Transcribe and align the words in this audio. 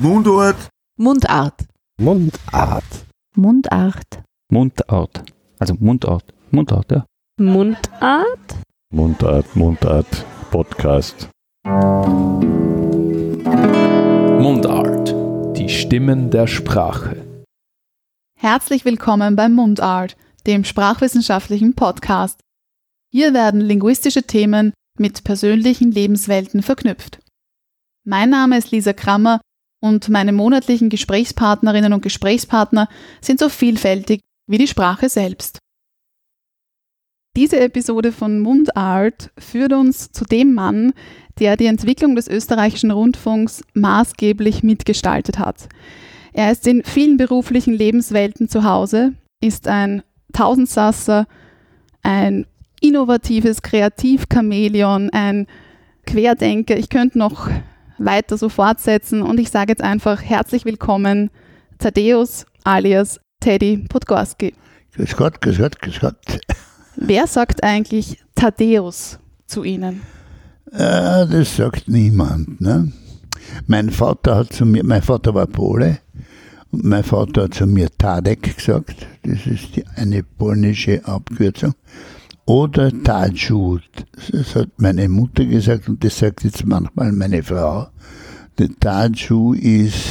Mundart. 0.00 0.68
Mundart. 0.98 1.66
Mundart. 2.00 3.06
Mundart. 3.36 4.22
Mundart. 4.50 5.24
Also 5.60 5.74
Mundart. 5.78 6.34
Mundart, 6.50 6.90
ja. 6.90 7.06
Mundart? 7.40 8.56
Mundart, 8.92 9.54
Mundart, 9.54 10.26
Podcast. 10.50 11.30
Mundart. 14.42 15.14
Die 15.56 15.68
Stimmen 15.68 16.28
der 16.32 16.48
Sprache. 16.48 17.44
Herzlich 18.36 18.84
willkommen 18.84 19.36
beim 19.36 19.52
Mundart, 19.52 20.16
dem 20.48 20.64
sprachwissenschaftlichen 20.64 21.74
Podcast. 21.76 22.40
Hier 23.12 23.32
werden 23.32 23.60
linguistische 23.60 24.24
Themen 24.24 24.72
mit 24.98 25.22
persönlichen 25.22 25.92
Lebenswelten 25.92 26.64
verknüpft. 26.64 27.20
Mein 28.04 28.30
Name 28.30 28.58
ist 28.58 28.72
Lisa 28.72 28.92
Krammer 28.92 29.40
und 29.84 30.08
meine 30.08 30.32
monatlichen 30.32 30.88
Gesprächspartnerinnen 30.88 31.92
und 31.92 32.00
Gesprächspartner 32.00 32.88
sind 33.20 33.38
so 33.38 33.50
vielfältig 33.50 34.20
wie 34.46 34.56
die 34.56 34.66
Sprache 34.66 35.10
selbst. 35.10 35.58
Diese 37.36 37.60
Episode 37.60 38.10
von 38.10 38.40
Mundart 38.40 39.30
führt 39.36 39.74
uns 39.74 40.10
zu 40.10 40.24
dem 40.24 40.54
Mann, 40.54 40.94
der 41.38 41.58
die 41.58 41.66
Entwicklung 41.66 42.16
des 42.16 42.28
österreichischen 42.28 42.92
Rundfunks 42.92 43.62
maßgeblich 43.74 44.62
mitgestaltet 44.62 45.38
hat. 45.38 45.68
Er 46.32 46.50
ist 46.50 46.66
in 46.66 46.82
vielen 46.82 47.18
beruflichen 47.18 47.74
Lebenswelten 47.74 48.48
zu 48.48 48.64
Hause, 48.64 49.12
ist 49.42 49.68
ein 49.68 50.02
Tausendsasser, 50.32 51.26
ein 52.02 52.46
innovatives 52.80 53.60
Kreativchamäleon, 53.60 55.10
ein 55.10 55.46
Querdenker. 56.06 56.78
Ich 56.78 56.88
könnte 56.88 57.18
noch 57.18 57.50
weiter 57.98 58.36
so 58.36 58.48
fortsetzen 58.48 59.22
und 59.22 59.38
ich 59.38 59.50
sage 59.50 59.72
jetzt 59.72 59.82
einfach 59.82 60.22
herzlich 60.22 60.64
willkommen, 60.64 61.30
Thaddeus 61.78 62.46
alias 62.64 63.20
Teddy 63.40 63.84
Podgorski. 63.88 64.54
Grüß 64.94 65.16
Gott, 65.16 65.40
grüß 65.40 65.58
Gott, 65.58 65.80
grüß 65.80 66.00
Gott. 66.00 66.16
Wer 66.96 67.26
sagt 67.26 67.62
eigentlich 67.62 68.18
Thaddeus 68.34 69.18
zu 69.46 69.64
Ihnen? 69.64 70.02
Äh, 70.72 71.26
das 71.26 71.56
sagt 71.56 71.88
niemand. 71.88 72.60
Ne? 72.60 72.92
Mein 73.66 73.90
Vater 73.90 74.36
hat 74.36 74.52
zu 74.52 74.64
mir, 74.64 74.84
mein 74.84 75.02
Vater 75.02 75.34
war 75.34 75.46
Pole 75.46 75.98
und 76.70 76.84
mein 76.84 77.04
Vater 77.04 77.44
hat 77.44 77.54
zu 77.54 77.66
mir 77.66 77.88
Tadek 77.96 78.56
gesagt. 78.56 79.06
Das 79.22 79.46
ist 79.46 79.76
die, 79.76 79.84
eine 79.96 80.22
polnische 80.22 81.04
Abkürzung. 81.04 81.74
Oder 82.46 82.90
Tadschu. 83.02 83.78
Das 84.30 84.54
hat 84.54 84.68
meine 84.76 85.08
Mutter 85.08 85.44
gesagt 85.44 85.88
und 85.88 86.04
das 86.04 86.18
sagt 86.18 86.44
jetzt 86.44 86.66
manchmal 86.66 87.12
meine 87.12 87.42
Frau. 87.42 87.88
Der 88.58 88.68
Tadschu 88.78 89.54
ist 89.54 90.04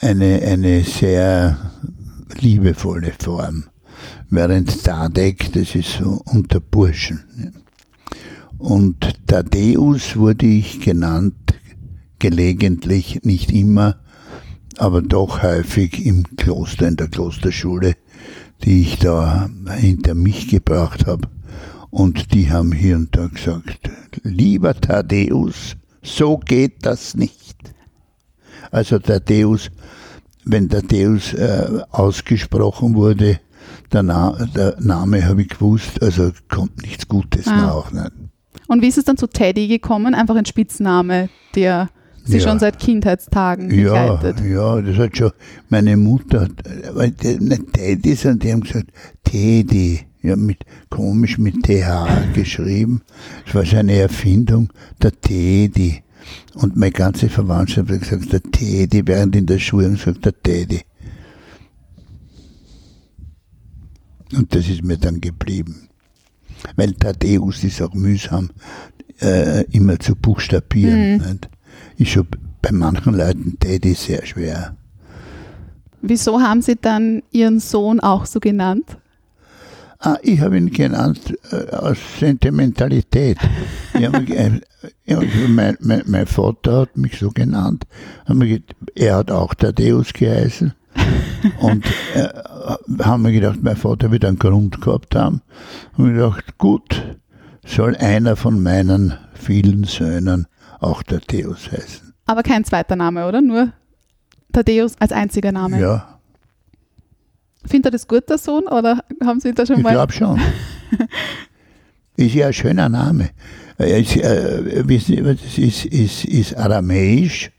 eine, 0.00 0.40
eine 0.42 0.82
sehr 0.84 1.58
liebevolle 2.40 3.12
Form. 3.18 3.64
Während 4.30 4.84
Tadek, 4.84 5.52
das 5.52 5.74
ist 5.74 5.98
so 5.98 6.22
unter 6.26 6.60
Burschen. 6.60 7.54
Und 8.58 9.26
Thaddeus 9.26 10.16
wurde 10.16 10.46
ich 10.46 10.80
genannt, 10.80 11.34
gelegentlich, 12.18 13.20
nicht 13.22 13.50
immer, 13.50 13.96
aber 14.76 15.02
doch 15.02 15.42
häufig 15.42 16.04
im 16.04 16.24
Kloster, 16.36 16.88
in 16.88 16.96
der 16.96 17.08
Klosterschule, 17.08 17.94
die 18.64 18.82
ich 18.82 18.98
da 18.98 19.48
hinter 19.76 20.14
mich 20.14 20.48
gebracht 20.48 21.06
habe. 21.06 21.28
Und 21.90 22.34
die 22.34 22.50
haben 22.50 22.72
hier 22.72 22.96
und 22.96 23.16
da 23.16 23.26
gesagt, 23.28 23.90
lieber 24.22 24.74
Thaddeus, 24.74 25.76
so 26.02 26.36
geht 26.38 26.84
das 26.84 27.14
nicht. 27.14 27.56
Also 28.70 28.98
Thaddeus, 28.98 29.70
wenn 30.44 30.68
Thaddeus 30.68 31.32
äh, 31.32 31.82
ausgesprochen 31.90 32.94
wurde, 32.94 33.40
der, 33.92 34.02
Na 34.02 34.32
der 34.54 34.76
Name 34.80 35.24
habe 35.26 35.42
ich 35.42 35.48
gewusst, 35.48 36.02
also 36.02 36.30
kommt 36.48 36.82
nichts 36.82 37.08
Gutes 37.08 37.46
Ah. 37.48 37.56
nach. 37.56 37.92
Ne? 37.92 38.12
Und 38.66 38.82
wie 38.82 38.88
ist 38.88 38.98
es 38.98 39.04
dann 39.04 39.16
zu 39.16 39.26
Teddy 39.28 39.66
gekommen? 39.68 40.14
Einfach 40.14 40.36
ein 40.36 40.44
Spitzname, 40.44 41.30
der 41.54 41.88
Sie 42.28 42.38
Ja. 42.38 42.48
schon 42.48 42.58
seit 42.58 42.78
Kindheitstagen 42.78 43.70
Ja, 43.70 44.14
begleitet. 44.16 44.44
ja, 44.46 44.80
das 44.82 44.96
hat 44.98 45.16
schon 45.16 45.32
meine 45.68 45.96
Mutter, 45.96 46.48
weil 46.92 47.14
nicht 47.40 47.72
Teddy, 47.72 48.14
sondern 48.14 48.38
die 48.40 48.52
haben 48.52 48.60
gesagt, 48.60 48.90
Teddy, 49.24 50.00
ja, 50.22 50.36
mit, 50.36 50.58
komisch 50.90 51.38
mit 51.38 51.62
TH 51.62 52.32
geschrieben. 52.34 53.00
Das 53.46 53.54
war 53.54 53.64
so 53.64 53.76
eine 53.76 53.94
Erfindung, 53.94 54.70
der 55.02 55.12
Teddy. 55.18 56.02
Und 56.54 56.76
meine 56.76 56.92
ganze 56.92 57.28
Verwandtschaft 57.30 57.90
hat 57.90 58.00
gesagt, 58.00 58.32
der 58.32 58.42
Teddy, 58.42 59.06
während 59.06 59.34
in 59.34 59.46
der 59.46 59.58
Schule 59.58 59.86
haben 59.86 59.94
gesagt, 59.96 60.24
der 60.26 60.42
Teddy. 60.42 60.80
Und 64.36 64.54
das 64.54 64.68
ist 64.68 64.84
mir 64.84 64.98
dann 64.98 65.20
geblieben. 65.20 65.88
Weil 66.76 66.92
Thaddeus 66.92 67.64
ist 67.64 67.80
auch 67.80 67.94
mühsam, 67.94 68.50
äh, 69.20 69.62
immer 69.70 69.98
zu 69.98 70.14
buchstabieren. 70.16 71.18
Nicht? 71.18 71.48
Ist 71.96 72.10
schon 72.10 72.26
bei 72.62 72.72
manchen 72.72 73.14
Leuten 73.14 73.58
Teddy 73.58 73.94
sehr 73.94 74.24
schwer. 74.26 74.76
Wieso 76.00 76.40
haben 76.40 76.62
Sie 76.62 76.76
dann 76.76 77.22
Ihren 77.32 77.58
Sohn 77.60 78.00
auch 78.00 78.24
so 78.26 78.38
genannt? 78.40 78.96
Ah, 80.00 80.16
ich 80.22 80.40
habe 80.40 80.56
ihn 80.56 80.70
genannt 80.70 81.36
äh, 81.50 81.74
aus 81.74 81.98
Sentimentalität. 82.20 83.36
Ich 83.94 84.06
hab, 84.06 84.12
mich, 84.20 84.30
äh, 84.30 84.60
ich- 85.04 85.48
mein, 85.48 85.76
mein, 85.80 86.02
mein 86.06 86.26
Vater 86.26 86.82
hat 86.82 86.96
mich 86.96 87.18
so 87.18 87.30
genannt. 87.30 87.84
Gedacht, 88.28 88.76
Er 88.94 89.16
hat 89.16 89.30
auch 89.32 89.54
Thaddeus 89.54 90.12
geheißen. 90.12 90.72
Und 91.58 91.84
äh, 92.14 92.28
haben 93.02 93.24
wir 93.24 93.32
gedacht, 93.32 93.58
mein 93.62 93.76
Vater 93.76 94.12
wird 94.12 94.24
einen 94.24 94.38
Grund 94.38 94.80
gehabt 94.80 95.16
haben. 95.16 95.42
Haben 95.94 96.06
wir 96.06 96.12
gedacht, 96.28 96.58
gut, 96.58 97.18
soll 97.66 97.96
einer 97.96 98.36
von 98.36 98.62
meinen 98.62 99.14
vielen 99.34 99.82
Söhnen 99.82 100.46
auch 100.80 101.02
Thaddeus 101.02 101.70
heißen. 101.70 102.12
Aber 102.26 102.42
kein 102.42 102.64
zweiter 102.64 102.96
Name, 102.96 103.26
oder? 103.26 103.40
Nur 103.40 103.72
Thaddeus 104.52 104.94
als 104.98 105.12
einziger 105.12 105.52
Name. 105.52 105.80
Ja, 105.80 106.18
Findet 107.68 107.86
er 107.86 107.90
das 107.92 108.08
gut, 108.08 108.28
der 108.28 108.38
Sohn? 108.38 108.64
Oder 108.66 109.04
haben 109.22 109.40
Sie 109.40 109.52
da 109.52 109.66
schon 109.66 109.78
ich 109.78 109.82
mal. 109.82 109.92
glaube 109.92 110.12
schon. 110.12 110.40
Ist 112.16 112.34
ja 112.34 112.48
ein 112.48 112.52
schöner 112.52 112.88
Name. 112.88 113.30
Ist, 113.78 114.16
äh, 114.16 114.88
wissen 114.88 115.16
Sie, 115.16 115.22
das 115.22 115.58
ist, 115.58 115.84
ist, 115.84 116.24
ist 116.24 116.56
aramäisch 116.56 117.52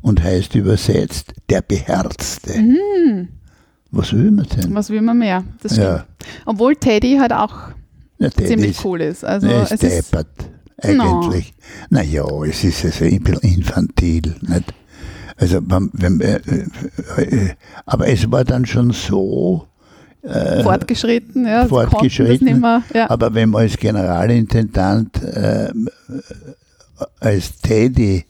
und 0.00 0.22
heißt 0.22 0.54
übersetzt 0.54 1.32
der 1.48 1.60
Beherzte. 1.62 2.56
Mhm. 2.60 3.28
Was 3.90 4.12
will 4.12 4.30
man 4.30 4.46
denn? 4.46 4.72
Was 4.74 4.90
will 4.90 5.02
man 5.02 5.18
mehr? 5.18 5.42
Das 5.60 5.72
stimmt. 5.72 5.86
Ja, 5.88 6.04
Obwohl 6.46 6.76
Teddy 6.76 7.16
halt 7.18 7.32
auch 7.32 7.70
der 8.20 8.32
ziemlich 8.32 8.72
ist, 8.72 8.84
cool 8.84 9.00
ist. 9.00 9.24
Also 9.24 9.48
ist 9.48 9.72
es 9.72 9.82
ist, 9.82 10.16
eigentlich. 10.82 11.54
Naja, 11.88 12.24
es 12.44 12.64
ist 12.64 12.84
also 12.84 13.04
ein 13.04 13.22
bisschen 13.22 13.56
infantil. 13.56 14.36
Nicht? 14.40 14.74
Also, 15.36 15.60
wenn, 15.62 15.90
wenn, 15.92 16.20
äh, 16.20 16.40
äh, 17.16 17.54
aber 17.86 18.08
es 18.08 18.30
war 18.30 18.44
dann 18.44 18.66
schon 18.66 18.90
so, 18.90 19.66
fortgeschritten, 20.22 21.46
ja. 21.46 21.66
fortgeschritten, 21.66 22.60
mehr, 22.60 22.82
ja. 22.92 23.08
Aber 23.08 23.32
wenn 23.32 23.50
man 23.50 23.62
als 23.62 23.78
Generalintendant 23.78 25.22
äh, 25.22 25.72
als 27.20 27.58
Teddy 27.60 28.24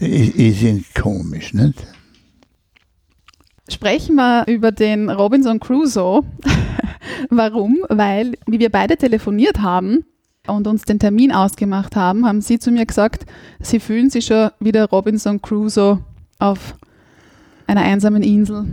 äh, 0.00 0.04
ist, 0.04 0.34
ist 0.34 0.62
ihn 0.62 0.84
komisch, 1.00 1.54
nicht? 1.54 1.86
Sprechen 3.68 4.16
wir 4.16 4.46
über 4.46 4.70
den 4.72 5.10
Robinson 5.10 5.58
Crusoe. 5.58 6.22
Warum? 7.30 7.84
Weil, 7.88 8.34
wie 8.46 8.58
wir 8.58 8.70
beide 8.70 8.96
telefoniert 8.96 9.60
haben 9.60 10.04
und 10.46 10.66
uns 10.66 10.82
den 10.82 10.98
Termin 10.98 11.32
ausgemacht 11.32 11.96
haben, 11.96 12.26
haben 12.26 12.40
Sie 12.40 12.58
zu 12.58 12.70
mir 12.70 12.86
gesagt, 12.86 13.26
Sie 13.60 13.80
fühlen 13.80 14.10
sich 14.10 14.26
schon 14.26 14.50
wie 14.60 14.72
der 14.72 14.86
Robinson 14.86 15.40
Crusoe 15.40 15.98
auf 16.38 16.74
einer 17.66 17.82
einsamen 17.82 18.22
Insel 18.22 18.66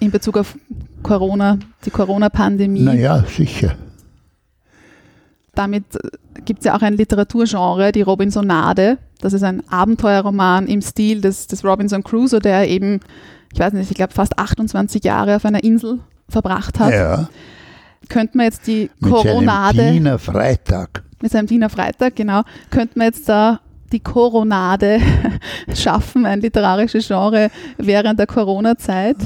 in 0.00 0.10
Bezug 0.10 0.36
auf 0.36 0.56
Corona, 1.02 1.58
die 1.84 1.90
Corona-Pandemie. 1.90 2.82
Naja, 2.82 3.24
sicher. 3.26 3.74
Damit 5.54 5.84
gibt 6.44 6.60
es 6.60 6.66
ja 6.66 6.76
auch 6.76 6.82
ein 6.82 6.94
Literaturgenre, 6.94 7.90
die 7.90 8.02
Robinsonade. 8.02 8.98
Das 9.20 9.32
ist 9.32 9.42
ein 9.42 9.62
Abenteuerroman 9.68 10.68
im 10.68 10.80
Stil 10.82 11.20
des, 11.20 11.48
des 11.48 11.64
Robinson 11.64 12.04
Crusoe, 12.04 12.38
der 12.38 12.68
eben, 12.68 13.00
ich 13.52 13.58
weiß 13.58 13.72
nicht, 13.72 13.90
ich 13.90 13.96
glaube 13.96 14.14
fast 14.14 14.38
28 14.38 15.02
Jahre 15.02 15.36
auf 15.36 15.44
einer 15.44 15.64
Insel 15.64 15.98
verbracht 16.28 16.78
hat. 16.78 16.92
Ja, 16.92 17.28
Könnte 18.08 18.36
man 18.36 18.46
jetzt 18.46 18.66
die 18.66 18.90
mit 19.00 19.12
seinem 19.16 19.94
Wiener 19.94 20.18
Freitag. 20.18 21.02
Mit 21.22 21.32
seinem 21.32 21.46
Diener 21.46 21.68
Freitag, 21.70 22.16
genau, 22.16 22.42
könnte 22.70 22.98
man 22.98 23.06
jetzt 23.08 23.28
da 23.28 23.60
die 23.92 24.00
Koronade 24.00 25.00
schaffen, 25.74 26.26
ein 26.26 26.40
literarisches 26.40 27.06
Genre 27.08 27.50
während 27.78 28.18
der 28.18 28.26
Corona-Zeit, 28.26 29.16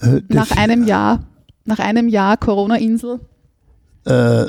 Äh, 0.00 0.22
nach 0.28 0.50
einem 0.56 0.84
Jahr, 0.86 1.20
nach 1.64 1.78
einem 1.78 2.08
Jahr 2.08 2.36
Corona-Insel. 2.36 3.20
äh, 4.06 4.44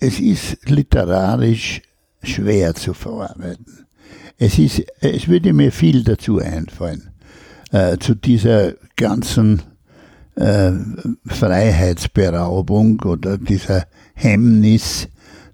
es 0.00 0.20
ist 0.20 0.68
literarisch 0.68 1.82
schwer 2.22 2.74
zu 2.74 2.94
verarbeiten. 2.94 3.86
Es, 4.38 4.58
ist, 4.58 4.82
es 5.00 5.26
würde 5.28 5.52
mir 5.52 5.72
viel 5.72 6.04
dazu 6.04 6.38
einfallen, 6.38 7.10
äh, 7.72 7.98
zu 7.98 8.14
dieser 8.14 8.74
ganzen 8.96 9.62
äh, 10.36 10.70
Freiheitsberaubung 11.26 13.00
oder 13.02 13.38
dieser 13.38 13.86
Hemmnis 14.14 15.08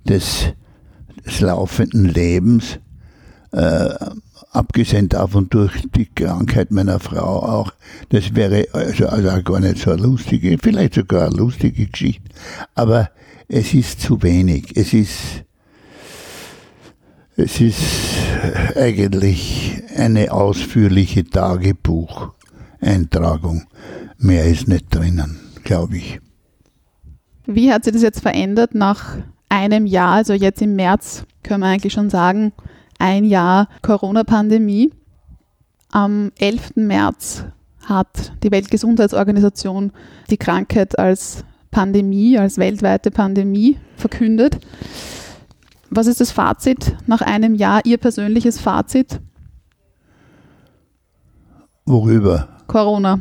des, 0.04 0.52
des 1.26 1.40
laufenden 1.40 2.06
Lebens, 2.06 2.78
äh, 3.52 3.94
abgesehen 4.50 5.08
davon 5.08 5.48
durch 5.50 5.72
die 5.96 6.06
Krankheit 6.06 6.70
meiner 6.70 7.00
Frau 7.00 7.42
auch. 7.42 7.72
Das 8.10 8.34
wäre 8.34 8.66
also, 8.72 9.08
also 9.08 9.42
gar 9.42 9.60
nicht 9.60 9.78
so 9.78 9.90
eine 9.90 10.02
lustige, 10.02 10.58
vielleicht 10.62 10.94
sogar 10.94 11.26
eine 11.26 11.36
lustige 11.36 11.86
Geschichte. 11.86 12.30
Aber 12.74 13.10
es 13.48 13.74
ist 13.74 14.00
zu 14.00 14.22
wenig. 14.22 14.76
Es 14.76 14.92
ist, 14.92 15.44
es 17.36 17.60
ist 17.60 17.82
eigentlich 18.76 19.82
eine 19.96 20.30
ausführliche 20.32 21.24
Tagebucheintragung. 21.24 23.64
Mehr 24.18 24.44
ist 24.46 24.68
nicht 24.68 24.94
drinnen, 24.94 25.40
glaube 25.64 25.96
ich. 25.96 26.20
Wie 27.46 27.72
hat 27.72 27.84
sich 27.84 27.92
das 27.92 28.02
jetzt 28.02 28.20
verändert 28.20 28.74
nach 28.74 29.18
einem 29.54 29.86
Jahr, 29.86 30.14
also 30.14 30.32
jetzt 30.32 30.60
im 30.62 30.74
März, 30.74 31.24
können 31.42 31.60
wir 31.60 31.68
eigentlich 31.68 31.92
schon 31.92 32.10
sagen, 32.10 32.52
ein 32.98 33.24
Jahr 33.24 33.68
Corona-Pandemie. 33.82 34.92
Am 35.90 36.32
11. 36.38 36.72
März 36.76 37.44
hat 37.84 38.32
die 38.42 38.50
Weltgesundheitsorganisation 38.50 39.92
die 40.30 40.38
Krankheit 40.38 40.98
als 40.98 41.44
Pandemie, 41.70 42.36
als 42.36 42.58
weltweite 42.58 43.10
Pandemie 43.10 43.78
verkündet. 43.96 44.58
Was 45.90 46.08
ist 46.08 46.20
das 46.20 46.32
Fazit 46.32 46.96
nach 47.06 47.20
einem 47.20 47.54
Jahr, 47.54 47.82
Ihr 47.84 47.98
persönliches 47.98 48.60
Fazit? 48.60 49.20
Worüber? 51.84 52.48
Corona. 52.66 53.20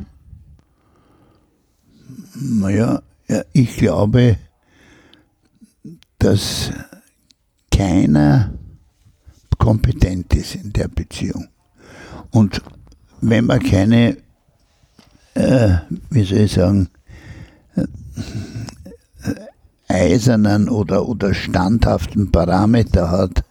Naja, 2.35 3.01
ich 3.51 3.77
glaube, 3.77 4.37
dass 6.23 6.71
keiner 7.69 8.53
kompetent 9.57 10.33
ist 10.33 10.55
in 10.55 10.71
der 10.71 10.87
Beziehung. 10.87 11.49
Und 12.31 12.61
wenn 13.19 13.45
man 13.45 13.61
keine, 13.61 14.17
äh, 15.33 15.75
wie 16.09 16.23
soll 16.23 16.39
ich 16.39 16.53
sagen, 16.53 16.89
äh, 17.75 17.83
eisernen 19.89 20.69
oder, 20.69 21.09
oder 21.09 21.33
standhaften 21.33 22.31
Parameter 22.31 23.11
hat, 23.11 23.43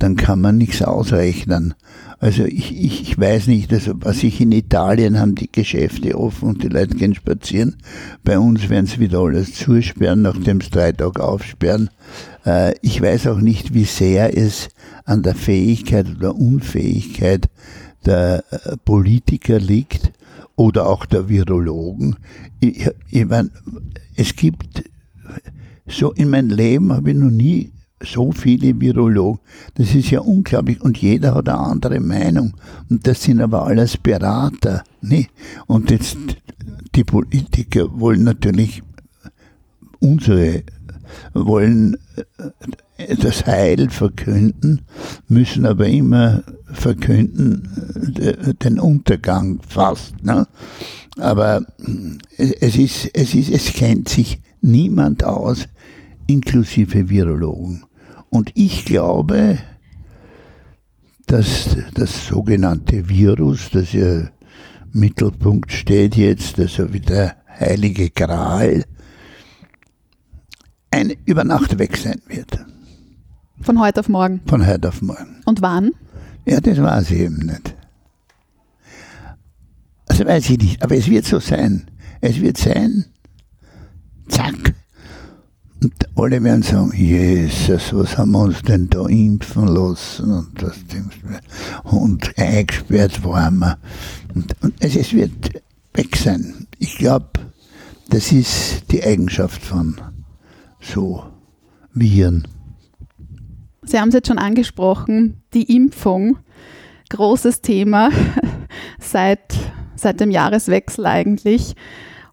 dann 0.00 0.16
kann 0.16 0.40
man 0.40 0.58
nichts 0.58 0.82
ausrechnen. 0.82 1.74
Also 2.20 2.44
ich, 2.44 2.78
ich, 2.78 3.00
ich 3.00 3.18
weiß 3.18 3.46
nicht, 3.46 3.72
also 3.72 3.94
was 4.00 4.22
ich 4.22 4.42
in 4.42 4.52
Italien 4.52 5.18
haben 5.18 5.34
die 5.34 5.50
Geschäfte 5.50 6.18
offen 6.18 6.50
und 6.50 6.62
die 6.62 6.68
Leute 6.68 6.94
gehen 6.94 7.14
spazieren. 7.14 7.76
Bei 8.22 8.38
uns 8.38 8.68
werden 8.68 8.84
sie 8.84 9.00
wieder 9.00 9.20
alles 9.20 9.54
zusperren, 9.54 10.20
nachdem 10.20 10.60
sie 10.60 10.68
drei 10.68 10.92
Tage 10.92 11.24
aufsperren. 11.24 11.88
Äh, 12.44 12.74
ich 12.82 13.00
weiß 13.00 13.26
auch 13.28 13.40
nicht, 13.40 13.72
wie 13.72 13.84
sehr 13.84 14.36
es 14.36 14.68
an 15.06 15.22
der 15.22 15.34
Fähigkeit 15.34 16.06
oder 16.14 16.36
Unfähigkeit 16.36 17.48
der 18.04 18.44
äh, 18.50 18.76
Politiker 18.84 19.58
liegt 19.58 20.12
oder 20.56 20.88
auch 20.88 21.06
der 21.06 21.30
Virologen. 21.30 22.16
Ich, 22.60 22.86
ich 23.08 23.26
meine, 23.26 23.50
es 24.14 24.36
gibt 24.36 24.84
so 25.86 26.12
in 26.12 26.28
meinem 26.28 26.50
Leben 26.50 26.92
habe 26.92 27.12
ich 27.12 27.16
noch 27.16 27.30
nie 27.30 27.72
so 28.02 28.32
viele 28.32 28.80
Virologen. 28.80 29.40
Das 29.74 29.94
ist 29.94 30.10
ja 30.10 30.20
unglaublich. 30.20 30.80
Und 30.80 30.98
jeder 30.98 31.34
hat 31.34 31.48
eine 31.48 31.58
andere 31.58 32.00
Meinung. 32.00 32.54
Und 32.88 33.06
das 33.06 33.22
sind 33.22 33.40
aber 33.40 33.66
alles 33.66 33.96
Berater. 33.96 34.84
Ne? 35.02 35.26
Und 35.66 35.90
jetzt 35.90 36.16
die 36.94 37.04
Politiker 37.04 38.00
wollen 38.00 38.24
natürlich 38.24 38.82
unsere, 40.00 40.62
wollen 41.34 41.96
äh, 42.96 43.16
das 43.16 43.46
Heil 43.46 43.90
verkünden, 43.90 44.82
müssen 45.28 45.66
aber 45.66 45.86
immer 45.86 46.42
verkünden 46.72 48.16
äh, 48.18 48.54
den 48.54 48.78
Untergang 48.78 49.60
fast. 49.66 50.22
Ne? 50.22 50.46
Aber 51.18 51.66
es 52.36 52.76
ist, 52.76 53.10
es 53.14 53.34
ist, 53.34 53.50
es 53.50 53.72
kennt 53.72 54.08
sich 54.08 54.40
niemand 54.60 55.24
aus, 55.24 55.66
inklusive 56.26 57.08
Virologen. 57.08 57.84
Und 58.30 58.52
ich 58.54 58.84
glaube, 58.84 59.58
dass 61.26 61.76
das 61.94 62.26
sogenannte 62.26 63.08
Virus, 63.08 63.70
das 63.70 63.92
ja 63.92 64.20
im 64.20 64.30
Mittelpunkt 64.92 65.72
steht 65.72 66.16
jetzt, 66.16 66.58
also 66.58 66.92
wie 66.92 67.00
der 67.00 67.36
heilige 67.58 68.10
Gral, 68.10 68.84
ein 70.90 71.12
über 71.24 71.44
Nacht 71.44 71.78
weg 71.78 71.96
sein 71.96 72.20
wird. 72.26 72.64
Von 73.60 73.78
heute 73.80 74.00
auf 74.00 74.08
morgen. 74.08 74.40
Von 74.46 74.66
heute 74.66 74.88
auf 74.88 75.02
morgen. 75.02 75.42
Und 75.44 75.60
wann? 75.60 75.92
Ja, 76.46 76.60
das 76.60 76.80
weiß 76.80 77.10
ich 77.10 77.20
eben 77.20 77.46
nicht. 77.46 77.76
Also 80.08 80.24
weiß 80.24 80.50
ich 80.50 80.58
nicht, 80.58 80.82
aber 80.82 80.96
es 80.96 81.08
wird 81.08 81.26
so 81.26 81.38
sein. 81.38 81.90
Es 82.20 82.40
wird 82.40 82.58
sein, 82.58 83.06
zack, 84.28 84.74
und 85.82 85.94
alle 86.14 86.42
werden 86.42 86.62
sagen, 86.62 86.92
Jesus, 86.94 87.94
was 87.94 88.18
haben 88.18 88.32
wir 88.32 88.40
uns 88.40 88.60
denn 88.62 88.90
da 88.90 89.06
impfen 89.06 89.66
lassen? 89.66 90.30
Und, 90.32 90.62
das 90.62 90.78
und 91.84 92.38
eingesperrt 92.38 93.24
waren 93.24 93.58
wir. 93.58 93.78
Und, 94.34 94.54
und 94.62 94.74
es 94.80 95.12
wird 95.14 95.62
weg 95.94 96.16
sein. 96.16 96.66
Ich 96.78 96.98
glaube, 96.98 97.30
das 98.10 98.30
ist 98.30 98.90
die 98.90 99.02
Eigenschaft 99.02 99.62
von 99.62 99.98
so 100.80 101.24
Viren. 101.94 102.46
Sie 103.82 103.98
haben 103.98 104.08
es 104.08 104.14
jetzt 104.14 104.28
schon 104.28 104.38
angesprochen, 104.38 105.42
die 105.54 105.74
Impfung, 105.74 106.38
großes 107.08 107.62
Thema 107.62 108.10
seit, 109.00 109.54
seit 109.96 110.20
dem 110.20 110.30
Jahreswechsel 110.30 111.06
eigentlich. 111.06 111.74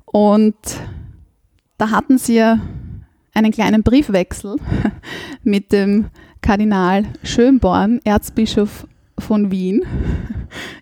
Und 0.05 0.55
da 1.77 1.91
hatten 1.91 2.17
Sie 2.17 2.35
ja 2.35 2.59
einen 3.37 3.51
kleinen 3.51 3.83
Briefwechsel 3.83 4.55
mit 5.43 5.71
dem 5.71 6.07
Kardinal 6.41 7.05
Schönborn, 7.21 7.99
Erzbischof 8.03 8.87
von 9.19 9.51
Wien. 9.51 9.83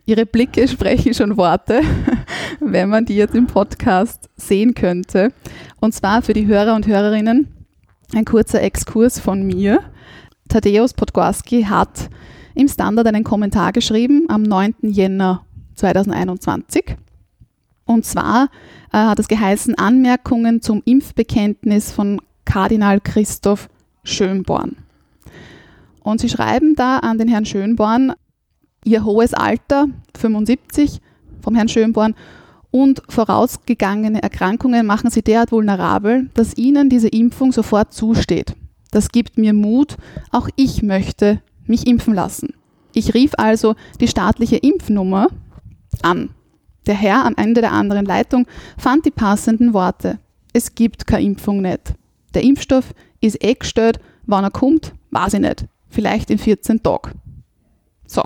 Ihre 0.05 0.25
Blicke 0.25 0.65
sprechen 0.67 1.13
schon 1.13 1.35
Worte, 1.35 1.81
wenn 2.61 2.89
man 2.89 3.05
die 3.05 3.17
jetzt 3.17 3.35
im 3.35 3.47
Podcast 3.47 4.29
sehen 4.37 4.73
könnte. 4.73 5.33
Und 5.81 5.93
zwar 5.93 6.21
für 6.21 6.31
die 6.31 6.47
Hörer 6.47 6.75
und 6.75 6.87
Hörerinnen 6.87 7.47
ein 8.13 8.23
kurzer 8.23 8.61
Exkurs 8.61 9.19
von 9.19 9.45
mir. 9.45 9.81
Tadeusz 10.47 10.93
Podgorski 10.93 11.63
hat 11.63 12.09
im 12.53 12.69
Standard 12.69 13.07
einen 13.07 13.25
Kommentar 13.25 13.73
geschrieben 13.73 14.27
am 14.29 14.43
9. 14.43 14.75
Jänner 14.81 15.43
2021. 15.75 16.95
Und 17.83 18.05
zwar 18.05 18.49
äh, 18.93 18.97
hat 18.97 19.19
es 19.19 19.27
geheißen 19.27 19.75
Anmerkungen 19.75 20.61
zum 20.61 20.81
Impfbekenntnis 20.85 21.91
von 21.91 22.21
Kardinal 22.45 23.01
Christoph 23.01 23.69
Schönborn. 24.03 24.77
Und 26.01 26.21
sie 26.21 26.29
schreiben 26.29 26.75
da 26.75 26.99
an 26.99 27.17
den 27.17 27.27
Herrn 27.27 27.45
Schönborn, 27.45 28.13
ihr 28.83 29.03
hohes 29.03 29.33
Alter, 29.33 29.87
75 30.17 31.01
vom 31.41 31.55
Herrn 31.55 31.67
Schönborn, 31.67 32.15
und 32.71 33.01
vorausgegangene 33.07 34.21
Erkrankungen 34.21 34.85
machen 34.85 35.09
sie 35.09 35.21
derart 35.21 35.51
vulnerabel, 35.51 36.29
dass 36.33 36.57
ihnen 36.57 36.89
diese 36.89 37.07
Impfung 37.07 37.51
sofort 37.53 37.93
zusteht. 37.93 38.53
Das 38.91 39.09
gibt 39.09 39.37
mir 39.37 39.53
Mut, 39.53 39.95
auch 40.31 40.49
ich 40.55 40.83
möchte 40.83 41.41
mich 41.65 41.87
impfen 41.87 42.13
lassen. 42.13 42.53
Ich 42.93 43.13
rief 43.13 43.31
also 43.37 43.75
die 43.99 44.07
staatliche 44.07 44.57
Impfnummer 44.57 45.27
an. 46.01 46.29
Der 46.85 46.95
Herr 46.95 47.25
am 47.25 47.35
Ende 47.35 47.61
der 47.61 47.71
anderen 47.71 48.05
Leitung 48.05 48.45
fand 48.77 49.05
die 49.05 49.11
passenden 49.11 49.73
Worte. 49.73 50.19
Es 50.53 50.75
gibt 50.75 51.07
keine 51.07 51.23
Impfung 51.23 51.61
nicht. 51.61 51.95
Der 52.35 52.43
Impfstoff 52.43 52.93
ist 53.21 53.43
eh 53.43 53.55
gestellt, 53.55 53.99
wann 54.25 54.43
er 54.43 54.51
kommt, 54.51 54.93
weiß 55.11 55.35
ich 55.35 55.39
nicht. 55.39 55.65
Vielleicht 55.89 56.29
in 56.29 56.37
14 56.37 56.83
Tagen. 56.83 57.21
So. 58.05 58.23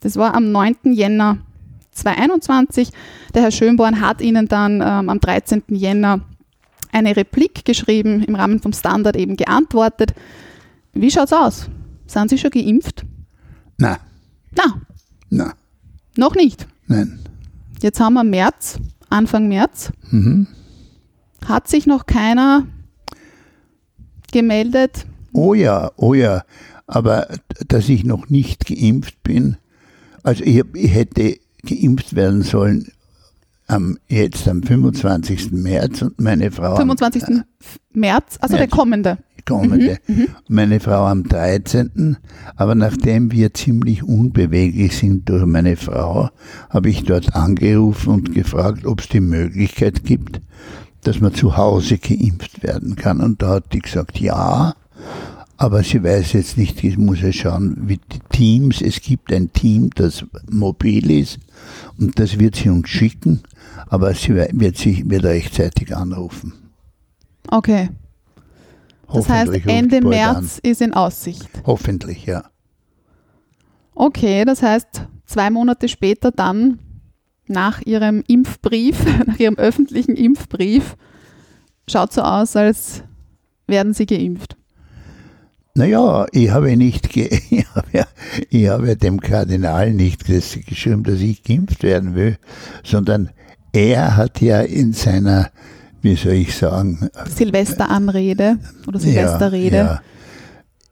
Das 0.00 0.16
war 0.16 0.34
am 0.34 0.52
9. 0.52 0.92
Jänner 0.92 1.38
2021. 1.92 2.90
Der 3.34 3.42
Herr 3.42 3.50
Schönborn 3.50 4.00
hat 4.00 4.20
Ihnen 4.20 4.46
dann 4.46 4.82
ähm, 4.82 5.08
am 5.08 5.18
13. 5.18 5.62
Jänner 5.68 6.20
eine 6.92 7.16
Replik 7.16 7.64
geschrieben, 7.64 8.22
im 8.22 8.34
Rahmen 8.34 8.60
vom 8.60 8.72
Standard 8.72 9.16
eben 9.16 9.36
geantwortet. 9.36 10.14
Wie 10.92 11.10
schaut's 11.10 11.32
aus? 11.32 11.68
Sind 12.06 12.30
Sie 12.30 12.38
schon 12.38 12.50
geimpft? 12.50 13.04
Nein. 13.78 13.96
Na, 14.52 14.80
Nein. 15.30 15.52
noch 16.16 16.34
nicht. 16.34 16.66
Nein. 16.86 17.18
Jetzt 17.82 18.00
haben 18.00 18.14
wir 18.14 18.24
März, 18.24 18.78
Anfang 19.10 19.48
März. 19.48 19.92
Mhm. 20.10 20.46
Hat 21.48 21.68
sich 21.68 21.86
noch 21.86 22.06
keiner 22.06 22.66
gemeldet, 24.32 25.06
Oh 25.36 25.52
ja, 25.52 25.90
oh 25.96 26.14
ja. 26.14 26.44
Aber 26.86 27.28
dass 27.68 27.90
ich 27.90 28.04
noch 28.04 28.30
nicht 28.30 28.66
geimpft 28.66 29.22
bin, 29.22 29.56
also 30.22 30.42
ich, 30.42 30.64
ich 30.74 30.94
hätte 30.94 31.36
geimpft 31.62 32.16
werden 32.16 32.42
sollen 32.42 32.90
am, 33.66 33.98
jetzt 34.08 34.48
am 34.48 34.62
25. 34.62 35.52
März 35.52 36.00
und 36.00 36.18
meine 36.18 36.50
Frau 36.50 36.76
25. 36.76 37.24
März, 37.92 38.38
also 38.40 38.54
der 38.54 38.62
März. 38.62 38.70
kommende. 38.74 39.10
am 39.10 39.44
kommende, 39.44 39.98
meine 40.48 40.80
Frau 40.80 41.04
am 41.04 41.24
13. 41.24 42.16
Aber 42.56 42.74
nachdem 42.74 43.30
wir 43.30 43.52
ziemlich 43.52 44.02
unbeweglich 44.02 44.96
sind 44.96 45.28
durch 45.28 45.44
meine 45.44 45.76
Frau, 45.76 46.30
habe 46.70 46.88
ich 46.88 47.04
dort 47.04 47.34
angerufen 47.34 48.14
und 48.14 48.34
gefragt, 48.34 48.86
ob 48.86 49.00
es 49.00 49.08
die 49.08 49.20
Möglichkeit 49.20 50.04
gibt, 50.04 50.40
dass 51.06 51.20
man 51.20 51.34
zu 51.34 51.56
Hause 51.56 51.98
geimpft 51.98 52.62
werden 52.62 52.96
kann. 52.96 53.20
Und 53.20 53.42
da 53.42 53.54
hat 53.54 53.72
die 53.72 53.78
gesagt, 53.78 54.18
ja, 54.18 54.74
aber 55.56 55.82
sie 55.82 56.02
weiß 56.02 56.32
jetzt 56.32 56.58
nicht, 56.58 56.82
ich 56.84 56.98
muss 56.98 57.20
ja 57.20 57.32
schauen, 57.32 57.76
wie 57.88 57.98
die 57.98 58.18
Teams, 58.30 58.82
es 58.82 59.00
gibt 59.00 59.32
ein 59.32 59.52
Team, 59.52 59.90
das 59.94 60.24
mobil 60.50 61.10
ist 61.10 61.38
und 61.98 62.18
das 62.18 62.38
wird 62.38 62.56
sie 62.56 62.68
uns 62.68 62.88
schicken, 62.88 63.40
aber 63.88 64.14
sie 64.14 64.34
wird 64.34 64.76
sich 64.76 65.08
wird 65.08 65.24
rechtzeitig 65.24 65.96
anrufen. 65.96 66.52
Okay. 67.50 67.88
Das 69.10 69.28
heißt, 69.28 69.52
Ende 69.66 70.00
März 70.00 70.58
ist 70.62 70.82
in 70.82 70.92
Aussicht. 70.92 71.48
An. 71.54 71.62
Hoffentlich, 71.66 72.26
ja. 72.26 72.44
Okay, 73.94 74.44
das 74.44 74.62
heißt, 74.62 75.06
zwei 75.24 75.48
Monate 75.50 75.88
später 75.88 76.32
dann 76.32 76.80
nach 77.48 77.80
ihrem 77.82 78.22
Impfbrief, 78.26 78.98
nach 79.26 79.38
ihrem 79.38 79.56
öffentlichen 79.56 80.16
Impfbrief, 80.16 80.96
schaut 81.88 82.12
so 82.12 82.22
aus, 82.22 82.56
als 82.56 83.02
werden 83.66 83.94
sie 83.94 84.06
geimpft. 84.06 84.56
Naja, 85.74 86.26
ich 86.32 86.50
habe 86.50 86.74
nicht, 86.76 87.14
ich 87.16 87.66
habe, 87.74 87.88
ja, 87.92 88.06
ich 88.48 88.68
habe 88.68 88.96
dem 88.96 89.20
Kardinal 89.20 89.92
nicht 89.92 90.24
geschrieben, 90.24 91.02
dass 91.02 91.20
ich 91.20 91.42
geimpft 91.42 91.82
werden 91.82 92.14
will, 92.14 92.38
sondern 92.82 93.30
er 93.72 94.16
hat 94.16 94.40
ja 94.40 94.62
in 94.62 94.94
seiner, 94.94 95.50
wie 96.00 96.16
soll 96.16 96.32
ich 96.32 96.56
sagen, 96.56 97.10
Silvesteranrede 97.28 98.58
oder 98.86 98.98
Silvesterrede. 98.98 99.76
Ja, 99.76 99.84
ja, 99.84 100.02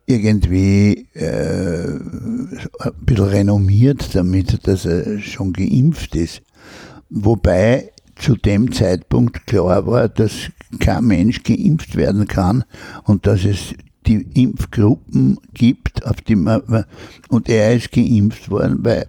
irgendwie 0.07 1.09
äh, 1.15 1.89
ein 1.89 2.93
bisschen 3.01 3.25
renommiert 3.25 4.15
damit, 4.15 4.67
dass 4.67 4.85
er 4.85 5.21
schon 5.21 5.53
geimpft 5.53 6.15
ist. 6.15 6.43
Wobei 7.11 7.91
zu 8.17 8.37
dem 8.37 8.73
Zeitpunkt 8.73 9.47
klar 9.47 9.87
war, 9.87 10.09
dass 10.09 10.51
kein 10.79 11.07
Mensch 11.07 11.43
geimpft 11.43 11.97
werden 11.97 12.27
kann 12.27 12.65
und 13.05 13.27
dass 13.27 13.45
es 13.45 13.75
die 14.07 14.27
Impfgruppen 14.35 15.39
gibt, 15.55 16.05
auf 16.05 16.21
die 16.21 16.37
man, 16.37 16.85
und 17.29 17.49
er 17.49 17.75
ist 17.75 17.93
geimpft 17.93 18.51
worden, 18.51 18.79
weil 18.83 19.07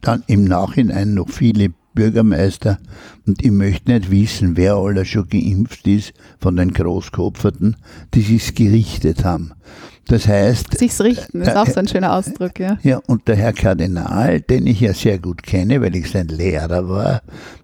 dann 0.00 0.22
im 0.26 0.44
Nachhinein 0.44 1.14
noch 1.14 1.28
viele 1.28 1.72
Bürgermeister 1.94 2.78
und 3.26 3.44
ich 3.44 3.50
möchte 3.50 3.92
nicht 3.92 4.10
wissen, 4.10 4.56
wer 4.56 4.76
aller 4.76 5.04
schon 5.04 5.28
geimpft 5.28 5.86
ist 5.86 6.14
von 6.38 6.56
den 6.56 6.72
Großkopferten, 6.72 7.76
die 8.14 8.22
sich's 8.22 8.54
gerichtet 8.54 9.24
haben. 9.24 9.52
Das 10.08 10.26
heißt, 10.26 10.78
Sich's 10.78 11.00
richten, 11.00 11.42
ist 11.42 11.56
auch 11.56 11.66
so 11.66 11.78
ein 11.78 11.88
schöner 11.88 12.14
Ausdruck, 12.14 12.58
ja. 12.58 12.76
ja, 12.82 13.00
und 13.06 13.28
der 13.28 13.36
Herr 13.36 13.52
Kardinal, 13.52 14.40
den 14.40 14.66
ich 14.66 14.80
ja 14.80 14.92
sehr 14.94 15.18
gut 15.18 15.42
kenne, 15.42 15.80
weil 15.80 15.94
ich 15.94 16.10
sein 16.10 16.28
Lehrer 16.28 16.88
war, 16.88 17.22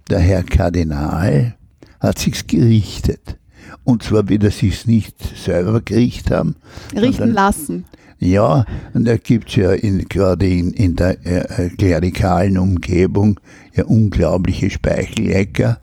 der 0.09 0.21
Herr 0.21 0.45
Kardinal 0.45 1.55
hat 2.01 2.19
sich's 2.19 2.47
gerichtet. 2.47 3.37
Und 3.85 4.03
zwar, 4.03 4.29
wie 4.29 4.39
das 4.39 4.59
sich's 4.59 4.87
nicht 4.87 5.17
selber 5.37 5.81
gerichtet 5.81 6.31
haben. 6.33 6.57
Richten 6.95 7.13
sondern- 7.13 7.33
lassen. 7.35 7.85
ja, 8.19 8.65
und 8.95 9.05
da 9.05 9.17
gibt's 9.17 9.57
ja 9.57 9.73
in, 9.73 10.07
gerade 10.09 10.47
in, 10.47 10.73
in 10.73 10.97
der 10.97 11.25
äh, 11.27 11.67
äh, 11.67 11.69
klerikalen 11.71 12.57
Umgebung 12.59 13.41
ja 13.75 13.85
unglaubliche 13.85 14.71
Speichellecker, 14.71 15.79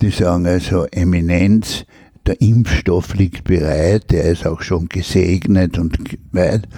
die 0.00 0.10
sagen 0.10 0.46
also 0.46 0.86
Eminenz, 0.90 1.84
der 2.28 2.40
Impfstoff 2.42 3.14
liegt 3.14 3.44
bereit, 3.44 4.10
der 4.10 4.24
ist 4.24 4.46
auch 4.46 4.60
schon 4.60 4.88
gesegnet 4.88 5.78
und 5.78 5.98
weit. 6.32 6.68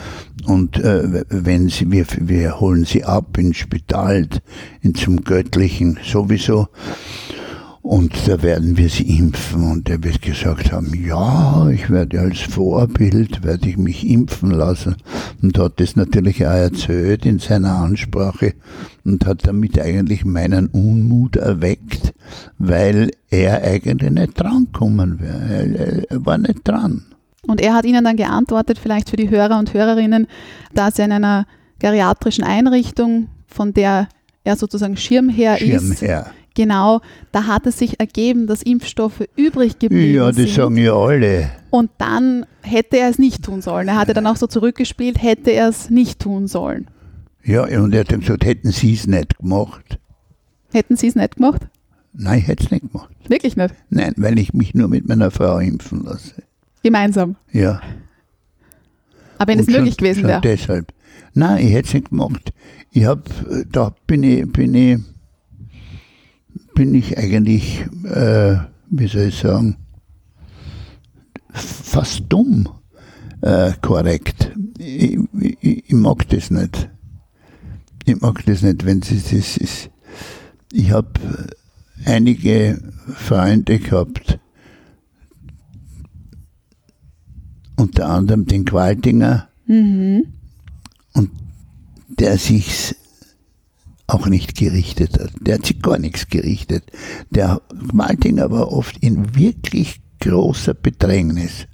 Und 0.47 0.79
äh, 0.79 1.25
wenn 1.29 1.69
sie, 1.69 1.91
wir, 1.91 2.07
wir 2.21 2.61
holen 2.61 2.85
sie 2.85 3.05
ab 3.05 3.37
ins 3.37 3.57
Spital, 3.57 4.29
in 4.81 4.95
zum 4.95 5.25
Göttlichen 5.25 5.99
sowieso. 6.05 6.69
Und 7.83 8.29
da 8.29 8.43
werden 8.43 8.77
wir 8.77 8.89
sie 8.89 9.19
impfen. 9.19 9.65
Und 9.65 9.91
er 9.91 10.05
wird 10.05 10.23
gesagt 10.23 10.71
haben, 10.71 10.95
ja, 10.95 11.69
ich 11.69 11.91
werde 11.91 12.21
als 12.21 12.39
Vorbild, 12.39 13.43
werde 13.43 13.69
ich 13.69 13.77
mich 13.77 14.07
impfen 14.07 14.53
lassen. 14.53 14.97
Und 15.43 15.59
hat 15.59 15.81
das 15.81 15.97
natürlich 15.97 16.47
auch 16.47 16.51
erzählt 16.51 17.25
in 17.25 17.39
seiner 17.39 17.77
Ansprache 17.77 18.55
und 19.05 19.25
hat 19.27 19.47
damit 19.47 19.81
eigentlich 19.81 20.25
meinen 20.25 20.67
Unmut 20.67 21.37
erweckt, 21.37 22.13
weil 22.59 23.11
er 23.31 23.63
eigentlich 23.63 24.11
nicht 24.11 24.39
drankommen 24.39 25.19
wäre. 25.21 25.79
Er, 25.79 26.11
er 26.11 26.27
war 26.27 26.39
nicht 26.39 26.67
dran. 26.69 27.07
Und 27.47 27.61
er 27.61 27.75
hat 27.75 27.87
ihnen 27.87 28.05
dann 28.05 28.17
geantwortet, 28.17 28.79
vielleicht 28.79 29.09
für 29.09 29.17
die 29.17 29.31
Hörer 29.31 29.59
und 29.59 29.73
Hörerinnen, 29.73 30.27
dass 30.75 30.99
er 30.99 31.07
in 31.07 31.13
einer 31.13 31.47
geriatrischen 31.79 32.45
Einrichtung, 32.45 33.29
von 33.47 33.73
der 33.73 34.09
er 34.45 34.57
sozusagen 34.57 34.97
Schirmherr 34.97 35.61
ist, 35.61 35.99
Schirmherr. 35.99 36.31
Genau, 36.55 37.01
da 37.33 37.47
hat 37.47 37.67
es 37.67 37.79
sich 37.79 38.01
ergeben, 38.01 38.47
dass 38.47 38.63
Impfstoffe 38.63 39.23
übrig 39.37 39.79
geblieben 39.79 40.15
Ja, 40.15 40.27
das 40.29 40.37
sind. 40.37 40.49
sagen 40.51 40.77
ja 40.77 40.95
alle. 40.95 41.51
Und 41.71 41.91
dann 41.99 42.47
hätte 42.63 42.99
er 42.99 43.09
es 43.11 43.19
nicht 43.19 43.43
tun 43.45 43.63
sollen. 43.63 43.89
Er 43.89 43.97
hatte 43.97 44.13
dann 44.15 44.27
auch 44.27 44.37
so 44.37 44.47
zurückgespielt, 44.47 45.23
hätte 45.23 45.51
er 45.51 45.69
es 45.69 45.91
nicht 45.91 46.19
tun 46.21 46.47
sollen. 46.49 46.89
Ja, 47.45 47.63
und 47.65 47.95
er 47.95 48.01
hat 48.01 48.13
dann 48.13 48.21
gesagt, 48.21 48.45
hätten 48.45 48.71
sie 48.71 48.93
es 48.95 49.07
nicht 49.07 49.39
gemacht. 49.39 49.99
Hätten 50.73 50.97
Sie 50.97 51.09
es 51.09 51.17
nicht 51.17 51.37
gemacht? 51.37 51.63
Nein, 52.13 52.39
ich 52.41 52.47
hätte 52.49 52.65
es 52.65 52.71
nicht 52.71 52.93
gemacht. 52.93 53.11
Wirklich 53.29 53.57
nicht. 53.57 53.75
Nein, 53.89 54.15
weil 54.19 54.39
ich 54.39 54.53
mich 54.53 54.73
nur 54.75 54.87
mit 54.89 55.09
meiner 55.09 55.31
Frau 55.33 55.59
impfen 55.59 56.05
lasse. 56.05 56.43
Gemeinsam. 56.85 57.35
Ja. 57.51 57.81
Aber 59.39 59.53
wenn 59.53 59.59
es 59.59 59.67
Und 59.67 59.73
möglich 59.75 59.95
schon, 59.95 60.05
gewesen 60.05 60.29
wäre. 60.29 60.41
deshalb. 60.41 60.93
Nein, 61.35 61.67
ich 61.67 61.73
hätte 61.73 61.89
es 61.89 61.95
nicht 61.95 62.11
gemacht. 62.11 62.53
Ich 62.93 63.05
hab, 63.05 63.29
äh, 63.51 63.65
da 63.71 63.95
bin 64.07 64.23
ich, 64.23 64.51
bin 64.53 64.75
ich, 64.75 64.99
bin 66.81 66.95
ich 66.95 67.19
eigentlich, 67.19 67.83
äh, 68.05 68.57
wie 68.89 69.07
soll 69.07 69.25
ich 69.25 69.37
sagen, 69.37 69.77
fast 71.53 72.23
dumm 72.31 72.71
äh, 73.43 73.73
korrekt. 73.83 74.53
Ich, 74.79 75.19
ich, 75.39 75.85
ich 75.91 75.93
mag 75.93 76.27
das 76.31 76.51
nicht. 76.51 76.89
Ich 78.07 78.19
mag 78.23 78.43
das 78.47 78.63
nicht, 78.63 78.87
wenn 78.87 79.03
sie 79.03 79.17
das 79.17 79.59
ist. 79.59 79.91
Ich 80.73 80.91
habe 80.91 81.11
einige 82.07 82.81
Freunde 83.15 83.79
gehabt, 83.79 84.39
unter 87.77 88.09
anderem 88.09 88.47
den 88.47 88.65
Qualtinger, 88.65 89.51
Mhm. 89.67 90.29
der 92.09 92.39
sich's 92.39 92.97
auch 94.15 94.27
nicht 94.27 94.57
gerichtet 94.57 95.19
hat. 95.19 95.31
Der 95.41 95.55
hat 95.55 95.67
sich 95.67 95.81
gar 95.81 95.99
nichts 95.99 96.29
gerichtet. 96.29 96.85
Der 97.31 97.61
Qualtinger 97.91 98.51
war 98.51 98.73
oft 98.73 98.97
in 98.99 99.35
wirklich 99.37 100.01
großer 100.21 100.75
Bedrängnis 100.75 101.67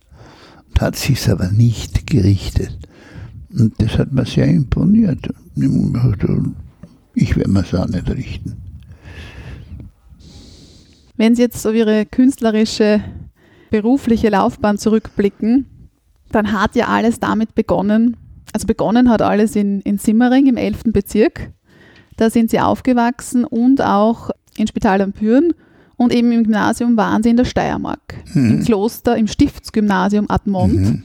und 0.68 0.80
hat 0.80 0.96
sich's 0.96 1.28
aber 1.28 1.50
nicht 1.50 2.06
gerichtet. 2.06 2.78
Und 3.50 3.74
das 3.80 3.98
hat 3.98 4.12
mir 4.12 4.26
sehr 4.26 4.46
imponiert. 4.46 5.28
Ich 7.14 7.36
werde 7.36 7.50
mir's 7.50 7.74
auch 7.74 7.88
nicht 7.88 8.10
richten. 8.10 8.56
Wenn 11.16 11.34
Sie 11.34 11.42
jetzt 11.42 11.66
auf 11.66 11.74
Ihre 11.74 12.04
künstlerische, 12.04 13.02
berufliche 13.70 14.28
Laufbahn 14.28 14.76
zurückblicken, 14.76 15.64
dann 16.30 16.52
hat 16.52 16.76
ja 16.76 16.88
alles 16.88 17.20
damit 17.20 17.54
begonnen. 17.54 18.16
Also 18.52 18.66
begonnen 18.66 19.08
hat 19.08 19.22
alles 19.22 19.56
in, 19.56 19.80
in 19.80 19.98
Simmering 19.98 20.46
im 20.46 20.56
11. 20.56 20.84
Bezirk. 20.92 21.52
Da 22.16 22.30
sind 22.30 22.50
Sie 22.50 22.60
aufgewachsen 22.60 23.44
und 23.44 23.82
auch 23.82 24.30
in 24.56 24.66
Spital 24.66 25.00
am 25.02 25.12
Büren. 25.12 25.52
Und 25.98 26.12
eben 26.12 26.30
im 26.32 26.44
Gymnasium 26.44 26.96
waren 26.98 27.22
Sie 27.22 27.30
in 27.30 27.36
der 27.38 27.44
Steiermark. 27.46 28.14
Im 28.34 28.62
Kloster, 28.62 29.16
im 29.16 29.28
Stiftsgymnasium 29.28 30.26
Admont. 30.28 30.74
Mhm. 30.74 31.02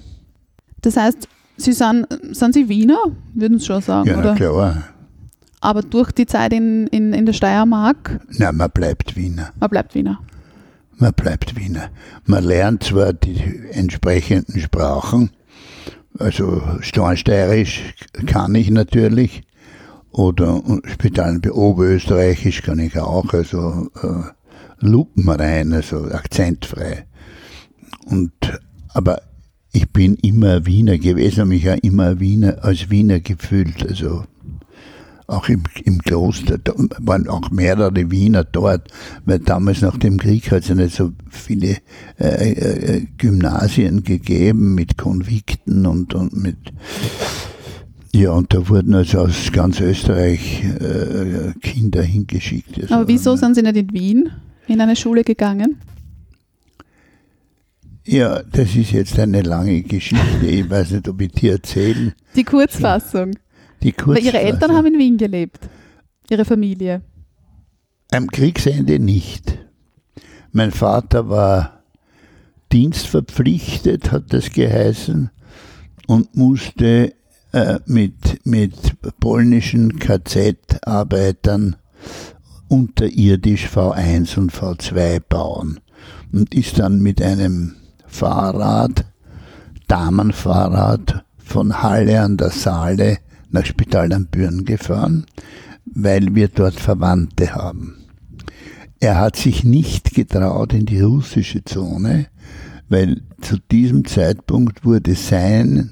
Das 0.81 0.97
heißt, 0.97 1.27
Sie 1.57 1.71
sind, 1.73 2.07
sind 2.31 2.53
Sie 2.53 2.67
Wiener, 2.67 2.99
würden 3.33 3.59
Sie 3.59 3.65
schon 3.65 3.81
sagen, 3.81 4.09
Ja, 4.09 4.17
oder? 4.19 4.35
klar. 4.35 4.83
Aber 5.61 5.81
durch 5.83 6.11
die 6.11 6.25
Zeit 6.25 6.51
in, 6.53 6.87
in, 6.87 7.13
in 7.13 7.25
der 7.25 7.33
Steiermark, 7.33 8.19
Na, 8.37 8.51
man 8.51 8.69
bleibt 8.71 9.15
Wiener. 9.15 9.51
man 9.59 9.69
bleibt 9.69 9.93
Wiener. 9.95 10.19
Man 10.97 11.13
bleibt 11.13 11.55
Wiener. 11.55 11.89
Man 12.25 12.43
lernt 12.43 12.83
zwar 12.83 13.13
die 13.13 13.41
entsprechenden 13.71 14.59
Sprachen, 14.59 15.29
also 16.19 16.61
Stornsteirisch 16.81 17.93
kann 18.25 18.55
ich 18.55 18.69
natürlich, 18.71 19.43
oder 20.11 20.61
Spital 20.85 21.39
Oberösterreichisch 21.49 22.61
kann 22.61 22.79
ich 22.79 22.97
auch, 22.99 23.33
also 23.33 23.89
äh, 24.01 24.85
lupenrein, 24.85 25.73
also 25.73 26.05
akzentfrei. 26.05 27.05
Und, 28.05 28.31
aber 28.89 29.21
ich 29.71 29.89
bin 29.89 30.15
immer 30.15 30.65
Wiener 30.65 30.97
gewesen, 30.97 31.41
habe 31.41 31.49
mich 31.49 31.63
ja 31.63 31.75
immer 31.75 32.19
Wiener, 32.19 32.63
als 32.63 32.89
Wiener 32.89 33.19
gefühlt. 33.21 33.87
Also 33.87 34.25
auch 35.27 35.47
im, 35.47 35.63
im 35.85 35.99
Kloster, 35.99 36.57
da 36.57 36.73
waren 36.99 37.29
auch 37.29 37.51
mehrere 37.51 38.11
Wiener 38.11 38.43
dort, 38.43 38.89
weil 39.25 39.39
damals 39.39 39.81
nach 39.81 39.97
dem 39.97 40.17
Krieg 40.17 40.51
hat 40.51 40.63
es 40.63 40.67
ja 40.67 40.75
nicht 40.75 40.95
so 40.95 41.11
viele 41.29 41.77
äh, 42.19 42.51
äh, 42.51 43.07
Gymnasien 43.17 44.03
gegeben 44.03 44.75
mit 44.75 44.97
Konvikten 44.97 45.85
und, 45.85 46.13
und 46.13 46.35
mit 46.35 46.57
ja, 48.13 48.31
und 48.31 48.53
da 48.53 48.67
wurden 48.67 48.93
also 48.93 49.19
aus 49.19 49.51
ganz 49.51 49.79
Österreich 49.79 50.63
äh, 50.63 51.53
Kinder 51.61 52.01
hingeschickt. 52.01 52.81
Also, 52.81 52.93
Aber 52.93 53.07
wieso 53.07 53.35
sind 53.35 53.55
Sie 53.55 53.61
nicht 53.61 53.77
in 53.77 53.93
Wien 53.93 54.31
in 54.67 54.81
eine 54.81 54.95
Schule 54.95 55.23
gegangen? 55.23 55.79
Ja, 58.05 58.41
das 58.43 58.75
ist 58.75 58.91
jetzt 58.91 59.19
eine 59.19 59.41
lange 59.41 59.81
Geschichte. 59.83 60.45
Ich 60.45 60.69
weiß 60.69 60.91
nicht, 60.91 61.07
ob 61.07 61.21
ich 61.21 61.31
die 61.33 61.49
erzählen. 61.49 62.13
Die 62.35 62.43
Kurzfassung. 62.43 63.31
Die 63.83 63.93
Weil 64.05 64.19
Ihre 64.19 64.39
Eltern 64.39 64.59
Kurzfassung. 64.59 64.75
haben 64.75 64.85
in 64.87 64.99
Wien 64.99 65.17
gelebt. 65.17 65.59
Ihre 66.29 66.45
Familie. 66.45 67.01
Am 68.11 68.27
Kriegsende 68.27 68.99
nicht. 68.99 69.57
Mein 70.51 70.71
Vater 70.71 71.29
war 71.29 71.83
dienstverpflichtet, 72.71 74.11
hat 74.11 74.33
das 74.33 74.51
geheißen, 74.51 75.29
und 76.07 76.35
musste 76.35 77.13
äh, 77.51 77.79
mit, 77.85 78.45
mit 78.45 78.73
polnischen 79.19 79.99
KZ-Arbeitern 79.99 81.75
unterirdisch 82.67 83.67
V1 83.67 84.37
und 84.37 84.53
V2 84.53 85.19
bauen 85.19 85.79
und 86.31 86.53
ist 86.53 86.79
dann 86.79 87.01
mit 87.01 87.21
einem 87.21 87.75
Fahrrad, 88.07 89.05
Damenfahrrad 89.87 91.25
von 91.37 91.83
Halle 91.83 92.21
an 92.21 92.37
der 92.37 92.51
Saale 92.51 93.17
nach 93.49 93.65
Spital 93.65 94.13
am 94.13 94.27
Büren 94.27 94.63
gefahren, 94.63 95.25
weil 95.85 96.33
wir 96.33 96.47
dort 96.47 96.79
Verwandte 96.79 97.53
haben. 97.53 97.97
Er 99.01 99.19
hat 99.19 99.35
sich 99.35 99.63
nicht 99.63 100.13
getraut 100.13 100.73
in 100.73 100.85
die 100.85 101.01
russische 101.01 101.63
Zone, 101.65 102.27
weil 102.87 103.21
zu 103.41 103.57
diesem 103.71 104.05
Zeitpunkt 104.05 104.85
wurde 104.85 105.15
sein, 105.15 105.91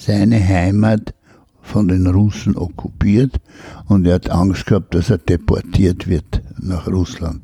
seine 0.00 0.46
Heimat 0.46 1.14
von 1.60 1.88
den 1.88 2.06
Russen 2.06 2.56
okkupiert 2.56 3.40
und 3.86 4.06
er 4.06 4.14
hat 4.14 4.30
Angst 4.30 4.66
gehabt, 4.66 4.94
dass 4.94 5.10
er 5.10 5.18
deportiert 5.18 6.08
wird 6.08 6.42
nach 6.58 6.86
Russland. 6.88 7.42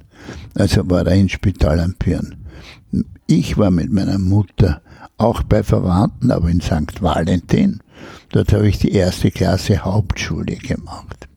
Also 0.54 0.88
war 0.88 1.06
er 1.06 1.14
in 1.14 1.28
Spital 1.28 1.80
am 1.80 1.94
Pirn. 1.94 2.36
Ich 3.26 3.58
war 3.58 3.70
mit 3.70 3.92
meiner 3.92 4.18
Mutter 4.18 4.80
auch 5.18 5.42
bei 5.42 5.62
Verwandten, 5.62 6.30
aber 6.30 6.48
in 6.48 6.60
St. 6.60 7.02
Valentin. 7.02 7.80
Dort 8.30 8.52
habe 8.52 8.68
ich 8.68 8.78
die 8.78 8.92
erste 8.92 9.30
Klasse 9.30 9.84
Hauptschule 9.84 10.56
gemacht. 10.56 11.28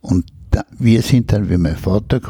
Und 0.00 0.26
da, 0.50 0.64
wir 0.78 1.02
sind 1.02 1.32
dann, 1.32 1.50
wie 1.50 1.56
mein 1.56 1.76
Vater 1.76 2.20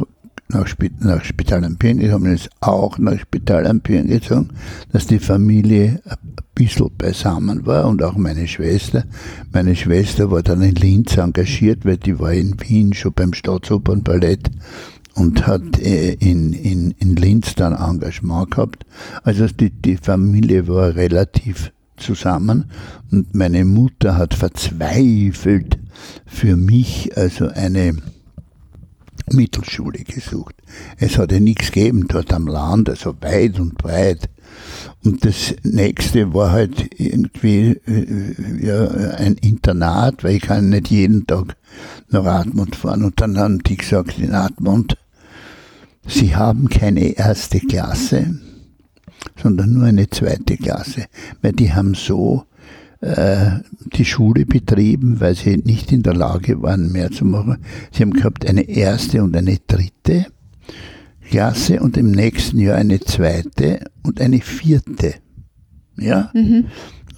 nach, 0.49 0.67
nach 1.01 1.25
Spital 1.25 1.65
am 1.65 1.77
Pirn 1.77 1.99
gekommen 1.99 2.33
ist, 2.33 2.51
auch 2.61 2.99
nach 2.99 3.19
Spital 3.19 3.67
am 3.67 3.83
gezogen, 3.83 4.51
dass 4.93 5.07
die 5.07 5.19
Familie 5.19 6.01
ein 6.05 6.17
bisschen 6.55 6.91
beisammen 6.97 7.67
war 7.67 7.87
und 7.87 8.03
auch 8.03 8.17
meine 8.17 8.47
Schwester. 8.47 9.05
Meine 9.53 9.75
Schwester 9.75 10.31
war 10.31 10.43
dann 10.43 10.63
in 10.63 10.75
Linz 10.75 11.17
engagiert, 11.17 11.85
weil 11.85 11.97
die 11.97 12.19
war 12.19 12.33
in 12.33 12.57
Wien 12.61 12.93
schon 12.93 13.13
beim 13.15 13.33
Staatsopernballett 13.33 14.51
und 15.15 15.47
hat 15.47 15.79
äh, 15.81 16.15
in, 16.15 16.53
in, 16.53 16.91
in 16.99 17.17
Linz 17.17 17.55
dann 17.55 17.73
Engagement 17.73 18.51
gehabt. 18.51 18.87
Also 19.23 19.47
die, 19.47 19.71
die 19.71 19.97
Familie 19.97 20.69
war 20.69 20.95
relativ 20.95 21.73
zusammen 21.97 22.71
und 23.11 23.35
meine 23.35 23.65
Mutter 23.65 24.17
hat 24.17 24.35
verzweifelt 24.35 25.79
für 26.27 26.57
mich 26.57 27.17
also 27.17 27.49
eine 27.49 27.97
Mittelschule 29.31 30.05
gesucht. 30.05 30.55
Es 30.99 31.19
hatte 31.19 31.41
nichts 31.41 31.73
gegeben 31.73 32.07
dort 32.09 32.33
am 32.33 32.47
Land, 32.47 32.89
also 32.91 33.15
weit 33.21 33.59
und 33.59 33.77
breit. 33.79 34.29
Und 35.05 35.25
das 35.25 35.55
nächste 35.63 36.33
war 36.33 36.53
halt 36.53 36.99
irgendwie 36.99 37.81
äh, 37.87 38.67
ja, 38.67 38.89
ein 39.17 39.35
Internat, 39.35 40.25
weil 40.25 40.37
ich 40.37 40.43
kann 40.43 40.71
nicht 40.71 40.91
jeden 40.91 41.27
Tag 41.27 41.57
nach 42.11 42.25
Admont 42.25 42.77
fahren. 42.77 43.05
Und 43.05 43.21
dann 43.21 43.39
haben 43.39 43.63
die 43.63 43.77
gesagt 43.77 44.19
in 44.19 44.35
Admont, 44.35 44.97
sie 46.07 46.37
haben 46.37 46.69
keine 46.69 47.17
erste 47.17 47.61
Klasse, 47.61 48.39
sondern 49.43 49.73
nur 49.73 49.85
eine 49.85 50.09
zweite 50.09 50.57
Klasse. 50.57 51.07
Weil 51.43 51.53
die 51.53 51.73
haben 51.73 51.95
so 51.95 52.45
die 53.05 54.05
Schule 54.05 54.47
betrieben, 54.47 55.21
weil 55.21 55.35
sie 55.35 55.59
nicht 55.59 55.93
in 55.93 56.03
der 56.03 56.15
Lage 56.15 56.63
waren, 56.63 56.91
mehr 56.91 57.11
zu 57.11 57.25
machen. 57.25 57.59
Sie 57.93 58.03
haben 58.03 58.13
gehabt 58.15 58.49
eine 58.49 58.63
erste 58.63 59.23
und 59.23 59.37
eine 59.37 59.59
dritte 59.67 60.27
Klasse 61.29 61.81
und 61.81 61.97
im 61.97 62.11
nächsten 62.11 62.59
Jahr 62.59 62.77
eine 62.77 63.01
zweite 63.01 63.81
und 64.03 64.21
eine 64.21 64.41
vierte. 64.41 65.15
Ja? 65.99 66.31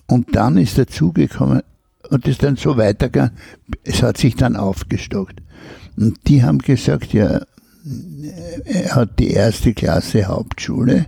Und 0.07 0.35
dann 0.35 0.57
ist 0.57 0.79
dazugekommen 0.79 1.63
und 2.11 2.27
ist 2.27 2.43
dann 2.43 2.57
so 2.57 2.77
weitergegangen, 2.77 3.37
es 3.85 4.03
hat 4.03 4.19
sich 4.19 4.35
dann 4.35 4.57
aufgestockt. 4.57 5.41
Und 5.97 6.19
die 6.27 6.43
haben 6.43 6.59
gesagt, 6.59 7.13
ja, 7.13 7.43
er 8.65 8.95
hat 8.95 9.19
die 9.19 9.31
erste 9.31 9.73
Klasse 9.73 10.25
Hauptschule. 10.25 11.07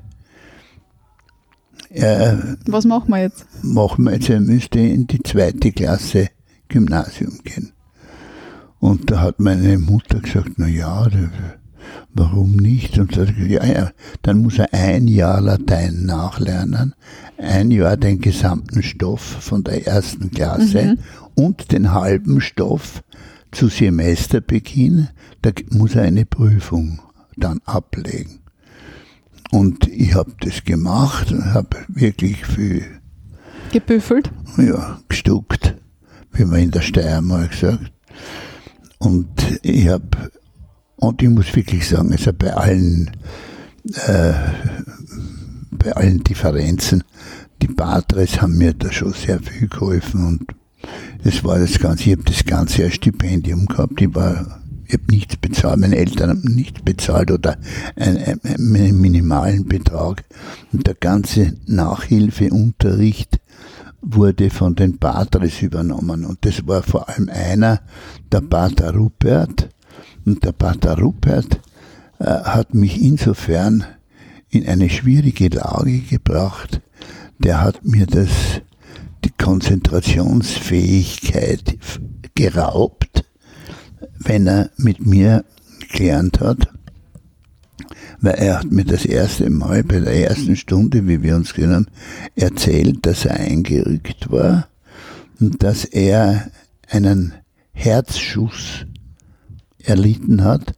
Er 1.90 2.57
Was 2.66 2.85
machen 2.85 3.11
wir 3.11 3.22
jetzt? 3.22 3.46
machen 3.62 4.05
wir 4.05 4.12
jetzt, 4.12 4.29
er 4.29 4.40
müsste 4.40 4.79
in 4.79 5.07
die 5.07 5.22
zweite 5.22 5.72
Klasse 5.72 6.29
Gymnasium 6.68 7.38
gehen. 7.44 7.72
Und 8.79 9.11
da 9.11 9.20
hat 9.20 9.40
meine 9.40 9.79
Mutter 9.79 10.20
gesagt, 10.20 10.53
na 10.57 10.68
ja, 10.68 11.09
warum 12.14 12.53
nicht? 12.53 12.98
Und 12.98 13.09
gesagt, 13.09 13.35
ja, 13.38 13.64
ja, 13.64 13.90
dann 14.22 14.42
muss 14.42 14.59
er 14.59 14.72
ein 14.72 15.09
Jahr 15.09 15.40
Latein 15.40 16.05
nachlernen, 16.05 16.94
ein 17.38 17.70
Jahr 17.70 17.96
den 17.96 18.20
gesamten 18.20 18.83
Stoff 18.83 19.20
von 19.20 19.64
der 19.64 19.87
ersten 19.87 20.31
Klasse 20.31 20.96
und 21.35 21.72
den 21.72 21.92
halben 21.92 22.40
Stoff 22.40 23.03
zu 23.51 23.68
Semesterbeginn, 23.68 25.09
da 25.42 25.51
muss 25.70 25.94
er 25.94 26.03
eine 26.03 26.27
Prüfung 26.27 27.01
dann 27.37 27.61
ablegen. 27.64 28.40
Und 29.50 29.88
ich 29.88 30.14
habe 30.14 30.32
das 30.40 30.64
gemacht 30.64 31.32
und 31.32 31.54
habe 31.54 31.76
wirklich 31.88 32.44
viel 32.44 32.84
Gebüffelt? 33.72 34.30
ja, 34.56 34.98
gestuckt, 35.08 35.74
wie 36.32 36.44
man 36.44 36.61
in 36.61 36.70
der 36.70 36.80
Steiermark 36.80 37.54
sagt. 37.54 37.92
Und 38.98 39.28
ich 39.62 39.88
habe, 39.88 40.30
und 40.96 41.22
ich 41.22 41.28
muss 41.28 41.54
wirklich 41.54 41.87
sagen, 41.88 42.12
also 42.12 42.32
bei 42.32 42.52
allen, 42.52 43.11
äh, 44.06 44.32
bei 45.70 45.92
allen 45.92 46.24
Differenzen, 46.24 47.04
die 47.62 47.68
Patres 47.68 48.40
haben 48.40 48.56
mir 48.56 48.74
da 48.74 48.90
schon 48.90 49.12
sehr 49.12 49.40
viel 49.40 49.68
geholfen 49.68 50.26
und 50.26 50.54
das 51.24 51.44
war 51.44 51.58
das 51.58 51.78
Ganze, 51.78 52.04
ich 52.04 52.12
habe 52.12 52.24
das 52.24 52.44
Ganze 52.44 52.84
als 52.84 52.94
Stipendium 52.94 53.66
gehabt, 53.66 54.00
ich 54.00 54.14
war, 54.14 54.61
ich 54.88 54.94
habe 54.94 55.05
nichts 55.11 55.37
bezahlt, 55.37 55.79
meine 55.81 55.96
Eltern 55.96 56.31
haben 56.31 56.55
nichts 56.55 56.81
bezahlt 56.83 57.31
oder 57.31 57.59
einen, 57.94 58.40
einen 58.42 59.01
minimalen 59.01 59.66
Betrag 59.66 60.24
und 60.72 60.87
der 60.87 60.94
ganze 60.94 61.53
Nachhilfeunterricht 61.66 63.38
wurde 64.01 64.48
von 64.48 64.74
den 64.74 64.96
Patres 64.98 65.61
übernommen. 65.61 66.24
Und 66.24 66.46
das 66.46 66.66
war 66.66 66.83
vor 66.83 67.07
allem 67.09 67.29
einer, 67.29 67.83
der 68.33 68.40
Pater 68.40 68.94
Rupert. 68.94 69.68
Und 70.24 70.42
der 70.44 70.53
Pater 70.53 70.96
Rupert 70.98 71.61
äh, 72.18 72.24
hat 72.24 72.72
mich 72.74 73.03
insofern 73.03 73.85
in 74.48 74.66
eine 74.66 74.88
schwierige 74.88 75.48
Lage 75.48 75.98
gebracht. 76.01 76.81
Der 77.38 77.61
hat 77.61 77.85
mir 77.85 78.07
das, 78.07 78.31
die 79.24 79.33
Konzentrationsfähigkeit 79.37 81.77
geraubt, 82.35 83.28
wenn 84.18 84.46
er 84.46 84.70
mit 84.76 85.04
mir 85.04 85.44
gelernt 85.92 86.40
hat 86.40 86.68
weil 88.20 88.34
er 88.34 88.58
hat 88.58 88.70
mir 88.70 88.84
das 88.84 89.04
erste 89.04 89.48
Mal 89.50 89.84
bei 89.84 90.00
der 90.00 90.28
ersten 90.28 90.56
Stunde, 90.56 91.06
wie 91.06 91.22
wir 91.22 91.37
uns 91.37 91.54
gesehen 91.54 91.74
haben, 91.74 91.87
erzählt, 92.34 93.06
dass 93.06 93.24
er 93.24 93.34
eingerückt 93.38 94.30
war 94.30 94.68
und 95.40 95.62
dass 95.62 95.84
er 95.84 96.50
einen 96.88 97.34
Herzschuss 97.72 98.87
erlitten 99.78 100.42
hat 100.42 100.74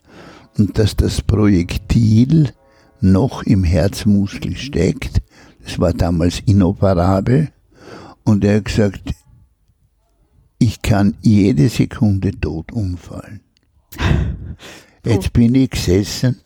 und 0.59 0.79
dass 0.79 0.97
das 0.97 1.23
Projektil 1.23 2.53
noch 3.01 3.43
im 3.43 3.65
Herzmuskel 3.65 4.57
steckt. 4.57 5.23
Das 5.65 5.79
war 5.79 5.95
damals 5.95 6.41
inoperabel 6.41 7.49
und 8.25 8.45
er 8.45 8.57
hat 8.57 8.67
gesagt, 8.67 9.15
ich 10.61 10.83
kann 10.83 11.17
jede 11.23 11.69
Sekunde 11.69 12.31
tot 12.39 12.71
umfallen. 12.71 13.41
Jetzt 15.05 15.33
bin 15.33 15.55
ich 15.55 15.71
gesessen 15.71 16.43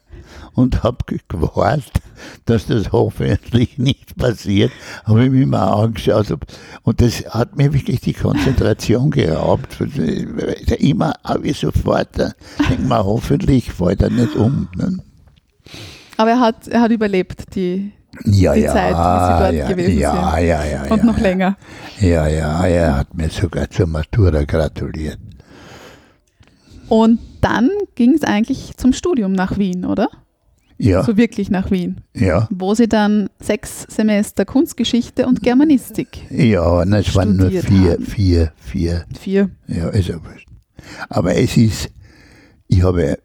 und 0.55 0.85
habe 0.85 0.99
gewartet, 1.29 2.01
dass 2.45 2.67
das 2.67 2.93
hoffentlich 2.93 3.77
nicht 3.77 4.17
passiert. 4.17 4.71
Habe 5.05 5.25
ich 5.25 5.31
mir 5.31 5.47
mal 5.47 5.69
angeschaut 5.69 6.33
und 6.85 7.01
das 7.01 7.25
hat 7.27 7.57
mir 7.57 7.73
wirklich 7.75 8.01
die 8.01 8.13
Konzentration 8.13 9.11
geraubt. 9.11 9.81
Immer 10.79 11.15
habe 11.25 11.49
ich 11.49 11.59
sofort, 11.59 12.17
äh, 12.19 12.31
denk 12.71 12.87
mal, 12.87 13.05
hoffentlich 13.05 13.73
fällt 13.73 14.01
er 14.01 14.11
nicht 14.11 14.37
um. 14.37 14.69
Ne? 14.77 14.99
Aber 16.17 16.31
er 16.31 16.41
hat, 16.41 16.69
er 16.69 16.83
hat 16.83 16.93
überlebt, 16.93 17.57
die, 17.57 17.93
Ja, 18.25 18.55
Die 18.55 18.61
ja, 18.61 18.73
Zeit, 18.73 18.95
wie 18.95 19.27
Sie 19.27 19.43
dort 19.43 19.55
ja, 19.55 19.69
gewesen 19.69 19.99
ja, 19.99 20.11
sind. 20.37 20.47
ja, 20.47 20.65
ja, 20.65 20.83
und 20.83 20.99
ja, 20.99 21.05
noch 21.05 21.17
ja. 21.17 21.23
länger. 21.23 21.57
Ja, 22.01 22.27
ja, 22.29 22.67
er 22.67 22.97
hat 22.99 23.15
mir 23.15 23.29
sogar 23.31 23.69
zur 23.71 23.87
Matura 23.87 24.45
gratuliert. 24.45 25.19
Und 26.89 27.19
dann 27.41 27.71
ging 27.95 28.15
es 28.15 28.23
eigentlich 28.23 28.77
zum 28.77 28.93
Studium 28.93 29.33
nach 29.33 29.59
Wien, 29.59 29.85
oder? 29.85 30.09
Ja, 30.77 31.05
So 31.05 31.17
wirklich 31.17 31.51
nach 31.51 31.71
Wien, 31.71 32.01
ja, 32.15 32.49
wo 32.51 32.75
Sie 32.75 32.89
dann 32.89 33.31
sechs 33.41 33.87
Semester 33.89 34.45
Kunstgeschichte 34.45 35.25
und 35.27 35.41
Germanistik, 35.41 36.09
ja, 36.31 36.85
nein, 36.85 37.05
es 37.07 37.15
waren 37.15 37.37
nur 37.37 37.51
vier, 37.51 37.93
haben. 37.93 38.05
vier, 38.05 38.53
vier, 38.57 39.05
vier. 39.19 39.51
ja, 39.69 39.89
ist 39.91 40.09
ja 40.09 40.17
wurscht. 40.17 40.49
Aber 41.09 41.37
es 41.37 41.57
ist, 41.57 41.91
ich 42.67 42.83
habe 42.83 43.19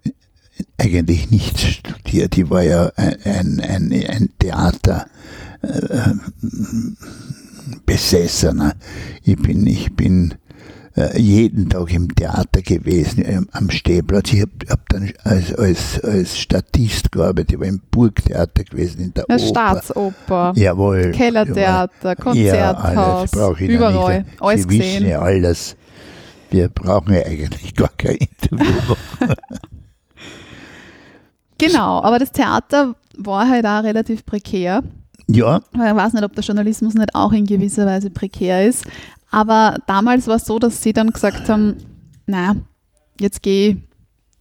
eigentlich 0.80 1.30
nichts 1.30 1.62
studiert. 1.62 2.38
Ich 2.38 2.50
war 2.50 2.64
ja 2.64 2.92
ein, 2.96 3.60
ein, 3.60 3.92
ein, 3.92 4.30
Theater 4.40 5.06
äh, 5.62 6.14
Besessener. 7.86 8.74
Ich 9.24 9.38
bin, 9.38 9.68
ich 9.68 9.94
bin 9.96 10.36
äh, 10.96 11.20
jeden 11.20 11.70
Tag 11.70 11.94
im 11.94 12.14
Theater 12.14 12.62
gewesen, 12.62 13.48
am 13.52 13.70
Stehplatz. 13.70 14.34
Ich 14.34 14.42
habe 14.42 14.52
hab 14.70 14.88
dann 14.90 15.12
als, 15.24 15.54
als, 15.54 16.00
als 16.04 16.38
Statist 16.40 17.12
gearbeitet, 17.12 17.54
ich 17.54 17.60
war 17.60 17.68
im 17.68 17.82
Burgtheater 17.92 18.64
gewesen, 18.64 19.02
in 19.02 19.14
der 19.14 19.26
Ja, 19.30 19.36
Oper. 19.36 19.48
Staatsoper, 19.48 20.54
Jawohl. 20.56 21.12
Kellertheater, 21.12 22.10
Ja, 22.10 22.16
Konzerthaus, 22.16 23.34
alles 23.34 23.60
ich 23.60 23.68
da 23.68 23.74
überall, 23.74 24.20
nicht. 24.24 24.42
alles 24.42 24.62
Sie 24.64 24.70
wissen 24.70 24.80
gesehen. 24.80 25.08
ja 25.08 25.20
alles. 25.20 25.76
Wir 26.52 26.70
brauchen 26.70 27.14
ja 27.14 27.26
eigentlich 27.26 27.76
gar 27.76 27.92
kein 27.96 28.16
Interview. 28.16 28.96
Genau, 31.60 32.02
aber 32.02 32.20
das 32.20 32.32
Theater 32.32 32.96
war 33.18 33.48
halt 33.50 33.66
auch 33.66 33.84
relativ 33.84 34.26
prekär. 34.26 34.82
ja, 35.28 35.60
Ich 35.74 35.80
weiß 35.80 36.14
nicht, 36.14 36.24
ob 36.24 36.34
der 36.34 36.44
Journalismus 36.44 36.94
nicht 36.94 37.14
auch 37.16 37.32
in 37.34 37.46
gewisser 37.46 37.86
Weise 37.86 38.10
prekär 38.10 38.66
ist. 38.68 38.86
Aber 39.32 39.76
damals 39.88 40.28
war 40.28 40.38
es 40.38 40.46
so, 40.46 40.58
dass 40.58 40.82
sie 40.82 40.94
dann 40.94 41.12
gesagt 41.12 41.50
haben, 41.50 41.76
na, 42.26 42.56
jetzt 43.20 43.44
gehe 43.44 43.70
ich 43.72 43.78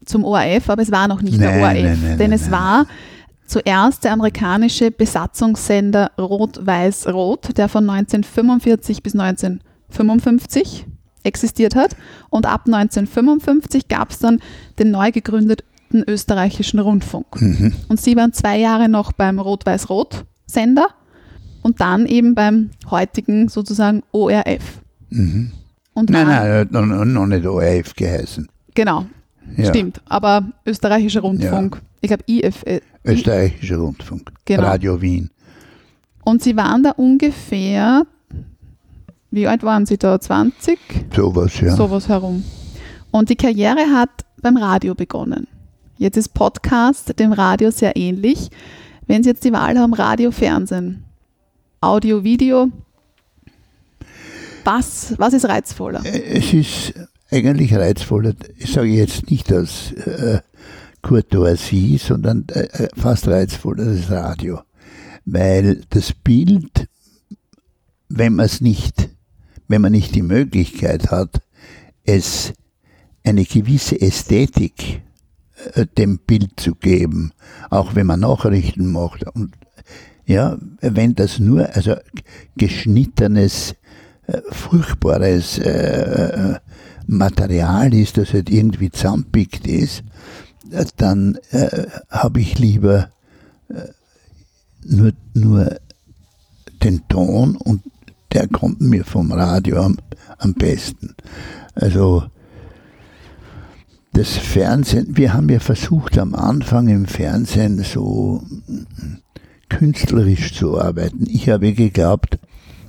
zum 0.07 0.24
ORF, 0.24 0.70
aber 0.70 0.81
es 0.83 0.90
war 0.90 1.09
noch 1.09 1.20
nicht 1.20 1.38
der 1.40 1.50
Nein, 1.50 1.61
ORF. 1.62 1.83
nein, 1.83 2.00
nein, 2.02 2.18
denn 2.18 2.33
es 2.33 2.50
war 2.50 2.87
zuerst 3.46 4.04
der 4.04 4.12
amerikanische 4.12 4.90
Besatzungssender 4.90 6.12
Rot-Weiß-Rot, 6.18 7.57
der 7.59 7.68
von 7.68 7.88
1945 7.88 9.02
bis 9.02 9.14
1955 9.14 10.87
existiert 11.24 11.74
hat. 11.74 11.96
Und 12.31 12.46
ab 12.46 12.62
1955 12.66 13.88
gab 13.88 14.11
es 14.11 14.18
dann 14.18 14.40
den 14.78 14.90
neu 14.90 15.11
gegründeten 15.12 15.66
österreichischen 16.07 16.79
Rundfunk. 16.81 17.40
mhm. 17.40 17.72
Und 17.88 18.01
sie 18.01 18.16
waren 18.16 18.33
zwei 18.33 18.59
Jahre 18.59 18.88
noch 18.88 19.12
beim 19.12 19.38
Rot-Weiß-Rot-Sender 19.38 20.88
und 21.62 21.81
dann 21.81 22.07
eben 22.07 22.35
beim 22.35 22.70
heutigen 22.90 23.48
sozusagen 23.48 24.03
ORF. 24.12 24.81
Mhm. 25.11 25.53
Und 25.94 26.11
nein, 26.11 26.27
nein, 26.29 26.53
hat 26.61 26.70
noch, 26.70 27.27
nicht 27.27 27.46
ORF 27.46 27.94
geheißen. 27.96 28.48
Genau, 28.74 29.07
Ja. 29.57 29.66
stimmt. 29.66 30.01
Aber 30.07 30.44
österreichischer 30.64 31.20
Rundfunk, 31.20 31.81
ich 32.01 32.09
glaube 32.09 32.22
IF. 32.27 32.62
äh, 32.64 32.81
Österreichischer 33.05 33.79
Rundfunk. 33.79 34.31
Genau. 34.44 34.62
Radio 34.62 35.01
Wien. 35.01 35.31
Und 36.24 36.42
sie 36.42 36.57
waren 36.57 36.83
da 36.83 36.90
ungefähr, 36.90 38.03
wie 39.31 39.46
alt 39.46 39.62
waren 39.62 39.87
sie 39.87 39.96
da? 39.96 40.20
20? 40.20 40.79
Sowas, 41.14 41.59
ja. 41.61 41.74
Sowas 41.74 42.09
herum. 42.09 42.44
Und 43.11 43.31
die 43.31 43.37
Karriere 43.37 43.87
hat 43.92 44.11
beim 44.42 44.57
Radio 44.57 44.94
begonnen. 44.94 45.48
Jetzt 46.00 46.16
ist 46.16 46.32
Podcast 46.32 47.18
dem 47.18 47.32
Radio 47.32 47.72
sehr 47.72 47.96
ähnlich. 47.96 48.50
Wenn 49.08 49.24
Sie 49.24 49.30
jetzt 49.30 49.42
die 49.42 49.52
Wahl 49.52 49.76
haben, 49.76 49.94
Radio, 49.94 50.30
Fernsehen, 50.30 51.02
Audio, 51.80 52.22
Video, 52.22 52.68
was, 54.62 55.14
was 55.18 55.34
ist 55.34 55.46
reizvoller? 55.46 56.04
Es 56.04 56.52
ist 56.52 56.94
eigentlich 57.32 57.74
reizvoller, 57.74 58.34
ich 58.56 58.70
sage 58.70 58.90
jetzt 58.90 59.28
nicht 59.28 59.52
aus 59.52 59.90
äh, 59.92 60.38
Courtoisie, 61.02 61.98
sondern 61.98 62.46
äh, 62.52 62.61
äh, 62.61 62.88
fast 62.96 63.26
reizvoller 63.26 63.87
das 63.87 64.08
Radio. 64.08 64.61
Weil 65.24 65.82
das 65.90 66.12
Bild, 66.12 66.87
wenn 68.08 68.37
man 68.37 68.46
es 68.46 68.61
nicht, 68.61 69.08
wenn 69.66 69.82
man 69.82 69.90
nicht 69.90 70.14
die 70.14 70.22
Möglichkeit 70.22 71.11
hat, 71.11 71.40
es 72.04 72.52
eine 73.24 73.44
gewisse 73.44 74.00
Ästhetik 74.00 75.02
äh, 75.74 75.86
dem 75.96 76.18
Bild 76.18 76.60
zu 76.60 76.74
geben, 76.74 77.32
auch 77.70 77.94
wenn 77.94 78.06
man 78.06 78.20
Nachrichten 78.20 78.90
macht. 78.92 79.24
Und 79.34 79.54
ja, 80.26 80.58
wenn 80.80 81.14
das 81.14 81.38
nur, 81.38 81.74
also 81.74 81.96
geschnittenes, 82.56 83.74
äh, 84.26 84.40
furchtbares 84.50 85.58
äh, 85.58 86.58
Material 87.06 87.94
ist, 87.94 88.18
das 88.18 88.32
halt 88.34 88.50
irgendwie 88.50 88.90
zusammenpickt 88.90 89.66
ist, 89.66 90.04
dann 90.96 91.38
äh, 91.50 91.86
habe 92.10 92.40
ich 92.40 92.58
lieber 92.58 93.10
nur, 94.84 95.12
nur 95.32 95.78
den 96.82 97.08
Ton 97.08 97.56
und 97.56 97.82
der 98.32 98.48
kommt 98.48 98.80
mir 98.80 99.04
vom 99.04 99.32
Radio 99.32 99.82
am, 99.82 99.96
am 100.38 100.54
besten. 100.54 101.14
Also 101.74 102.24
das 104.18 104.37
Fernsehen, 104.37 105.16
wir 105.16 105.33
haben 105.33 105.48
ja 105.48 105.61
versucht 105.61 106.18
am 106.18 106.35
Anfang 106.35 106.88
im 106.88 107.07
Fernsehen 107.07 107.85
so 107.85 108.42
künstlerisch 109.68 110.54
zu 110.54 110.81
arbeiten. 110.81 111.24
Ich 111.31 111.48
habe 111.48 111.72
geglaubt, 111.72 112.37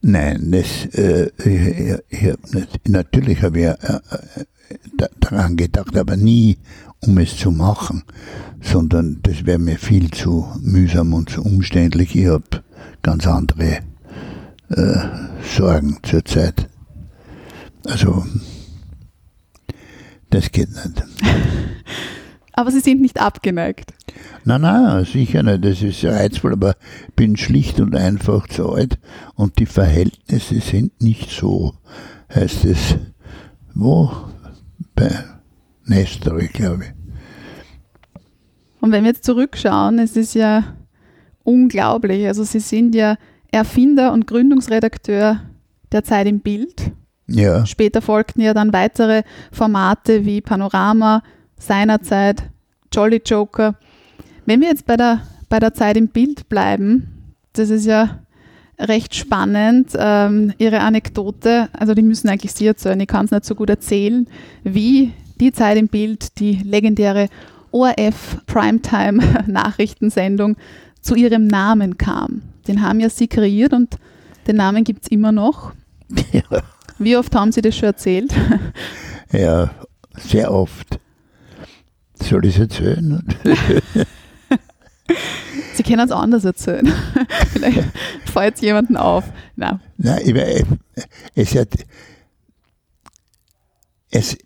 Nein, 0.00 0.50
das, 0.50 0.86
äh, 0.94 1.30
ich, 1.44 1.98
ich 2.10 2.34
natürlich 2.88 3.42
habe 3.42 3.60
ich 3.60 3.66
äh, 3.66 3.74
äh, 3.74 4.44
da- 4.96 5.08
daran 5.20 5.56
gedacht, 5.56 5.96
aber 5.96 6.16
nie, 6.16 6.58
um 7.00 7.18
es 7.18 7.36
zu 7.36 7.50
machen, 7.52 8.02
sondern 8.60 9.20
das 9.22 9.44
wäre 9.46 9.58
mir 9.60 9.78
viel 9.78 10.10
zu 10.10 10.48
mühsam 10.60 11.12
und 11.14 11.30
zu 11.30 11.42
umständlich. 11.44 12.16
Ich 12.16 12.26
habe 12.26 12.42
ganz 13.02 13.26
andere 13.28 13.78
äh, 14.70 14.96
Sorgen 15.56 15.98
zurzeit. 16.02 16.68
Also, 17.86 18.24
das 20.30 20.50
geht 20.50 20.70
nicht. 20.70 21.04
Aber 22.52 22.70
Sie 22.70 22.80
sind 22.80 23.00
nicht 23.00 23.20
abgeneigt. 23.20 23.94
Nein, 24.44 24.60
nein, 24.60 25.04
sicher 25.04 25.42
nicht. 25.42 25.64
Das 25.64 25.82
ist 25.82 26.04
reizvoll, 26.04 26.52
aber 26.52 26.74
ich 27.08 27.14
bin 27.14 27.36
schlicht 27.36 27.80
und 27.80 27.96
einfach 27.96 28.46
zu 28.48 28.70
alt 28.70 28.98
und 29.34 29.58
die 29.58 29.66
Verhältnisse 29.66 30.60
sind 30.60 31.00
nicht 31.00 31.30
so, 31.30 31.74
heißt 32.34 32.64
es. 32.66 32.96
Wo? 33.74 34.10
Bei 34.94 35.24
Nestor, 35.84 36.38
glaube 36.40 36.84
ich. 36.84 36.92
Und 38.80 38.92
wenn 38.92 39.04
wir 39.04 39.12
jetzt 39.12 39.24
zurückschauen, 39.24 39.98
es 39.98 40.16
ist 40.16 40.34
ja 40.34 40.64
unglaublich. 41.44 42.26
Also 42.26 42.44
Sie 42.44 42.60
sind 42.60 42.94
ja 42.94 43.16
Erfinder 43.50 44.12
und 44.12 44.26
Gründungsredakteur 44.26 45.40
der 45.92 46.04
Zeit 46.04 46.26
im 46.26 46.40
Bild. 46.40 46.92
Ja, 47.28 47.64
Später 47.64 48.02
folgten 48.02 48.40
ja 48.40 48.52
dann 48.52 48.72
weitere 48.72 49.22
Formate 49.52 50.24
wie 50.26 50.40
Panorama, 50.40 51.22
seinerzeit 51.66 52.42
Jolly 52.92 53.22
Joker. 53.24 53.74
Wenn 54.46 54.60
wir 54.60 54.68
jetzt 54.68 54.86
bei 54.86 54.96
der, 54.96 55.22
bei 55.48 55.58
der 55.58 55.74
Zeit 55.74 55.96
im 55.96 56.08
Bild 56.08 56.48
bleiben, 56.48 57.34
das 57.52 57.70
ist 57.70 57.86
ja 57.86 58.20
recht 58.78 59.14
spannend, 59.14 59.90
ähm, 59.96 60.52
Ihre 60.58 60.80
Anekdote, 60.80 61.68
also 61.72 61.94
die 61.94 62.02
müssen 62.02 62.28
eigentlich 62.28 62.52
Sie 62.52 62.66
erzählen, 62.66 62.98
ich 63.00 63.06
kann 63.06 63.26
es 63.26 63.30
nicht 63.30 63.44
so 63.44 63.54
gut 63.54 63.70
erzählen, 63.70 64.26
wie 64.64 65.12
die 65.40 65.52
Zeit 65.52 65.78
im 65.78 65.88
Bild, 65.88 66.38
die 66.38 66.54
legendäre 66.64 67.28
ORF 67.70 68.38
Primetime 68.46 69.44
Nachrichtensendung 69.46 70.56
zu 71.00 71.14
ihrem 71.14 71.46
Namen 71.46 71.96
kam. 71.96 72.42
Den 72.68 72.82
haben 72.82 73.00
ja 73.00 73.08
Sie 73.08 73.28
kreiert 73.28 73.72
und 73.72 73.96
den 74.46 74.56
Namen 74.56 74.84
gibt 74.84 75.04
es 75.04 75.10
immer 75.10 75.32
noch. 75.32 75.72
ja, 76.32 76.42
Wie 76.98 77.16
oft 77.16 77.34
haben 77.34 77.52
Sie 77.52 77.62
das 77.62 77.76
schon 77.76 77.86
erzählt? 77.88 78.32
ja, 79.32 79.70
sehr 80.16 80.52
oft. 80.52 80.98
Soll 82.22 82.46
ich 82.46 82.56
es 82.56 82.60
erzählen? 82.60 83.22
Sie 85.74 85.82
können 85.82 86.06
es 86.06 86.12
anders 86.12 86.44
erzählen. 86.44 86.92
Vielleicht 87.52 87.84
fällt 88.24 88.54
es 88.56 88.60
jemandem 88.60 88.96
auf. 88.96 89.24
Nein. 89.56 89.80
Nein, 89.96 90.20
ich, 90.24 90.34
mein, 90.34 90.78
es 91.34 91.54
hat, 91.56 91.68
es, 94.10 94.36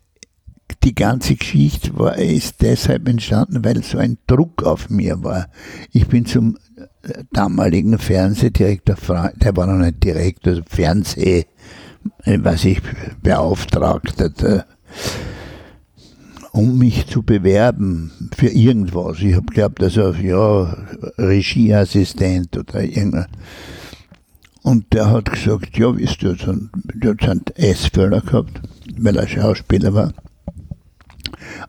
die 0.83 0.95
ganze 0.95 1.35
Geschichte 1.35 1.97
war, 1.97 2.17
ist 2.17 2.61
deshalb 2.61 3.07
entstanden, 3.07 3.63
weil 3.63 3.83
so 3.83 3.97
ein 3.97 4.17
Druck 4.27 4.63
auf 4.63 4.89
mir 4.89 5.23
war. 5.23 5.47
Ich 5.91 6.07
bin 6.07 6.25
zum 6.25 6.57
äh, 7.03 7.23
damaligen 7.31 7.97
Fernsehdirektor, 7.97 8.95
der 9.35 9.55
war 9.55 9.67
noch 9.67 9.85
nicht 9.85 10.03
Direktor, 10.03 10.61
Fernseh, 10.67 11.45
äh, 12.23 12.39
was 12.41 12.65
ich 12.65 12.81
beauftragt 13.21 14.21
hatte, 14.21 14.65
um 16.51 16.77
mich 16.77 17.07
zu 17.07 17.23
bewerben 17.23 18.11
für 18.35 18.47
irgendwas. 18.49 19.19
Ich 19.19 19.35
habe 19.35 19.45
geglaubt, 19.47 19.81
also 19.83 20.11
ja, 20.13 20.75
Regieassistent 21.17 22.57
oder 22.57 22.83
irgendwas. 22.83 23.27
Und 24.63 24.93
der 24.93 25.09
hat 25.11 25.31
gesagt, 25.31 25.77
ja, 25.77 25.95
wisst 25.95 26.23
ihr, 26.23 26.35
so 26.35 26.51
ein- 26.51 26.69
der 26.93 27.11
hat 27.11 27.29
einen 27.29 27.41
S-Förder 27.55 28.21
gehabt, 28.21 28.61
weil 28.99 29.15
er 29.15 29.27
Schauspieler 29.27 29.93
war. 29.93 30.13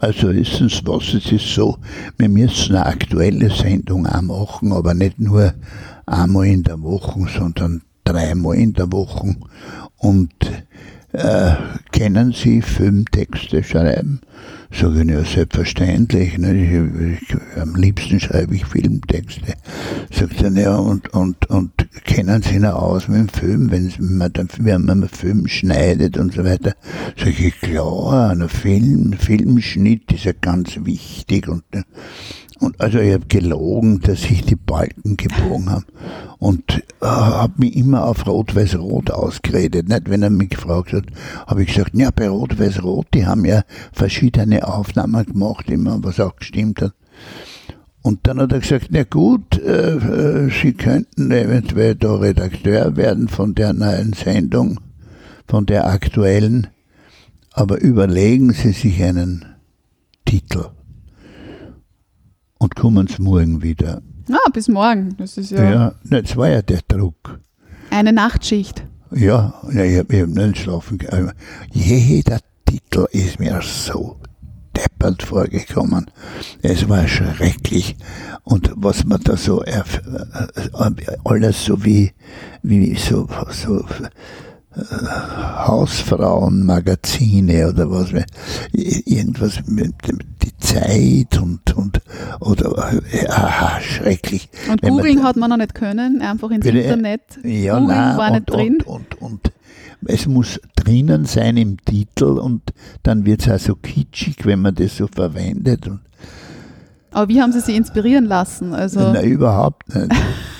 Also 0.01 0.31
wissen 0.31 0.69
Sie 0.69 0.87
was, 0.87 1.14
es 1.14 1.31
ist 1.31 1.55
so, 1.55 1.79
wir 2.17 2.29
müssen 2.29 2.77
eine 2.77 2.87
aktuelle 2.87 3.51
Sendung 3.51 4.07
auch 4.07 4.23
machen, 4.23 4.73
aber 4.73 4.95
nicht 4.95 5.19
nur 5.19 5.55
einmal 6.07 6.47
in 6.47 6.62
der 6.62 6.81
Woche, 6.83 7.27
sondern 7.37 7.83
dreimal 8.05 8.57
in 8.57 8.73
der 8.73 8.91
Woche. 8.93 9.37
Und 9.97 10.33
äh, 11.12 11.53
können 11.92 12.33
Sie 12.33 12.62
Filmtexte 12.62 13.62
schreiben? 13.62 14.21
Sag 14.71 14.94
ich, 14.97 15.09
ja, 15.09 15.25
selbstverständlich. 15.25 16.37
Ne? 16.37 16.55
Ich, 16.55 17.23
ich, 17.23 17.59
am 17.61 17.75
liebsten 17.75 18.21
schreibe 18.21 18.55
ich 18.55 18.66
Filmtexte. 18.66 19.55
Sagt 20.11 20.42
er, 20.42 20.53
ja, 20.53 20.77
und, 20.77 21.09
und, 21.14 21.49
und 21.49 21.73
kennen 22.05 22.42
Sie 22.42 22.59
noch 22.59 22.75
aus 22.75 23.09
mit 23.09 23.18
dem 23.18 23.29
Film, 23.29 23.71
wenn 23.71 23.92
man, 23.99 24.33
dann, 24.33 24.49
wenn 24.59 24.85
man 24.85 25.03
einen 25.03 25.09
Film 25.09 25.49
schneidet 25.49 26.18
und 26.18 26.35
so 26.35 26.44
weiter? 26.44 26.75
Sag 27.16 27.40
ich, 27.40 27.59
klar, 27.61 28.31
ein 28.31 28.49
Film, 28.49 29.14
Filmschnitt 29.14 30.12
ist 30.12 30.25
ja 30.25 30.33
ganz 30.38 30.79
wichtig 30.85 31.49
und, 31.49 31.64
und 32.61 32.81
also 32.81 32.99
ich 32.99 33.14
habe 33.14 33.27
gelogen, 33.27 34.01
dass 34.01 34.25
ich 34.25 34.42
die 34.42 34.57
Balken 34.57 35.16
gebogen 35.16 35.71
habe 35.71 35.85
und 36.38 36.83
äh, 37.01 37.07
habe 37.07 37.53
mich 37.59 37.77
immer 37.77 38.05
auf 38.05 38.27
Rot-Weiß-Rot 38.27 39.11
ausgeredet. 39.11 39.88
Nicht, 39.88 40.11
wenn 40.11 40.23
er 40.23 40.31
mich 40.31 40.51
gefragt 40.51 40.92
hat, 40.92 41.05
habe 41.47 41.62
ich 41.62 41.68
gesagt, 41.68 41.92
ja, 41.94 42.11
bei 42.11 42.29
Rot-Weiß-Rot, 42.29 43.07
die 43.14 43.27
haben 43.27 43.44
ja 43.44 43.62
verschiedene 43.92 44.66
Aufnahmen 44.66 45.25
gemacht, 45.25 45.71
immer, 45.71 46.03
was 46.03 46.18
auch 46.18 46.37
gestimmt 46.37 46.83
hat. 46.83 46.94
Und 48.03 48.27
dann 48.27 48.40
hat 48.40 48.53
er 48.53 48.61
gesagt, 48.61 48.88
na 48.90 49.05
gut, 49.05 49.59
äh, 49.59 49.97
äh, 49.97 50.51
Sie 50.51 50.73
könnten 50.73 51.31
eventuell 51.31 51.94
da 51.94 52.14
Redakteur 52.16 52.97
werden 52.97 53.29
von 53.29 53.55
der 53.55 53.73
neuen 53.73 54.14
Sendung, 54.14 54.81
von 55.47 55.66
der 55.66 55.87
aktuellen, 55.87 56.68
aber 57.53 57.81
überlegen 57.81 58.53
Sie 58.53 58.73
sich 58.73 59.03
einen 59.03 59.44
Titel 60.25 60.71
und 62.59 62.75
kommen 62.77 63.07
Sie 63.07 63.23
morgen 63.23 63.62
wieder. 63.62 64.03
Ah, 64.31 64.51
bis 64.53 64.68
morgen. 64.68 65.16
Das 65.16 65.38
ist 65.38 65.51
ja, 65.53 65.71
Ja, 65.71 65.92
das 66.05 66.37
war 66.37 66.49
ja 66.49 66.62
der 66.62 66.81
Druck. 66.87 67.40
eine 67.90 68.12
Nachtschicht. 68.12 68.85
Ja, 69.11 69.55
ich 69.71 69.99
habe 69.99 70.21
hab 70.21 70.29
nicht 70.29 70.59
schlafen 70.59 70.99
können. 70.99 71.33
Jeder 71.73 72.40
Titel 72.66 73.07
ist 73.12 73.40
mir 73.40 73.61
so 73.62 74.21
deppert 74.77 75.23
vorgekommen. 75.23 76.11
Es 76.61 76.88
war 76.88 77.09
schrecklich. 77.09 77.97
Und 78.44 78.71
was 78.77 79.05
man 79.05 79.21
da 79.23 79.37
so, 79.37 79.62
erf- 79.64 80.03
äh, 80.07 81.16
alles 81.25 81.64
so 81.64 81.83
wie, 81.85 82.12
wie 82.62 82.94
so, 82.97 83.27
so 83.51 83.81
äh, 83.81 83.85
Hausfrauenmagazine 85.67 87.69
oder 87.69 87.91
was, 87.91 88.12
irgendwas 88.73 89.61
mit 89.67 89.95
die 90.43 90.57
Zeit 90.59 91.38
und, 91.41 91.75
und 91.77 92.01
oder, 92.41 92.93
äh, 93.11 93.27
aha, 93.29 93.81
schrecklich. 93.81 94.49
Und 94.71 94.83
Wenn 94.83 94.95
googeln 94.95 95.23
hat 95.23 95.37
man 95.37 95.51
noch 95.51 95.57
nicht 95.57 95.75
können, 95.75 96.21
einfach 96.23 96.51
ins 96.51 96.64
Bitte? 96.64 96.79
Internet. 96.79 97.23
ja, 97.43 97.79
googeln 97.79 97.99
nein, 97.99 98.17
war 98.17 98.29
und, 98.29 98.35
nicht 98.35 98.51
drin. 98.51 98.79
Und, 98.85 99.21
und, 99.21 99.23
und 99.23 99.53
es 100.07 100.27
muss 100.27 100.61
drinnen 100.77 101.25
sein 101.25 101.57
im 101.57 101.77
Titel 101.85 102.38
und 102.38 102.62
dann 103.03 103.27
wird 103.27 103.45
es 103.47 103.53
auch 103.53 103.59
so 103.59 103.75
kitschig, 103.75 104.37
wenn 104.45 104.62
man 104.62 104.75
das 104.75 104.97
so 104.97 105.09
verwendet. 105.09 105.88
Und, 105.88 106.01
Aber 107.11 107.29
wie 107.29 107.43
haben 107.43 107.53
Sie 107.53 107.61
sich 107.61 107.75
inspirieren 107.77 108.27
lassen? 108.27 108.75
Also, 108.75 109.12
Nein, 109.12 109.25
überhaupt 109.25 109.93
nicht. 109.95 110.12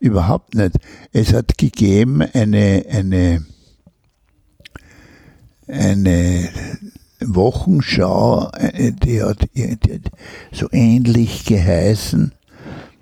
überhaupt 0.00 0.54
nicht. 0.54 0.76
Es 1.12 1.32
hat 1.32 1.56
gegeben 1.58 2.22
eine, 2.22 2.84
eine, 2.90 3.46
eine 5.68 6.48
Wochenschau, 7.20 8.50
äh, 8.52 8.92
die 8.92 9.22
hat, 9.22 9.48
die 9.54 9.70
hat 9.70 10.10
so 10.52 10.68
ähnlich 10.72 11.44
geheißen. 11.44 12.32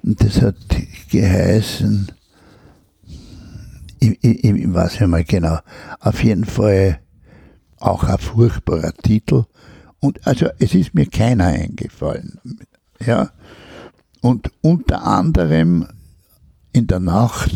Und 0.02 0.22
das 0.22 0.42
hat 0.42 0.56
geheißen, 1.10 2.10
ich, 4.00 4.18
ich, 4.22 4.44
ich 4.44 4.74
weiß 4.74 5.00
nicht 5.00 5.08
mal 5.08 5.24
genau, 5.24 5.58
auf 6.00 6.22
jeden 6.22 6.44
Fall 6.44 7.00
auch 7.78 8.04
ein 8.04 8.18
furchtbarer 8.18 8.92
Titel. 8.92 9.44
Und 10.00 10.26
also 10.26 10.46
es 10.58 10.74
ist 10.74 10.94
mir 10.94 11.06
keiner 11.06 11.46
eingefallen. 11.46 12.38
Ja. 13.04 13.30
Und 14.20 14.50
unter 14.62 15.04
anderem 15.04 15.86
in 16.72 16.86
der 16.86 17.00
Nacht 17.00 17.52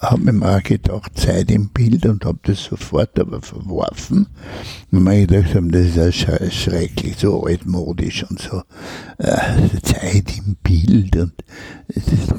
habe 0.00 0.22
ich 0.26 0.32
mir 0.32 0.56
auch 0.58 0.62
gedacht, 0.62 1.18
Zeit 1.18 1.50
im 1.50 1.70
Bild 1.70 2.06
und 2.06 2.24
habe 2.24 2.38
das 2.42 2.64
sofort 2.64 3.18
aber 3.18 3.40
verworfen. 3.40 4.26
Und 4.92 5.04
mir 5.04 5.26
gedacht 5.26 5.54
haben, 5.54 5.70
das 5.70 5.86
ist 5.86 5.96
ja 5.96 6.04
sch- 6.04 6.50
schrecklich, 6.50 7.16
so 7.18 7.44
altmodisch 7.44 8.24
und 8.28 8.40
so. 8.40 8.62
Äh, 9.18 9.80
Zeit 9.82 10.36
im 10.38 10.56
Bild 10.62 11.16
und 11.16 11.32
das 11.88 12.06
ist, 12.08 12.34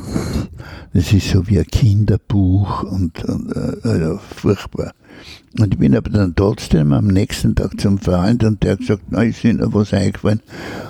das 0.94 1.14
ist 1.14 1.30
so 1.30 1.48
wie 1.48 1.60
ein 1.60 1.66
Kinderbuch 1.68 2.84
und, 2.84 3.24
und 3.26 3.52
äh, 3.56 3.88
also 3.88 4.20
furchtbar. 4.36 4.94
Und 5.60 5.74
ich 5.74 5.80
bin 5.80 5.96
aber 5.96 6.10
dann 6.10 6.36
trotzdem 6.36 6.94
am 6.94 7.08
nächsten 7.08 7.56
Tag 7.56 7.80
zum 7.80 7.98
Freund 7.98 8.44
und 8.44 8.64
der 8.64 8.74
hat 8.74 8.80
gesagt, 8.80 9.04
na, 9.10 9.24
ist 9.24 9.44
Ihnen 9.44 9.60
noch 9.60 9.74
was 9.74 9.94
eingefallen? 9.94 10.42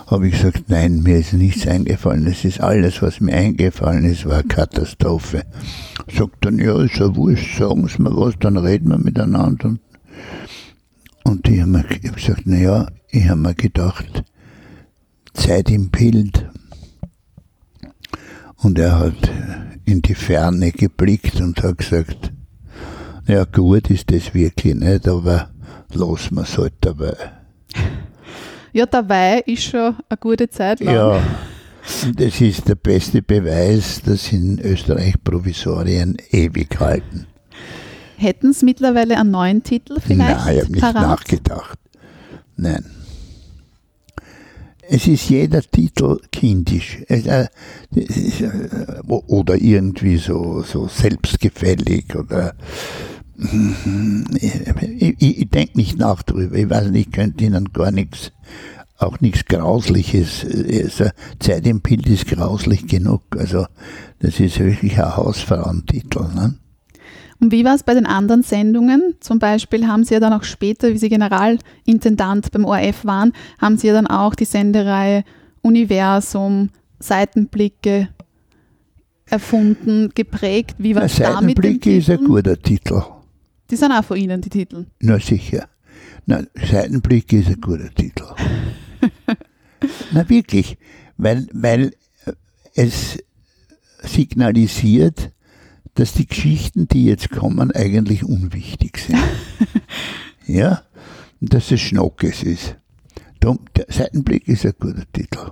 Habe 0.08 0.28
ich 0.28 0.34
gesagt, 0.34 0.66
nein, 0.68 1.04
mir 1.04 1.20
ist 1.20 1.34
nichts 1.34 1.66
eingefallen. 1.68 2.28
Es 2.28 2.44
ist 2.44 2.60
alles, 2.60 3.02
was 3.02 3.22
mir 3.22 3.34
eingefallen 3.34 4.04
ist, 4.04 4.26
war 4.26 4.40
eine 4.40 4.48
Katastrophe. 4.48 5.44
Sagt 6.14 6.46
dann, 6.46 6.60
ja, 6.60 6.82
ist 6.82 6.98
ja 6.98 7.16
wurscht, 7.16 7.60
sagen 7.60 7.88
Sie 7.88 8.02
mir 8.02 8.16
was, 8.16 8.34
dann 8.40 8.58
reden 8.58 8.90
wir 8.90 8.98
miteinander. 8.98 9.70
Und, 9.70 9.80
und 11.24 11.48
ich 11.48 11.62
habe 11.62 11.80
hab 11.80 12.16
gesagt, 12.16 12.42
na 12.46 12.58
ja, 12.58 12.88
ich 13.10 13.30
habe 13.30 13.40
mir 13.40 13.56
gedacht, 13.56 14.24
Zeit 15.34 15.70
im 15.70 15.90
Bild. 15.90 16.46
Und 18.58 18.80
er 18.80 19.00
hat 19.00 19.32
in 19.86 20.02
die 20.02 20.16
Ferne 20.16 20.72
geblickt 20.72 21.40
und 21.40 21.64
hat 21.64 21.78
gesagt, 21.78 22.34
ja 23.28 23.46
gut 23.46 23.90
ist 23.90 24.12
das 24.12 24.34
wirklich 24.34 24.76
nicht, 24.76 25.08
aber 25.08 25.50
lassen 25.94 26.36
wir 26.36 26.44
es 26.44 26.58
halt 26.58 26.74
dabei. 26.82 27.16
ja, 28.74 28.86
dabei 28.86 29.40
ist 29.46 29.64
schon 29.64 29.96
eine 30.10 30.18
gute 30.20 30.50
Zeit 30.50 30.80
lang. 30.80 30.96
Ja, 30.96 31.22
Das 32.16 32.42
ist 32.42 32.68
der 32.68 32.76
beste 32.76 33.22
Beweis, 33.22 34.02
dass 34.04 34.32
in 34.32 34.60
Österreich 34.60 35.16
Provisorien 35.24 36.18
ewig 36.32 36.80
halten. 36.80 37.28
Hätten 38.18 38.52
Sie 38.52 38.66
mittlerweile 38.66 39.18
einen 39.18 39.32
neuen 39.32 39.64
Titel 39.64 40.00
vielleicht? 40.00 40.46
Nein, 40.46 40.56
ich 40.56 40.64
habe 40.64 40.72
nicht 40.72 40.82
parat? 40.82 41.02
nachgedacht. 41.02 41.80
Nein. 42.56 42.84
Es 44.90 45.08
ist 45.08 45.30
jeder 45.30 45.62
Titel 45.62 46.18
kindisch. 46.32 47.00
Äh, 47.08 47.20
äh, 47.20 47.48
oder 49.08 49.56
irgendwie 49.56 50.18
so, 50.18 50.64
so 50.64 50.88
selbstgefällig 50.88 52.16
oder 52.16 52.56
ich, 53.38 55.22
ich, 55.22 55.38
ich 55.42 55.50
denke 55.50 55.78
nicht 55.78 55.98
nach 55.98 56.24
drüber. 56.24 56.56
Ich 56.56 56.70
weiß 56.70 56.90
nicht, 56.90 57.08
ich 57.08 57.14
könnte 57.14 57.44
Ihnen 57.44 57.72
gar 57.72 57.92
nichts, 57.92 58.32
auch 58.98 59.20
nichts 59.20 59.46
Grausliches. 59.46 60.46
Also 60.46 61.06
Zeit 61.40 61.68
im 61.68 61.82
Bild 61.82 62.08
ist 62.08 62.28
grauslich 62.28 62.88
genug. 62.88 63.22
Also 63.38 63.66
das 64.20 64.40
ist 64.40 64.60
wirklich 64.60 64.98
ein 64.98 65.16
Hausfrauentitel. 65.16 66.28
Ne? 66.34 66.56
Und 67.40 67.52
wie 67.52 67.64
war 67.64 67.76
es 67.76 67.84
bei 67.84 67.94
den 67.94 68.08
anderen 68.08 68.42
Sendungen? 68.42 69.16
Zum 69.20 69.38
Beispiel 69.38 69.88
haben 69.88 70.04
Sie 70.04 70.16
ja 70.16 70.20
dann 70.20 70.34
auch 70.34 70.44
später, 70.44 70.90
wie 70.90 70.98
Sie 70.98 71.10
Generalintendant 71.10 72.52
beim 72.52 72.66
ORF 72.66 73.06
waren, 73.06 73.34
haben 73.60 73.78
Sie 73.78 73.88
ja 73.88 73.94
dann 73.94 74.08
auch 74.08 74.34
die 74.34 74.46
Sendereihe 74.46 75.24
Universum, 75.62 76.70
Seitenblicke 77.00 78.10
erfunden, 79.30 80.10
geprägt. 80.16 80.76
Wie 80.80 80.96
war 80.96 81.04
es 81.04 81.18
da 81.18 81.42
mit 81.42 81.58
den 81.58 81.64
Seitenblicke 81.64 81.98
ist 81.98 82.10
ein 82.10 82.24
guter 82.24 82.60
Titel. 82.60 83.04
Die 83.70 83.76
sind 83.76 83.92
auch 83.92 84.04
von 84.04 84.18
Ihnen, 84.18 84.42
die 84.42 84.50
Titel. 84.50 84.86
Na 85.00 85.20
sicher. 85.20 85.68
Na, 86.26 86.44
Seitenblick 86.56 87.32
ist 87.34 87.48
ein 87.48 87.62
guter 87.62 87.94
Titel. 87.94 88.26
Na 90.12 90.28
wirklich, 90.30 90.78
weil, 91.18 91.48
weil 91.54 91.94
äh, 92.26 92.34
es 92.76 93.18
signalisiert, 94.02 95.32
dass 95.96 96.14
die 96.14 96.28
Geschichten, 96.28 96.88
die 96.88 97.06
jetzt 97.06 97.32
kommen, 97.32 97.72
eigentlich 97.72 98.24
unwichtig 98.24 99.00
sind. 99.00 99.20
ja, 100.46 100.84
und 101.42 101.54
dass 101.54 101.72
es 101.72 101.82
Schnockes 101.82 102.44
ist. 102.44 102.76
Drum, 103.40 103.60
der 103.76 103.86
Seitenblick 103.90 104.48
ist 104.48 104.66
ein 104.66 104.74
guter 104.80 105.12
Titel. 105.12 105.52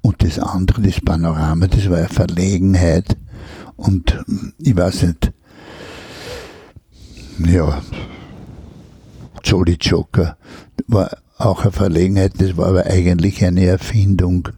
Und 0.00 0.22
das 0.22 0.38
andere, 0.38 0.82
das 0.82 1.00
Panorama, 1.00 1.66
das 1.66 1.88
war 1.88 1.98
eine 1.98 2.08
Verlegenheit. 2.08 3.16
Und 3.76 4.14
hm, 4.26 4.52
ich 4.58 4.76
weiß 4.76 5.02
nicht, 5.04 5.32
ja, 7.38 7.82
Jolly 9.44 9.76
Joker 9.80 10.36
war 10.86 11.16
auch 11.38 11.62
eine 11.62 11.72
Verlegenheit, 11.72 12.34
das 12.38 12.56
war 12.56 12.68
aber 12.68 12.86
eigentlich 12.86 13.44
eine 13.44 13.64
Erfindung 13.64 14.48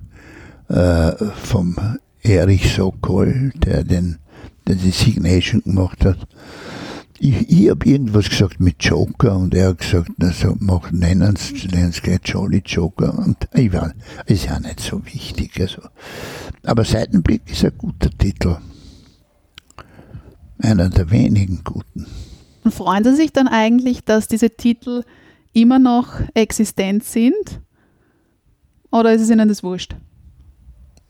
äh, 0.68 1.12
vom 1.42 1.76
Erich 2.22 2.72
Sokol, 2.74 3.52
der, 3.54 3.84
den, 3.84 4.18
der 4.66 4.76
die 4.76 4.90
Signation 4.90 5.62
gemacht 5.62 6.04
hat. 6.04 6.18
Ich, 7.18 7.48
ich 7.48 7.70
habe 7.70 7.86
irgendwas 7.86 8.28
gesagt 8.28 8.60
mit 8.60 8.82
Joker 8.84 9.36
und 9.36 9.54
er 9.54 9.68
hat 9.68 9.78
gesagt, 9.78 10.10
na 10.18 10.32
so, 10.32 10.56
mach, 10.58 10.90
nennen 10.90 11.36
Sie 11.36 11.56
Sie 11.56 11.68
gleich 11.68 12.20
Jolly 12.24 12.62
Joker. 12.64 13.16
Und 13.18 13.48
ich 13.54 13.72
war, 13.72 13.92
ist 14.26 14.46
ja 14.46 14.58
nicht 14.58 14.80
so 14.80 15.04
wichtig. 15.06 15.58
Also. 15.60 15.82
Aber 16.64 16.84
Seitenblick 16.84 17.42
ist 17.50 17.64
ein 17.64 17.72
guter 17.78 18.10
Titel. 18.10 18.56
Einer 20.58 20.88
der 20.88 21.10
wenigen 21.10 21.62
guten. 21.62 22.06
Und 22.64 22.72
freuen 22.72 23.04
Sie 23.04 23.14
sich 23.14 23.32
dann 23.32 23.46
eigentlich, 23.48 24.04
dass 24.04 24.26
diese 24.26 24.50
Titel 24.50 25.02
immer 25.52 25.78
noch 25.78 26.20
existent 26.34 27.04
sind? 27.04 27.60
Oder 28.90 29.12
ist 29.12 29.22
es 29.22 29.30
Ihnen 29.30 29.48
das 29.48 29.62
wurscht? 29.62 29.94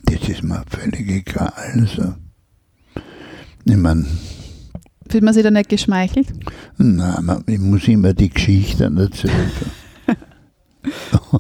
Das 0.03 0.29
ist 0.29 0.43
mir 0.43 0.63
völlig 0.69 1.09
egal. 1.09 1.53
Also, 1.57 2.15
ich 3.65 3.77
meine, 3.77 4.05
Fühlt 5.09 5.23
man 5.23 5.35
sich 5.35 5.43
da 5.43 5.51
nicht 5.51 5.69
geschmeichelt? 5.69 6.29
nein, 6.79 7.25
man, 7.25 7.45
ich 7.47 7.59
muss 7.61 7.87
immer 7.89 8.15
die 8.15 8.31
Geschichten 8.31 8.97
erzählen. 8.97 9.51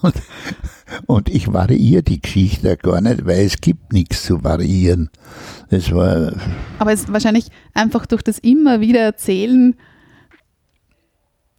und, 0.03 0.14
und 1.07 1.29
ich 1.29 1.53
variiere 1.53 2.03
die 2.03 2.20
Geschichte 2.20 2.77
gar 2.77 3.00
nicht, 3.00 3.27
weil 3.27 3.44
es 3.46 3.61
gibt 3.61 3.92
nichts 3.92 4.22
zu 4.24 4.44
variieren. 4.44 5.11
Das 5.70 5.90
war, 5.92 6.33
Aber 6.79 6.92
es 6.92 7.11
wahrscheinlich 7.12 7.46
einfach 7.72 8.07
durch 8.07 8.22
das 8.22 8.38
immer 8.38 8.81
wieder 8.81 9.00
Erzählen 9.00 9.74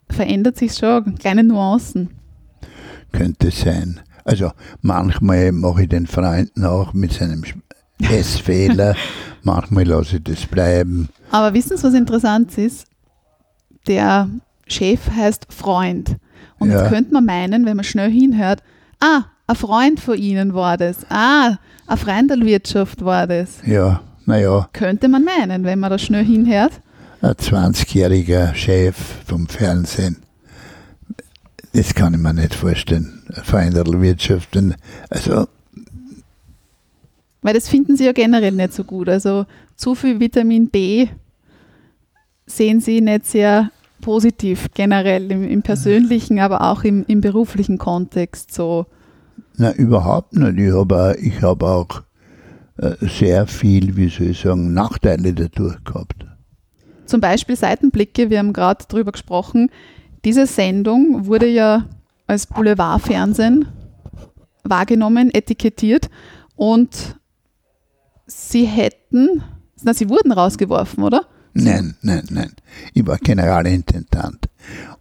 verändert 0.09 0.57
sich 0.57 0.73
schon, 0.73 1.15
kleine 1.15 1.43
Nuancen. 1.43 2.09
könnte 3.11 3.51
sein. 3.51 3.99
Also 4.25 4.51
manchmal 4.81 5.51
mache 5.51 5.83
ich 5.83 5.89
den 5.89 6.07
Freunden 6.07 6.65
auch 6.65 6.93
mit 6.93 7.13
seinem 7.13 7.43
Essfehler, 8.01 8.95
manchmal 9.43 9.85
lasse 9.85 10.17
ich 10.17 10.23
das 10.23 10.45
bleiben. 10.47 11.09
Aber 11.31 11.53
wissen 11.53 11.77
Sie, 11.77 11.83
was 11.83 11.93
interessant 11.93 12.57
ist? 12.57 12.87
Der 13.87 14.29
Chef 14.67 14.99
heißt 15.11 15.47
Freund. 15.49 16.17
Und 16.59 16.71
Ja. 16.71 16.81
jetzt 16.81 16.89
könnte 16.89 17.13
man 17.13 17.25
meinen, 17.25 17.65
wenn 17.65 17.75
man 17.77 17.83
schnell 17.85 18.09
hinhört, 18.11 18.63
ah, 18.99 19.25
ein 19.47 19.55
Freund 19.55 19.99
von 19.99 20.17
Ihnen 20.17 20.53
war 20.55 20.75
das. 20.77 21.05
Ah, 21.09 21.57
eine 21.87 21.97
Freundelwirtschaft 21.97 23.05
war 23.05 23.27
das. 23.27 23.59
Ja, 23.65 24.01
naja, 24.25 24.67
Könnte 24.73 25.07
man 25.07 25.23
meinen, 25.23 25.63
wenn 25.65 25.79
man 25.79 25.91
da 25.91 25.99
schnell 25.99 26.25
hinhört. 26.25 26.81
Ein 27.21 27.33
20-jähriger 27.33 28.53
Chef 28.53 28.95
vom 29.25 29.47
Fernsehen. 29.47 30.17
Das 31.73 31.93
kann 31.93 32.13
ich 32.13 32.19
mir 32.19 32.33
nicht 32.33 32.53
vorstellen. 32.53 33.23
Veränderwirtschaft. 33.43 34.57
Also, 35.09 35.47
Weil 37.41 37.53
das 37.53 37.67
finden 37.67 37.97
Sie 37.97 38.05
ja 38.05 38.13
generell 38.13 38.53
nicht 38.53 38.73
so 38.73 38.83
gut. 38.83 39.09
Also 39.09 39.45
zu 39.75 39.95
viel 39.95 40.19
Vitamin 40.19 40.69
B 40.69 41.07
sehen 42.45 42.79
Sie 42.79 43.01
nicht 43.01 43.25
sehr 43.25 43.71
positiv 44.01 44.67
generell 44.73 45.31
im, 45.31 45.47
im 45.47 45.63
persönlichen, 45.63 46.39
aber 46.39 46.61
auch 46.61 46.83
im, 46.83 47.03
im 47.07 47.21
beruflichen 47.21 47.77
Kontext. 47.77 48.53
So. 48.53 48.85
na, 49.57 49.73
überhaupt 49.73 50.33
nicht. 50.33 50.59
Ich 50.59 50.73
habe 50.73 50.95
auch, 50.95 51.15
ich 51.15 51.41
hab 51.41 51.63
auch 51.63 52.03
äh, 52.77 52.95
sehr 53.01 53.47
viel, 53.47 53.95
wie 53.95 54.09
soll 54.09 54.27
ich 54.27 54.41
sagen, 54.41 54.73
Nachteile 54.73 55.33
dadurch 55.33 55.83
gehabt. 55.83 56.25
Zum 57.05 57.21
Beispiel 57.21 57.55
Seitenblicke, 57.55 58.29
wir 58.29 58.39
haben 58.39 58.53
gerade 58.53 58.85
drüber 58.87 59.11
gesprochen. 59.11 59.69
Diese 60.23 60.47
Sendung 60.47 61.27
wurde 61.27 61.47
ja 61.47 61.85
als 62.27 62.47
Boulevardfernsehen 62.47 63.67
wahrgenommen, 64.63 65.31
etikettiert 65.33 66.09
und 66.55 67.17
sie 68.25 68.65
hätten, 68.65 69.43
na, 69.83 69.93
sie 69.93 70.09
wurden 70.09 70.31
rausgeworfen, 70.31 71.03
oder? 71.03 71.25
Nein, 71.53 71.95
nein, 72.01 72.25
nein. 72.29 72.51
Ich 72.93 73.05
war 73.07 73.17
Generalintendant. 73.17 74.49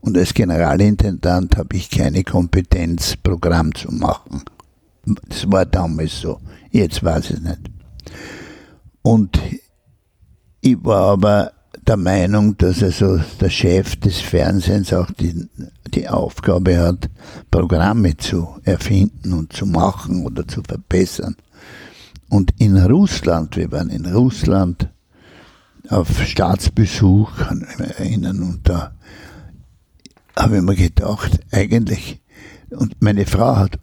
Und 0.01 0.17
als 0.17 0.35
Generalintendant 0.35 1.57
habe 1.57 1.75
ich 1.77 1.91
keine 1.91 2.23
Kompetenz, 2.23 3.17
Programm 3.17 3.75
zu 3.75 3.91
machen. 3.93 4.43
Das 5.29 5.51
war 5.51 5.67
damals 5.67 6.21
so. 6.21 6.41
Jetzt 6.71 7.03
weiß 7.03 7.31
ich 7.31 7.41
nicht. 7.41 7.61
Und 9.03 9.39
ich 10.61 10.77
war 10.85 11.13
aber 11.13 11.53
der 11.89 11.97
Meinung, 11.97 12.57
dass 12.57 12.83
also 12.83 13.21
der 13.41 13.51
Chef 13.51 13.97
des 13.97 14.21
Fernsehens 14.21 14.93
auch 14.93 15.11
die, 15.11 15.49
die 15.95 16.09
Aufgabe 16.09 16.79
hat, 16.79 17.11
Programme 17.51 18.17
zu 18.17 18.49
erfinden 18.65 19.33
und 19.33 19.53
zu 19.53 19.67
machen 19.67 20.25
oder 20.25 20.47
zu 20.47 20.63
verbessern. 20.63 21.37
Und 22.29 22.53
in 22.59 22.77
Russland, 22.77 23.57
wir 23.57 23.71
waren 23.71 23.91
in 23.91 24.07
Russland, 24.07 24.89
auf 25.89 26.23
Staatsbesuch, 26.23 27.37
kann 27.37 27.67
ich 27.71 27.79
mich 27.79 27.99
erinnern, 27.99 28.43
und 28.43 28.69
da 28.69 28.95
habe 30.37 30.57
ich 30.57 30.63
mir 30.63 30.75
gedacht, 30.75 31.41
eigentlich, 31.53 32.21
und 32.71 33.01
meine 33.03 33.27
Frau 33.27 33.57
hat 33.57 33.79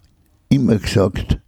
immer 0.50 0.78
gesagt, 0.78 1.40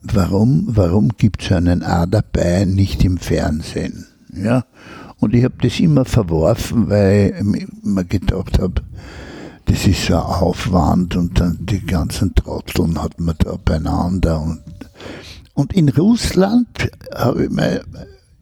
warum, 0.00 0.64
warum 0.68 1.08
gibt 1.16 1.42
es 1.42 1.52
einen 1.52 1.82
A 1.82 2.06
dabei 2.06 2.64
nicht 2.64 3.04
im 3.04 3.18
Fernsehen? 3.18 4.06
Ja? 4.32 4.64
Und 5.20 5.34
ich 5.34 5.44
habe 5.44 5.54
das 5.60 5.78
immer 5.80 6.04
verworfen, 6.04 6.88
weil 6.88 7.34
ich 7.38 7.68
mir 7.84 8.04
gedacht 8.04 8.58
habe, 8.58 8.82
das 9.66 9.86
ist 9.86 10.06
so 10.06 10.14
ein 10.14 10.22
Aufwand 10.22 11.14
und 11.14 11.38
dann 11.38 11.58
die 11.60 11.84
ganzen 11.84 12.34
Trotteln 12.34 13.00
hat 13.00 13.20
man 13.20 13.36
da 13.38 13.56
beieinander. 13.62 14.40
Und, 14.40 14.62
und 15.54 15.72
in 15.74 15.90
Russland 15.90 16.90
habe 17.14 17.44
ich 17.44 17.50
mir 17.50 17.84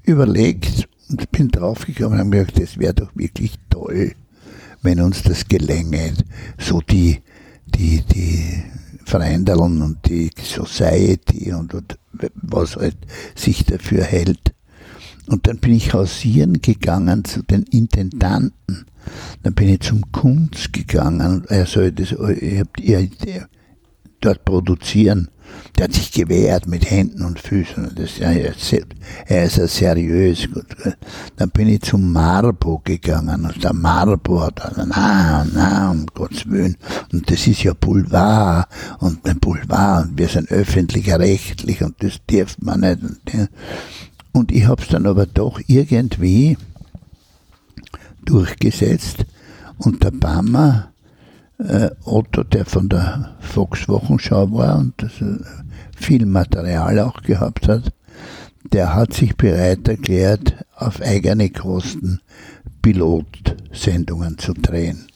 überlegt 0.04 0.88
und 1.10 1.30
bin 1.32 1.48
draufgekommen 1.48 2.12
und 2.12 2.18
habe 2.26 2.30
gedacht, 2.30 2.60
das 2.60 2.78
wäre 2.78 2.94
doch 2.94 3.10
wirklich 3.14 3.54
toll, 3.70 4.14
wenn 4.82 5.00
uns 5.00 5.22
das 5.22 5.48
gelänge, 5.48 6.14
so 6.58 6.80
die, 6.80 7.20
die, 7.66 8.02
die 8.02 8.62
Veränderungen 9.04 9.82
und 9.82 10.06
die 10.06 10.30
Society 10.40 11.52
und, 11.52 11.74
und 11.74 11.98
was 12.34 12.76
halt 12.76 12.96
sich 13.34 13.64
dafür 13.64 14.04
hält. 14.04 14.54
Und 15.28 15.46
dann 15.46 15.58
bin 15.58 15.74
ich 15.74 15.92
hausieren 15.92 16.62
gegangen 16.62 17.24
zu 17.24 17.42
den 17.42 17.62
Intendanten. 17.64 18.86
Dann 19.42 19.54
bin 19.54 19.68
ich 19.68 19.80
zum 19.80 20.10
Kunz 20.12 20.72
gegangen 20.72 21.44
er 21.48 21.66
soll 21.66 21.92
das, 21.92 22.12
ich 22.12 22.60
hab, 22.60 22.78
ihr, 22.80 23.08
dort 24.20 24.44
produzieren. 24.44 25.28
Der 25.76 25.84
hat 25.84 25.94
sich 25.94 26.12
gewehrt 26.12 26.66
mit 26.66 26.90
Händen 26.90 27.24
und 27.24 27.38
Füßen. 27.38 27.92
Das, 27.94 28.18
er, 28.18 28.54
ist, 28.54 28.76
er 29.26 29.44
ist 29.44 29.56
ja 29.56 29.66
seriös. 29.66 30.48
Gut. 30.52 30.66
Dann 31.36 31.50
bin 31.50 31.68
ich 31.68 31.82
zum 31.82 32.12
Marbo 32.12 32.80
gegangen 32.84 33.44
und 33.44 33.64
der 33.64 33.72
Marbo 33.72 34.42
hat 34.42 34.56
gesagt, 34.56 34.88
na, 34.88 35.46
na, 35.52 35.90
um 35.90 36.06
Gottes 36.06 36.48
Willen. 36.50 36.76
Und 37.12 37.30
das 37.30 37.46
ist 37.46 37.62
ja 37.62 37.72
Boulevard 37.72 38.68
und 38.98 39.26
ein 39.26 39.38
Boulevard 39.38 40.08
und 40.08 40.18
wir 40.18 40.28
sind 40.28 40.50
öffentlicher 40.50 41.18
rechtlich 41.18 41.82
und 41.82 41.94
das 42.02 42.18
darf 42.26 42.56
man 42.60 42.80
nicht. 42.80 42.98
Und 44.32 44.52
ich 44.52 44.66
habe 44.66 44.82
es 44.82 44.88
dann 44.88 45.06
aber 45.06 45.26
doch 45.26 45.60
irgendwie 45.66 46.56
durchgesetzt 48.24 49.24
und 49.78 50.04
der 50.04 50.10
Bammer 50.10 50.90
äh, 51.58 51.90
Otto, 52.04 52.44
der 52.44 52.66
von 52.66 52.88
der 52.88 53.36
Volkswochenschau 53.40 54.52
war 54.52 54.78
und 54.78 54.94
das, 54.98 55.20
äh, 55.20 55.38
viel 55.96 56.26
Material 56.26 56.98
auch 57.00 57.22
gehabt 57.22 57.68
hat, 57.68 57.92
der 58.72 58.94
hat 58.94 59.14
sich 59.14 59.36
bereit 59.36 59.88
erklärt, 59.88 60.54
auf 60.76 61.00
eigene 61.00 61.50
Kosten 61.50 62.20
Pilotsendungen 62.82 64.38
zu 64.38 64.52
drehen. 64.54 65.06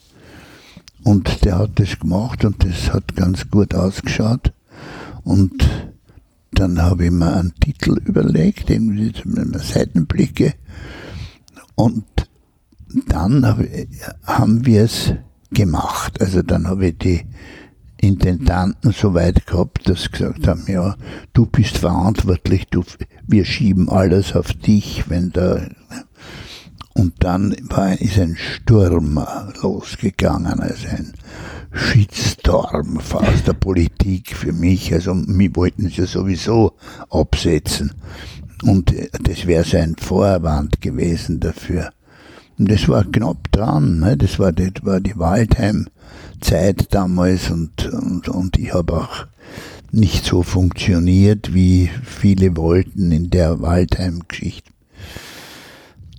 Und 1.04 1.44
der 1.44 1.58
hat 1.58 1.78
das 1.78 1.98
gemacht 1.98 2.44
und 2.44 2.64
das 2.64 2.92
hat 2.92 3.16
ganz 3.16 3.50
gut 3.50 3.74
ausgeschaut. 3.74 4.52
Und 5.24 5.68
dann 6.53 6.80
habe 6.80 7.07
ich 7.07 7.11
mir 7.11 7.34
einen 7.34 7.55
Titel 7.61 7.98
überlegt, 8.05 8.68
mit 8.70 9.24
Seitenblicke. 9.61 10.55
Und 11.74 12.05
dann 13.09 13.44
haben 14.24 14.66
wir 14.66 14.84
es 14.84 15.14
gemacht. 15.50 16.20
Also 16.20 16.42
dann 16.42 16.66
habe 16.66 16.88
ich 16.88 16.98
die 16.98 17.22
Intendanten 18.00 18.92
so 18.92 19.14
weit 19.14 19.46
gehabt, 19.46 19.88
dass 19.88 20.03
sie 20.03 20.11
gesagt 20.11 20.46
haben, 20.48 20.64
ja, 20.66 20.96
du 21.32 21.46
bist 21.46 21.78
verantwortlich, 21.78 22.66
du, 22.68 22.82
wir 23.26 23.44
schieben 23.44 23.88
alles 23.88 24.34
auf 24.34 24.53
dich, 24.53 25.09
wenn 25.09 25.30
da 25.30 25.61
und 26.95 27.14
dann 27.20 27.57
war, 27.68 28.01
ist 28.01 28.18
ein 28.18 28.36
Sturm 28.36 29.18
losgegangen, 29.62 30.61
also 30.61 30.88
ein 30.88 31.12
Shitstorm 31.72 32.99
aus 33.12 33.45
der 33.47 33.55
Politik 33.55 34.36
für 34.36 34.53
mich. 34.53 34.93
Also 34.93 35.14
mich 35.14 35.57
wollten 35.57 35.88
sie 35.88 36.07
sowieso 36.07 36.72
absetzen. 37.09 37.93
Und 38.62 38.95
das 39.22 39.47
wäre 39.47 39.78
ein 39.78 39.97
Vorwand 39.97 40.80
gewesen 40.80 41.40
dafür. 41.40 41.90
Und 42.59 42.70
das 42.70 42.88
war 42.88 43.05
knapp 43.05 43.51
dran. 43.53 44.01
Ne? 44.01 44.16
Das, 44.16 44.38
war, 44.38 44.53
das 44.53 44.72
war 44.82 45.01
die 45.01 45.18
Waldheim-Zeit 45.18 46.95
damals 46.95 47.51
und, 47.51 47.86
und, 47.86 48.28
und 48.28 48.59
ich 48.59 48.74
habe 48.74 48.99
auch 48.99 49.26
nicht 49.90 50.24
so 50.24 50.43
funktioniert, 50.43 51.55
wie 51.55 51.90
viele 52.05 52.57
wollten 52.57 53.11
in 53.12 53.30
der 53.30 53.61
Waldheim-Geschichte. 53.61 54.70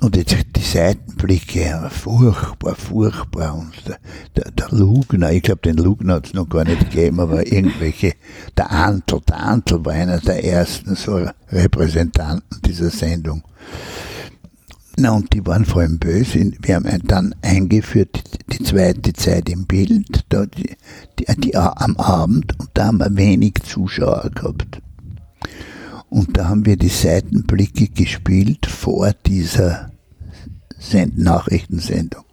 Und 0.03 0.17
jetzt 0.17 0.35
die 0.57 0.61
Seitenblicke, 0.61 1.89
furchtbar, 1.89 2.75
furchtbar. 2.75 3.55
Und 3.55 3.71
der, 4.35 4.51
der, 4.51 4.67
Lugner, 4.77 5.31
ich 5.31 5.43
glaube, 5.43 5.61
den 5.61 5.77
Lugner 5.77 6.15
hat 6.15 6.27
es 6.27 6.33
noch 6.33 6.49
gar 6.49 6.65
nicht 6.65 6.91
gegeben, 6.91 7.21
aber 7.21 7.47
irgendwelche, 7.47 8.11
der 8.57 8.69
Antl, 8.69 9.21
der 9.25 9.39
Antl 9.39 9.85
war 9.85 9.93
einer 9.93 10.19
der 10.19 10.43
ersten 10.43 10.97
so 10.97 11.25
Repräsentanten 11.49 12.59
dieser 12.65 12.89
Sendung. 12.89 13.43
Na, 14.97 15.11
und 15.11 15.31
die 15.31 15.45
waren 15.45 15.63
vor 15.63 15.83
allem 15.83 15.99
böse. 15.99 16.51
Wir 16.59 16.75
haben 16.75 17.07
dann 17.07 17.33
eingeführt 17.41 18.21
die 18.51 18.61
zweite 18.61 19.13
Zeit 19.13 19.47
im 19.47 19.65
Bild, 19.67 20.25
da 20.27 20.45
die, 20.45 20.75
die, 21.17 21.33
die, 21.37 21.55
am 21.55 21.95
Abend, 21.95 22.59
und 22.59 22.71
da 22.73 22.87
haben 22.87 22.97
wir 22.97 23.15
wenig 23.15 23.53
Zuschauer 23.63 24.29
gehabt. 24.35 24.81
Und 26.09 26.37
da 26.37 26.49
haben 26.49 26.65
wir 26.65 26.75
die 26.75 26.89
Seitenblicke 26.89 27.87
gespielt 27.87 28.65
vor 28.65 29.13
dieser 29.25 29.92
Nachrichtensendung. 31.15 32.25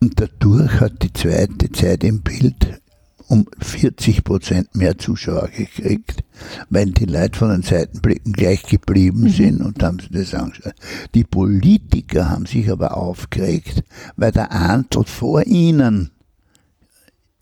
Und 0.00 0.20
dadurch 0.20 0.80
hat 0.80 1.02
die 1.02 1.12
zweite 1.12 1.70
Zeit 1.72 2.04
im 2.04 2.22
Bild 2.22 2.80
um 3.28 3.46
40 3.60 4.24
Prozent 4.24 4.74
mehr 4.74 4.96
Zuschauer 4.96 5.48
gekriegt, 5.48 6.24
weil 6.70 6.86
die 6.86 7.04
Leute 7.04 7.38
von 7.38 7.50
den 7.50 7.62
Seitenblicken 7.62 8.32
gleich 8.32 8.62
geblieben 8.62 9.22
mhm. 9.24 9.28
sind 9.28 9.60
und 9.60 9.82
haben 9.82 9.98
sie 9.98 10.08
das 10.10 10.34
angeschaut. 10.34 10.74
Die 11.14 11.24
Politiker 11.24 12.30
haben 12.30 12.46
sich 12.46 12.70
aber 12.70 12.96
aufgeregt, 12.96 13.84
weil 14.16 14.32
der 14.32 14.50
Antl 14.50 15.04
vor 15.04 15.44
ihnen 15.46 16.10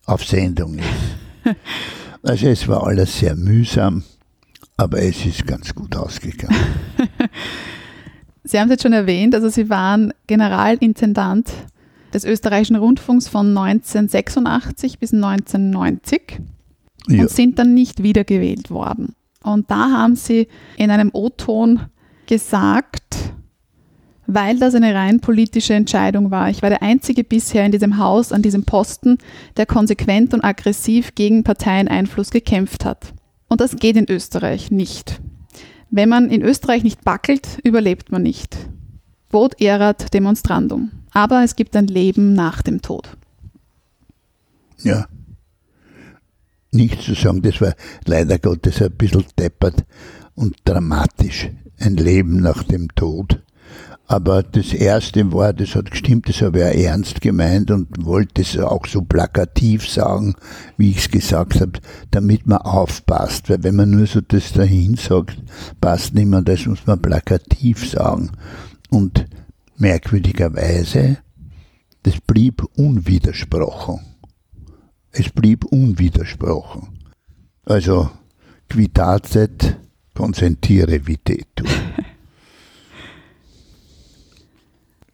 auf 0.04 0.24
Sendung 0.24 0.78
ist. 0.78 1.56
Also 2.22 2.48
es 2.48 2.66
war 2.66 2.84
alles 2.84 3.20
sehr 3.20 3.36
mühsam, 3.36 4.02
aber 4.76 5.00
es 5.00 5.24
ist 5.24 5.46
ganz 5.46 5.72
gut 5.72 5.94
ausgegangen. 5.94 6.56
Sie 8.47 8.59
haben 8.59 8.68
es 8.68 8.74
jetzt 8.74 8.82
schon 8.82 8.92
erwähnt, 8.92 9.34
also 9.34 9.49
Sie 9.49 9.68
waren 9.68 10.12
Generalintendant 10.26 11.51
des 12.14 12.24
österreichischen 12.24 12.76
Rundfunks 12.76 13.28
von 13.28 13.49
1986 13.57 14.99
bis 14.99 15.12
1990 15.12 16.40
ja. 17.09 17.22
und 17.22 17.30
sind 17.30 17.59
dann 17.59 17.74
nicht 17.74 18.03
wiedergewählt 18.03 18.70
worden. 18.70 19.14
Und 19.42 19.70
da 19.70 19.90
haben 19.90 20.16
sie 20.16 20.49
in 20.76 20.90
einem 20.90 21.11
O-Ton 21.12 21.80
gesagt, 22.26 23.32
weil 24.26 24.59
das 24.59 24.74
eine 24.74 24.94
rein 24.94 25.20
politische 25.20 25.74
Entscheidung 25.74 26.30
war. 26.30 26.51
Ich 26.51 26.62
war 26.62 26.70
der 26.70 26.82
Einzige 26.82 27.22
bisher 27.22 27.64
in 27.64 27.70
diesem 27.70 27.99
Haus 27.99 28.32
an 28.32 28.42
diesem 28.42 28.64
Posten, 28.64 29.18
der 29.57 29.66
konsequent 29.66 30.34
und 30.34 30.44
aggressiv 30.44 31.14
gegen 31.14 31.44
Parteieneinfluss 31.44 32.30
gekämpft 32.30 32.84
hat. 32.84 33.14
Und 33.49 33.61
das 33.61 33.76
geht 33.76 33.97
in 33.97 34.11
Österreich 34.11 34.72
nicht. 34.72 35.20
Wenn 35.91 36.09
man 36.09 36.30
in 36.30 36.43
Österreich 36.43 36.82
nicht 36.82 37.05
backelt, 37.05 37.61
überlebt 37.62 38.11
man 38.11 38.22
nicht. 38.22 38.57
Vot 39.28 39.61
erat 39.61 40.12
demonstrandum 40.14 40.91
aber 41.16 41.43
es 41.43 41.57
gibt 41.57 41.74
ein 41.76 41.87
Leben 41.87 42.34
nach 42.34 42.61
dem 42.61 42.82
Tod. 42.82 43.16
Ja. 44.82 45.09
Nichts 46.72 47.07
zu 47.07 47.14
sagen, 47.14 47.41
das 47.41 47.59
war 47.62 47.74
leider 48.05 48.39
Gottes 48.39 48.82
ein 48.82 48.93
bisschen 48.93 49.24
deppert 49.39 49.87
und 50.34 50.57
dramatisch. 50.66 51.49
Ein 51.78 51.97
Leben 51.97 52.41
nach 52.43 52.64
dem 52.64 52.95
Tod. 52.95 53.43
Aber 54.09 54.44
das 54.44 54.72
erste 54.72 55.32
war, 55.32 55.52
das 55.52 55.74
hat 55.74 55.90
gestimmt, 55.90 56.28
das 56.28 56.40
habe 56.40 56.61
ich 56.61 56.64
auch 56.64 56.90
ernst 56.90 57.20
gemeint 57.20 57.72
und 57.72 58.04
wollte 58.04 58.42
es 58.42 58.57
auch 58.57 58.86
so 58.86 59.02
plakativ 59.02 59.88
sagen, 59.88 60.36
wie 60.76 60.90
ich 60.90 60.98
es 60.98 61.11
gesagt 61.11 61.61
habe, 61.61 61.72
damit 62.12 62.46
man 62.46 62.59
aufpasst. 62.59 63.50
Weil 63.50 63.64
wenn 63.64 63.74
man 63.74 63.90
nur 63.90 64.07
so 64.07 64.20
das 64.20 64.52
dahin 64.52 64.94
sagt, 64.94 65.36
passt 65.80 66.14
niemand, 66.14 66.48
das 66.48 66.66
muss 66.66 66.86
man 66.86 67.02
plakativ 67.02 67.90
sagen. 67.90 68.30
Und 68.90 69.26
merkwürdigerweise, 69.76 71.18
das 72.04 72.20
blieb 72.20 72.62
unwidersprochen. 72.76 73.98
Es 75.11 75.30
blieb 75.30 75.64
unwidersprochen. 75.64 77.00
Also, 77.64 78.11
quitazet 78.68 79.76
consentire 80.14 81.04
videtur. 81.04 81.66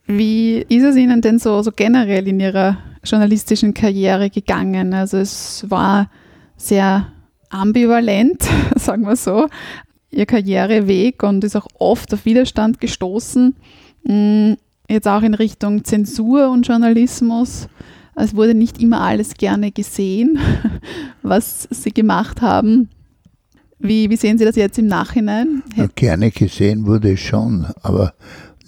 Wie 0.05 0.57
ist 0.57 0.83
es 0.83 0.95
Ihnen 0.95 1.21
denn 1.21 1.39
so, 1.39 1.61
so 1.61 1.71
generell 1.71 2.27
in 2.27 2.39
Ihrer 2.39 2.77
journalistischen 3.03 3.73
Karriere 3.73 4.29
gegangen? 4.29 4.93
Also 4.93 5.17
es 5.17 5.65
war 5.69 6.09
sehr 6.57 7.07
ambivalent, 7.49 8.43
sagen 8.75 9.03
wir 9.03 9.15
so, 9.15 9.47
Ihr 10.11 10.25
Karriereweg 10.25 11.23
und 11.23 11.43
ist 11.43 11.55
auch 11.55 11.67
oft 11.79 12.13
auf 12.13 12.25
Widerstand 12.25 12.79
gestoßen. 12.79 13.55
Mm, 14.03 14.53
jetzt 14.89 15.07
auch 15.07 15.23
in 15.23 15.33
Richtung 15.33 15.83
Zensur 15.85 16.49
und 16.49 16.67
Journalismus. 16.67 17.67
Es 18.15 18.35
wurde 18.35 18.53
nicht 18.53 18.79
immer 18.79 19.01
alles 19.01 19.33
gerne 19.35 19.71
gesehen, 19.71 20.37
was 21.23 21.67
Sie 21.71 21.91
gemacht 21.91 22.41
haben. 22.41 22.89
Wie, 23.79 24.09
wie 24.09 24.15
sehen 24.17 24.37
Sie 24.37 24.45
das 24.45 24.55
jetzt 24.55 24.77
im 24.77 24.87
Nachhinein? 24.87 25.63
Gerne 25.95 26.31
gesehen 26.31 26.85
wurde 26.85 27.13
es 27.13 27.19
schon, 27.19 27.67
aber 27.81 28.13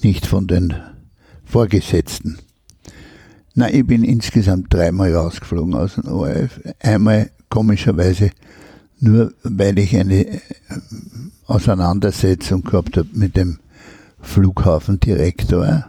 nicht 0.01 0.25
von 0.25 0.47
den 0.47 0.73
Vorgesetzten. 1.45 2.37
Na, 3.53 3.71
ich 3.71 3.85
bin 3.85 4.03
insgesamt 4.03 4.73
dreimal 4.73 5.15
rausgeflogen 5.15 5.75
aus 5.75 5.95
dem 5.95 6.07
ORF. 6.11 6.59
Einmal 6.79 7.29
komischerweise 7.49 8.31
nur, 8.99 9.33
weil 9.43 9.79
ich 9.79 9.95
eine 9.95 10.27
äh, 10.27 10.39
Auseinandersetzung 11.47 12.63
gehabt 12.63 12.97
habe 12.97 13.07
mit 13.13 13.37
dem 13.37 13.59
Flughafendirektor. 14.19 15.85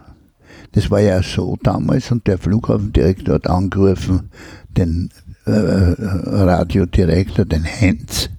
Das 0.73 0.91
war 0.91 0.99
ja 0.99 1.21
so 1.23 1.57
damals 1.61 2.11
und 2.11 2.27
der 2.27 2.37
Flughafendirektor 2.37 3.35
hat 3.35 3.49
angerufen, 3.49 4.29
den 4.69 5.09
äh, 5.45 5.51
Radiodirektor, 5.51 7.45
den 7.45 7.65
Heinz. 7.65 8.29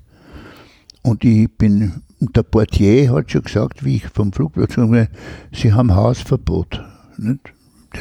Und 1.02 1.24
ich 1.24 1.50
bin, 1.56 2.02
und 2.20 2.36
der 2.36 2.42
Portier 2.44 3.12
hat 3.12 3.30
schon 3.30 3.42
gesagt, 3.42 3.84
wie 3.84 3.96
ich 3.96 4.08
vom 4.08 4.32
Flugplatz 4.32 4.74
komme, 4.74 5.08
sie 5.52 5.72
haben 5.72 5.94
Hausverbot. 5.94 6.82
Nicht? 7.18 7.52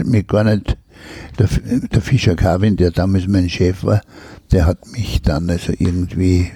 Mich 0.06 0.28
gar 0.28 0.44
nicht 0.44 0.78
Der, 1.38 1.48
der 1.92 2.02
Fischer 2.02 2.36
Carvin, 2.36 2.76
der 2.76 2.92
damals 2.92 3.28
mein 3.28 3.50
Chef 3.50 3.84
war, 3.84 4.02
der 4.52 4.66
hat 4.66 4.80
mich 4.92 5.22
dann 5.22 5.50
also 5.50 5.74
irgendwie 5.78 6.52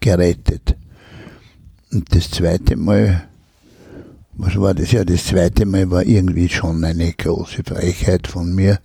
gerettet. 0.00 0.76
Und 1.92 2.14
das 2.14 2.30
zweite 2.30 2.76
Mal, 2.76 3.24
was 4.34 4.60
war 4.60 4.74
das? 4.74 4.92
Ja, 4.92 5.04
das 5.04 5.24
zweite 5.26 5.64
Mal 5.64 5.90
war 5.90 6.04
irgendwie 6.04 6.48
schon 6.48 6.84
eine 6.84 7.12
große 7.12 7.62
Frechheit 7.64 8.26
von 8.26 8.54
mir. 8.54 8.78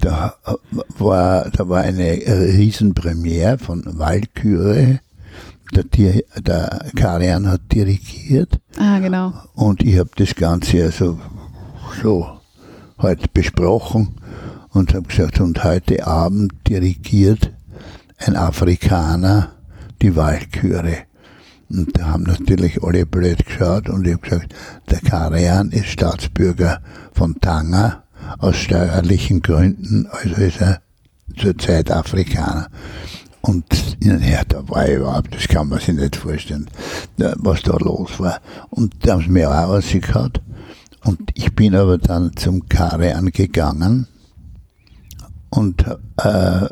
Da 0.00 0.34
war, 0.98 1.50
da 1.50 1.68
war 1.68 1.82
eine 1.82 2.12
Riesenpremiere 2.12 3.58
von 3.58 3.82
Walküre. 3.86 5.00
Der, 5.72 6.22
der 6.40 6.86
Karian 6.96 7.46
hat 7.46 7.60
dirigiert. 7.72 8.58
Ah, 8.76 8.98
genau. 8.98 9.32
Und 9.54 9.82
ich 9.82 9.98
habe 9.98 10.10
das 10.16 10.34
Ganze 10.34 10.82
also 10.82 11.20
so 11.94 12.40
halt 12.98 13.32
besprochen 13.34 14.16
und 14.70 14.94
habe 14.94 15.08
gesagt, 15.08 15.40
und 15.40 15.64
heute 15.64 16.06
Abend 16.06 16.52
dirigiert 16.68 17.52
ein 18.18 18.36
Afrikaner 18.36 19.52
die 20.02 20.16
Walküre. 20.16 20.98
Und 21.68 21.98
da 21.98 22.06
haben 22.06 22.24
natürlich 22.24 22.82
alle 22.82 23.06
blöd 23.06 23.46
geschaut 23.46 23.88
und 23.88 24.06
ich 24.06 24.14
habe 24.14 24.22
gesagt, 24.22 24.54
der 24.90 25.00
Karian 25.00 25.70
ist 25.70 25.86
Staatsbürger 25.86 26.80
von 27.12 27.38
Tanga 27.40 28.02
aus 28.38 28.56
steuerlichen 28.56 29.40
Gründen, 29.40 30.06
also 30.10 30.34
ist 30.36 30.60
er 30.60 30.80
zurzeit 31.36 31.90
Afrikaner. 31.90 32.68
Und 33.40 33.64
ja, 34.00 34.42
da 34.46 34.68
war 34.68 34.88
ich 34.88 34.96
überhaupt, 34.96 35.34
das 35.34 35.48
kann 35.48 35.68
man 35.68 35.78
sich 35.78 35.94
nicht 35.94 36.16
vorstellen, 36.16 36.68
was 37.16 37.62
da 37.62 37.76
los 37.78 38.18
war. 38.18 38.40
Und 38.68 38.94
da 39.06 39.12
haben 39.12 39.22
sie 39.22 39.30
mir 39.30 39.50
auch 39.50 39.68
rausgehauen. 39.68 40.32
Und 41.04 41.30
ich 41.34 41.54
bin 41.54 41.74
aber 41.74 41.98
dann 41.98 42.36
zum 42.36 42.68
Karian 42.68 43.30
gegangen 43.32 44.06
und 45.50 45.84
äh, 46.18 46.68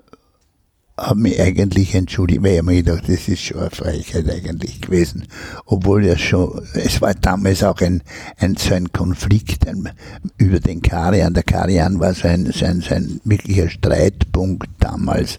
habe 0.98 1.20
mich 1.20 1.40
eigentlich 1.40 1.94
entschuldigt, 1.94 2.42
weil 2.42 2.56
ich 2.56 2.62
mir 2.62 2.82
gedacht, 2.82 3.04
das 3.08 3.28
ist 3.28 3.40
schon 3.40 3.60
eine 3.60 3.70
Frechheit 3.70 4.28
eigentlich 4.28 4.80
gewesen. 4.80 5.26
Obwohl 5.64 6.04
ja 6.04 6.18
schon, 6.18 6.66
es 6.74 7.00
war 7.00 7.14
damals 7.14 7.62
auch 7.62 7.80
ein, 7.80 8.02
ein 8.38 8.56
so 8.56 8.74
ein 8.74 8.92
Konflikt 8.92 9.66
ein, 9.68 9.90
über 10.36 10.60
den 10.60 10.82
Karian. 10.82 11.34
Der 11.34 11.44
Karian 11.44 12.00
war 12.00 12.14
so 12.14 12.28
ein, 12.28 12.50
so 12.52 12.64
ein, 12.66 12.80
so 12.80 12.94
ein 12.94 13.20
wirklicher 13.24 13.70
Streitpunkt 13.70 14.68
damals. 14.80 15.38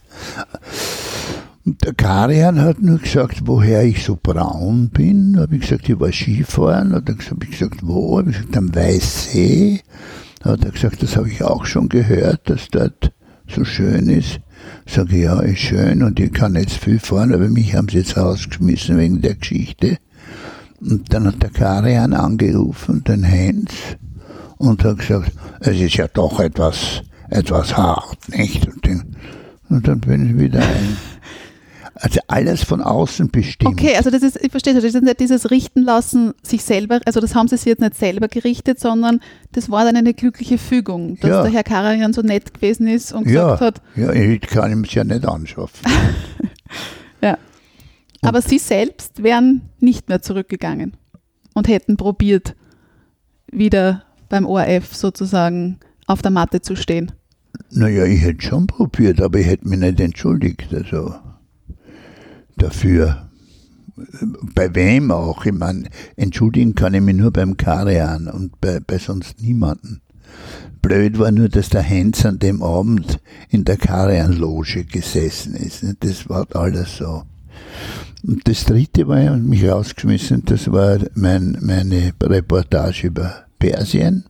Der 1.78 1.94
Karian 1.94 2.62
hat 2.62 2.82
nur 2.82 3.00
gesagt, 3.00 3.42
woher 3.46 3.84
ich 3.84 4.04
so 4.04 4.18
braun 4.22 4.90
bin. 4.90 5.34
Da 5.34 5.42
habe 5.42 5.56
ich 5.56 5.62
gesagt, 5.62 5.90
ich 5.90 6.00
war 6.00 6.12
Skifahren. 6.12 6.92
Dann 6.92 7.06
habe 7.06 7.44
ich 7.44 7.52
gesagt, 7.52 7.82
wo? 7.86 8.18
Habe 8.18 8.32
ich 8.32 8.38
gesagt, 8.38 8.58
am 8.58 8.74
Weißsee. 8.74 9.82
Da 10.42 10.52
hat 10.52 10.66
er 10.66 10.72
gesagt, 10.72 11.04
das 11.04 11.16
habe 11.16 11.30
ich 11.30 11.44
auch 11.44 11.66
schon 11.66 11.90
gehört, 11.90 12.50
dass 12.50 12.70
dort 12.70 13.12
so 13.48 13.66
schön 13.66 14.10
ist. 14.10 14.40
Sage 14.86 15.16
ich, 15.16 15.24
ja, 15.24 15.40
ist 15.42 15.60
schön 15.60 16.04
und 16.04 16.20
ich 16.20 16.32
kann 16.34 16.56
jetzt 16.56 16.78
viel 16.78 17.00
fahren, 17.00 17.34
aber 17.34 17.50
mich 17.50 17.76
haben 17.76 17.90
sie 17.90 17.98
jetzt 17.98 18.18
rausgeschmissen 18.18 18.98
wegen 18.98 19.22
der 19.22 19.36
Geschichte. 19.36 19.98
Und 20.82 21.14
dann 21.14 21.28
hat 21.28 21.42
der 21.42 21.50
Karian 21.50 22.14
angerufen, 22.14 23.04
den 23.04 23.26
Heinz, 23.26 23.72
und 24.58 24.84
hat 24.84 25.00
gesagt, 25.00 25.32
es 25.60 25.80
ist 25.80 25.96
ja 25.96 26.08
doch 26.08 26.40
etwas, 26.40 27.02
etwas 27.30 27.76
hart, 27.76 28.30
nicht? 28.30 28.68
Und 29.70 29.88
dann 29.88 30.00
bin 30.00 30.30
ich 30.30 30.38
wieder 30.38 30.60
ein. 30.60 30.98
Also 32.02 32.20
alles 32.28 32.64
von 32.64 32.82
außen 32.82 33.30
bestimmt. 33.30 33.74
Okay, 33.74 33.95
also 33.97 34.10
das 34.10 34.24
ist, 34.24 34.41
ich 34.41 34.52
verstehe, 34.52 34.74
das 34.74 34.84
ist 34.86 35.02
nicht 35.02 35.20
dieses 35.20 35.52
Richten 35.52 35.82
lassen 35.84 36.34
sich 36.41 36.64
selber, 36.64 37.02
also 37.06 37.20
das 37.20 37.36
haben 37.36 37.50
sie 37.50 37.58
sich 37.58 37.66
jetzt 37.66 37.82
nicht 37.82 37.95
selber 37.95 38.30
gerichtet, 38.30 38.80
sondern 38.80 39.20
das 39.52 39.70
war 39.70 39.84
dann 39.84 39.97
eine 39.97 40.14
glückliche 40.14 40.58
Fügung, 40.58 41.18
dass 41.20 41.30
Ja. 41.30 41.43
der 41.43 41.52
Herr 41.52 41.64
Karajan 41.64 42.14
so 42.14 42.22
nett 42.22 42.54
gewesen 42.54 42.88
ist 42.88 43.12
und 43.12 43.28
ja, 43.30 43.56
gesagt 43.56 43.62
hat, 43.62 43.82
ja, 43.97 44.14
ich 44.14 44.39
kann 44.41 44.72
ihm 44.72 44.84
es 44.86 44.93
ja 44.93 45.04
nicht 45.04 45.26
anschaffen. 45.28 45.91
ja. 47.22 47.38
Aber 48.22 48.41
sie 48.41 48.60
selbst 48.60 49.22
wären 49.24 49.70
nicht 49.80 50.08
mehr 50.10 50.22
zurückgegangen 50.22 50.95
und 51.54 51.68
hätten 51.68 51.97
probiert, 51.97 52.56
wieder 53.52 54.04
beim 54.30 54.45
ORF 54.45 54.95
sozusagen 54.95 55.80
auf 56.08 56.22
der 56.22 56.32
Matte 56.32 56.62
zu 56.62 56.76
stehen. 56.76 57.12
Naja, 57.72 58.06
ich 58.06 58.22
hätte 58.22 58.41
schon 58.45 58.68
probiert, 58.68 59.22
aber 59.22 59.39
ich 59.39 59.47
hätte 59.47 59.68
mich 59.68 59.80
nicht 59.80 60.00
entschuldigt. 60.00 60.74
Also 60.74 61.16
dafür. 62.62 63.30
Bei 64.55 64.74
wem 64.76 65.12
auch? 65.12 65.45
Ich 65.45 65.51
meine, 65.51 65.89
entschuldigen 66.16 66.76
kann 66.76 66.93
ich 66.93 67.01
mich 67.01 67.16
nur 67.16 67.32
beim 67.32 67.57
Karian 67.57 68.28
und 68.28 68.62
bei, 68.62 68.80
bei 68.80 68.97
sonst 68.97 69.41
niemanden. 69.41 70.01
Blöd 70.82 71.20
war 71.20 71.32
nur, 71.32 71.49
dass 71.49 71.70
der 71.70 71.88
Heinz 71.88 72.26
an 72.26 72.39
dem 72.39 72.64
Abend 72.64 73.20
in 73.49 73.66
der 73.66 73.78
Karian-Loge 73.78 74.86
gesessen 74.86 75.55
ist. 75.55 75.84
ne? 75.84 75.95
Das 75.99 76.30
war 76.30 76.47
alles 76.55 76.97
so. 76.97 77.24
Und 78.26 78.47
das 78.47 78.66
dritte 78.66 79.07
war, 79.07 79.34
und 79.34 79.47
mich 79.47 79.68
rausgeschmissen, 79.68 80.43
das 80.45 80.72
war 80.72 80.99
mein, 81.16 81.57
meine 81.62 82.14
Reportage 82.22 83.07
über 83.07 83.45
Persien. 83.60 84.26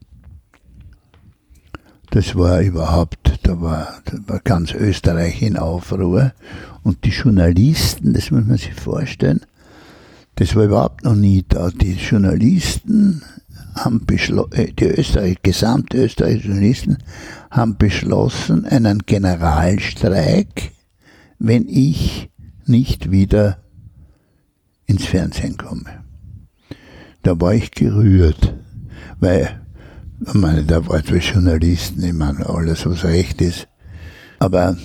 Das 2.12 2.36
war 2.36 2.62
überhaupt, 2.62 3.39
da 3.43 3.62
war, 3.62 4.01
da 4.05 4.18
war 4.26 4.39
ganz 4.39 4.74
Österreich 4.74 5.41
in 5.43 5.57
Aufruhr. 5.57 6.34
Und 6.84 7.05
die 7.05 7.10
Journalisten, 7.10 8.14
das 8.14 8.32
muss 8.32 8.45
man 8.45 8.57
sich 8.57 8.74
vorstellen, 8.74 9.41
das 10.36 10.55
war 10.55 10.64
überhaupt 10.64 11.03
noch 11.03 11.16
nie 11.16 11.45
da. 11.47 11.70
Die 11.70 11.93
Journalisten 11.93 13.22
haben 13.76 14.05
beschlossen, 14.05 14.74
die 14.80 14.86
Österreich, 14.86 15.38
gesamte 15.43 15.97
österreichische 15.97 16.47
Journalisten 16.47 16.97
haben 17.51 17.78
beschlossen, 17.78 18.66
einen 18.66 18.99
Generalstreik, 19.05 20.72
wenn 21.38 21.68
ich 21.68 22.30
nicht 22.66 23.12
wieder 23.12 23.60
ins 24.86 25.05
Fernsehen 25.05 25.57
komme. 25.57 26.03
Da 27.22 27.39
war 27.39 27.53
ich 27.53 27.72
gerührt, 27.72 28.55
weil 29.20 29.62
ich 30.26 30.34
meine, 30.34 30.63
da 30.63 30.86
war 30.88 31.03
zwei 31.03 31.17
Journalisten, 31.17 32.03
ich 32.03 32.13
meine, 32.13 32.47
alles, 32.47 32.86
was 32.86 33.03
recht 33.03 33.41
ist. 33.41 33.67
Aber 34.39 34.78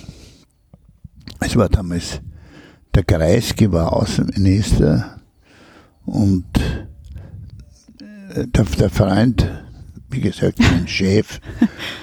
es 1.39 1.55
war 1.55 1.69
damals, 1.69 2.21
der 2.93 3.03
Kreisky 3.03 3.71
war 3.71 3.93
Außenminister 3.93 5.19
und 6.05 6.45
äh, 8.33 8.47
der, 8.47 8.63
der 8.63 8.89
Freund, 8.89 9.49
wie 10.09 10.21
gesagt, 10.21 10.59
mein 10.59 10.87
Chef, 10.87 11.41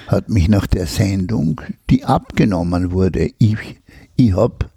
hat 0.07 0.29
mich 0.29 0.49
nach 0.49 0.67
der 0.67 0.85
Sendung, 0.85 1.61
die 1.89 2.05
abgenommen 2.05 2.91
wurde, 2.91 3.31
ich, 3.39 3.81
ich 4.15 4.35
habe 4.35 4.69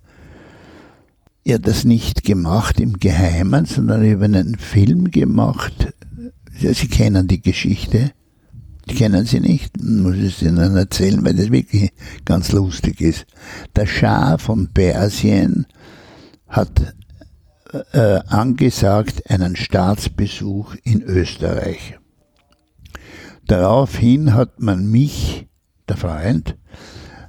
ja 1.45 1.59
das 1.59 1.85
nicht 1.85 2.25
gemacht 2.25 2.81
im 2.81 2.99
Geheimen, 2.99 3.67
sondern 3.67 4.05
ich 4.05 4.15
habe 4.15 4.25
einen 4.25 4.57
Film 4.57 5.11
gemacht. 5.11 5.93
Sie 6.59 6.89
kennen 6.89 7.29
die 7.29 7.41
Geschichte. 7.41 8.13
Die 8.89 8.95
kennen 8.95 9.27
Sie 9.27 9.41
nicht, 9.41 9.83
muss 9.83 10.17
ich 10.17 10.43
Ihnen 10.43 10.77
erzählen, 10.77 11.25
weil 11.25 11.35
das 11.35 11.51
wirklich 11.51 11.93
ganz 12.25 12.53
lustig 12.53 13.01
ist. 13.01 13.27
Der 13.75 13.87
Schah 13.87 14.39
von 14.39 14.69
Persien 14.69 15.67
hat 16.49 16.95
äh, 17.93 18.21
angesagt 18.29 19.29
einen 19.29 19.57
Staatsbesuch 19.57 20.77
in 20.85 21.03
Österreich. 21.03 21.99
Daraufhin 23.47 24.35
hat 24.35 24.61
man 24.61 24.91
mich, 24.91 25.47
der 25.89 25.97
Freund, 25.97 26.57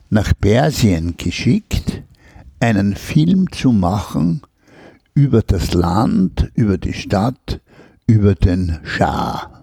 nach 0.10 0.34
Persien 0.40 1.16
geschickt, 1.18 2.04
einen 2.60 2.96
Film 2.96 3.52
zu 3.52 3.72
machen 3.72 4.42
über 5.14 5.42
das 5.42 5.74
Land, 5.74 6.52
über 6.56 6.78
die 6.78 6.94
Stadt, 6.94 7.62
über 8.08 8.36
den 8.36 8.80
Schah. 8.84 9.57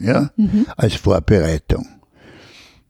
Ja, 0.00 0.30
als 0.76 0.94
Vorbereitung. 0.94 1.86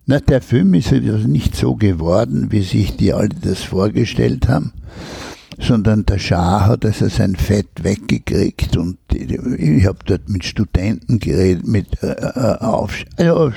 Na, 0.07 0.21
der 0.21 0.41
Film 0.41 0.75
ist 0.75 0.93
also 0.93 1.29
nicht 1.29 1.55
so 1.55 1.75
geworden, 1.75 2.51
wie 2.51 2.63
sich 2.63 2.97
die 2.97 3.13
alle 3.13 3.29
das 3.29 3.63
vorgestellt 3.63 4.49
haben, 4.49 4.73
sondern 5.59 6.07
der 6.07 6.19
Schah 6.19 6.67
hat 6.67 6.85
also 6.85 7.09
sein 7.09 7.37
Fett 7.37 7.69
weggekriegt 7.83 8.77
und 8.77 8.99
ich 9.11 9.87
habe 9.87 9.99
dort 10.05 10.29
mit 10.29 10.45
Studenten 10.45 11.19
geredet, 11.19 11.67
mit 11.67 12.03
äh, 12.03 12.13
äh, 12.13 12.59
Aufsch 12.59 13.05
also, 13.17 13.53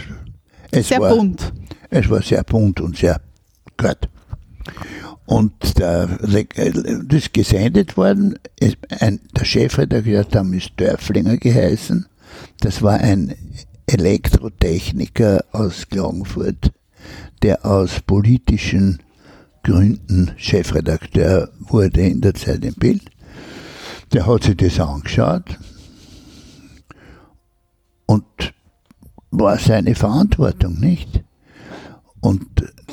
es 0.72 0.88
Sehr 0.90 1.00
war, 1.00 1.16
bunt. 1.16 1.54
es 1.90 2.10
war 2.10 2.22
sehr 2.22 2.44
bunt 2.44 2.82
und 2.82 2.98
sehr 2.98 3.22
gut. 3.78 4.10
Und 5.26 5.80
der, 5.80 6.08
das 6.08 7.18
ist 7.18 7.34
gesendet 7.34 7.96
worden. 7.96 8.38
Ein, 9.00 9.20
der 9.38 9.46
Chefredakteur 9.46 10.24
damals 10.26 10.66
ist 10.66 10.74
Dörflinger 10.78 11.38
geheißen. 11.38 12.08
Das 12.60 12.82
war 12.82 13.00
ein 13.00 13.36
Elektrotechniker 13.88 15.46
aus 15.52 15.88
Klagenfurt, 15.90 16.72
der 17.42 17.66
aus 17.66 18.00
politischen 18.02 19.02
Gründen 19.64 20.32
Chefredakteur 20.38 21.50
wurde 21.60 22.02
in 22.02 22.22
der 22.22 22.34
Zeit 22.34 22.66
im 22.66 22.76
Bild. 22.76 23.04
Der 24.12 24.26
hat 24.28 24.44
sich 24.44 24.58
das 24.58 24.80
angeschaut 24.80 25.58
und 28.06 28.26
war 29.32 29.58
seine 29.58 29.96
Verantwortung, 29.96 30.80
nicht? 30.80 31.24
Und 32.20 32.46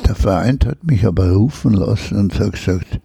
der 0.07 0.15
Freund 0.15 0.67
hat 0.67 0.83
mich 0.85 1.05
aber 1.05 1.31
rufen 1.31 1.75
lassen 1.75 2.19
und 2.19 2.39
hat 2.39 2.53
gesagt, 2.53 3.01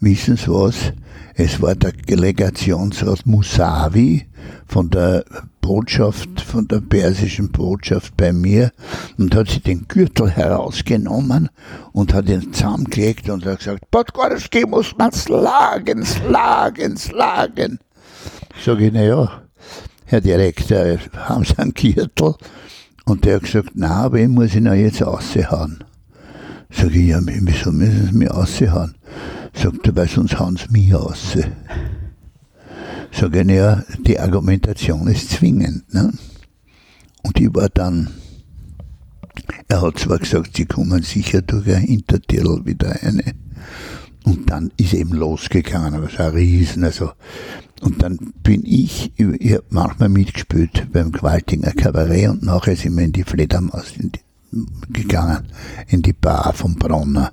wissen 0.00 0.36
Sie 0.36 0.48
was, 0.48 0.92
es 1.34 1.60
war 1.60 1.74
der 1.74 1.92
Delegationsrat 1.92 3.26
Musavi 3.26 4.26
von 4.66 4.90
der 4.90 5.24
Botschaft, 5.64 6.42
von 6.42 6.68
der 6.68 6.82
persischen 6.82 7.50
Botschaft 7.50 8.18
bei 8.18 8.34
mir 8.34 8.70
und 9.16 9.34
hat 9.34 9.48
sich 9.48 9.62
den 9.62 9.88
Gürtel 9.88 10.30
herausgenommen 10.30 11.48
und 11.92 12.12
hat 12.12 12.28
ihn 12.28 12.52
zusammengelegt 12.52 13.30
und 13.30 13.46
hat 13.46 13.60
gesagt, 13.60 13.90
Podgorski 13.90 14.66
muss 14.66 14.94
man 14.98 15.10
schlagen, 15.10 16.04
schlagen, 16.04 16.98
schlagen. 16.98 17.78
Sag 18.62 18.78
ich, 18.80 18.92
na 18.92 19.04
ja, 19.04 19.42
Herr 20.04 20.20
Direktor, 20.20 20.98
haben 21.16 21.46
Sie 21.46 21.56
einen 21.56 21.72
Gürtel? 21.72 22.34
Und 23.06 23.24
der 23.24 23.36
hat 23.36 23.44
gesagt, 23.44 23.70
na, 23.72 24.12
ich 24.12 24.28
muss 24.28 24.54
ihn 24.54 24.68
auch 24.68 24.74
jetzt 24.74 25.00
raushauen. 25.00 25.82
Sag 26.68 26.90
ich, 26.94 27.08
ja, 27.08 27.20
wieso 27.22 27.72
müssen 27.72 28.08
Sie 28.10 28.18
mich 28.18 28.30
raushauen? 28.30 28.96
Sagt 29.54 29.86
er, 29.86 29.96
weil 29.96 30.08
sonst 30.08 30.38
hauen 30.38 30.58
Sie 30.58 30.70
mich 30.70 30.92
raus. 30.92 31.38
Sag 33.16 33.36
ich, 33.36 33.46
ja, 33.46 33.84
die 34.04 34.18
Argumentation 34.18 35.06
ist 35.06 35.30
zwingend. 35.30 35.94
Ne? 35.94 36.12
Und 37.22 37.40
ich 37.40 37.54
war 37.54 37.68
dann, 37.68 38.10
er 39.68 39.82
hat 39.82 39.98
zwar 39.98 40.18
gesagt, 40.18 40.56
Sie 40.56 40.64
kommen 40.64 41.02
sicher 41.02 41.40
durch 41.42 41.68
ein 41.68 41.82
Hintertürl 41.82 42.66
wieder 42.66 42.96
eine. 43.02 43.22
Und 44.24 44.50
dann 44.50 44.72
ist 44.78 44.94
eben 44.94 45.12
losgegangen, 45.12 45.94
aber 45.94 46.06
es 46.06 46.18
war 46.18 46.34
Riesen, 46.34 46.82
also. 46.82 47.12
Und 47.82 48.02
dann 48.02 48.18
bin 48.42 48.62
ich, 48.64 49.12
ich 49.16 49.52
habe 49.52 49.64
manchmal 49.68 50.08
mitgespielt 50.08 50.88
beim 50.92 51.12
Gewaltinger 51.12 51.72
Kabarett 51.72 52.30
und 52.30 52.42
nachher 52.42 52.74
sind 52.74 52.96
wir 52.96 53.04
in 53.04 53.12
die 53.12 53.24
Fledermaus 53.24 53.92
gegangen, 54.88 55.46
in 55.88 56.02
die 56.02 56.14
Bar 56.14 56.52
vom 56.54 56.74
Bronner. 56.76 57.32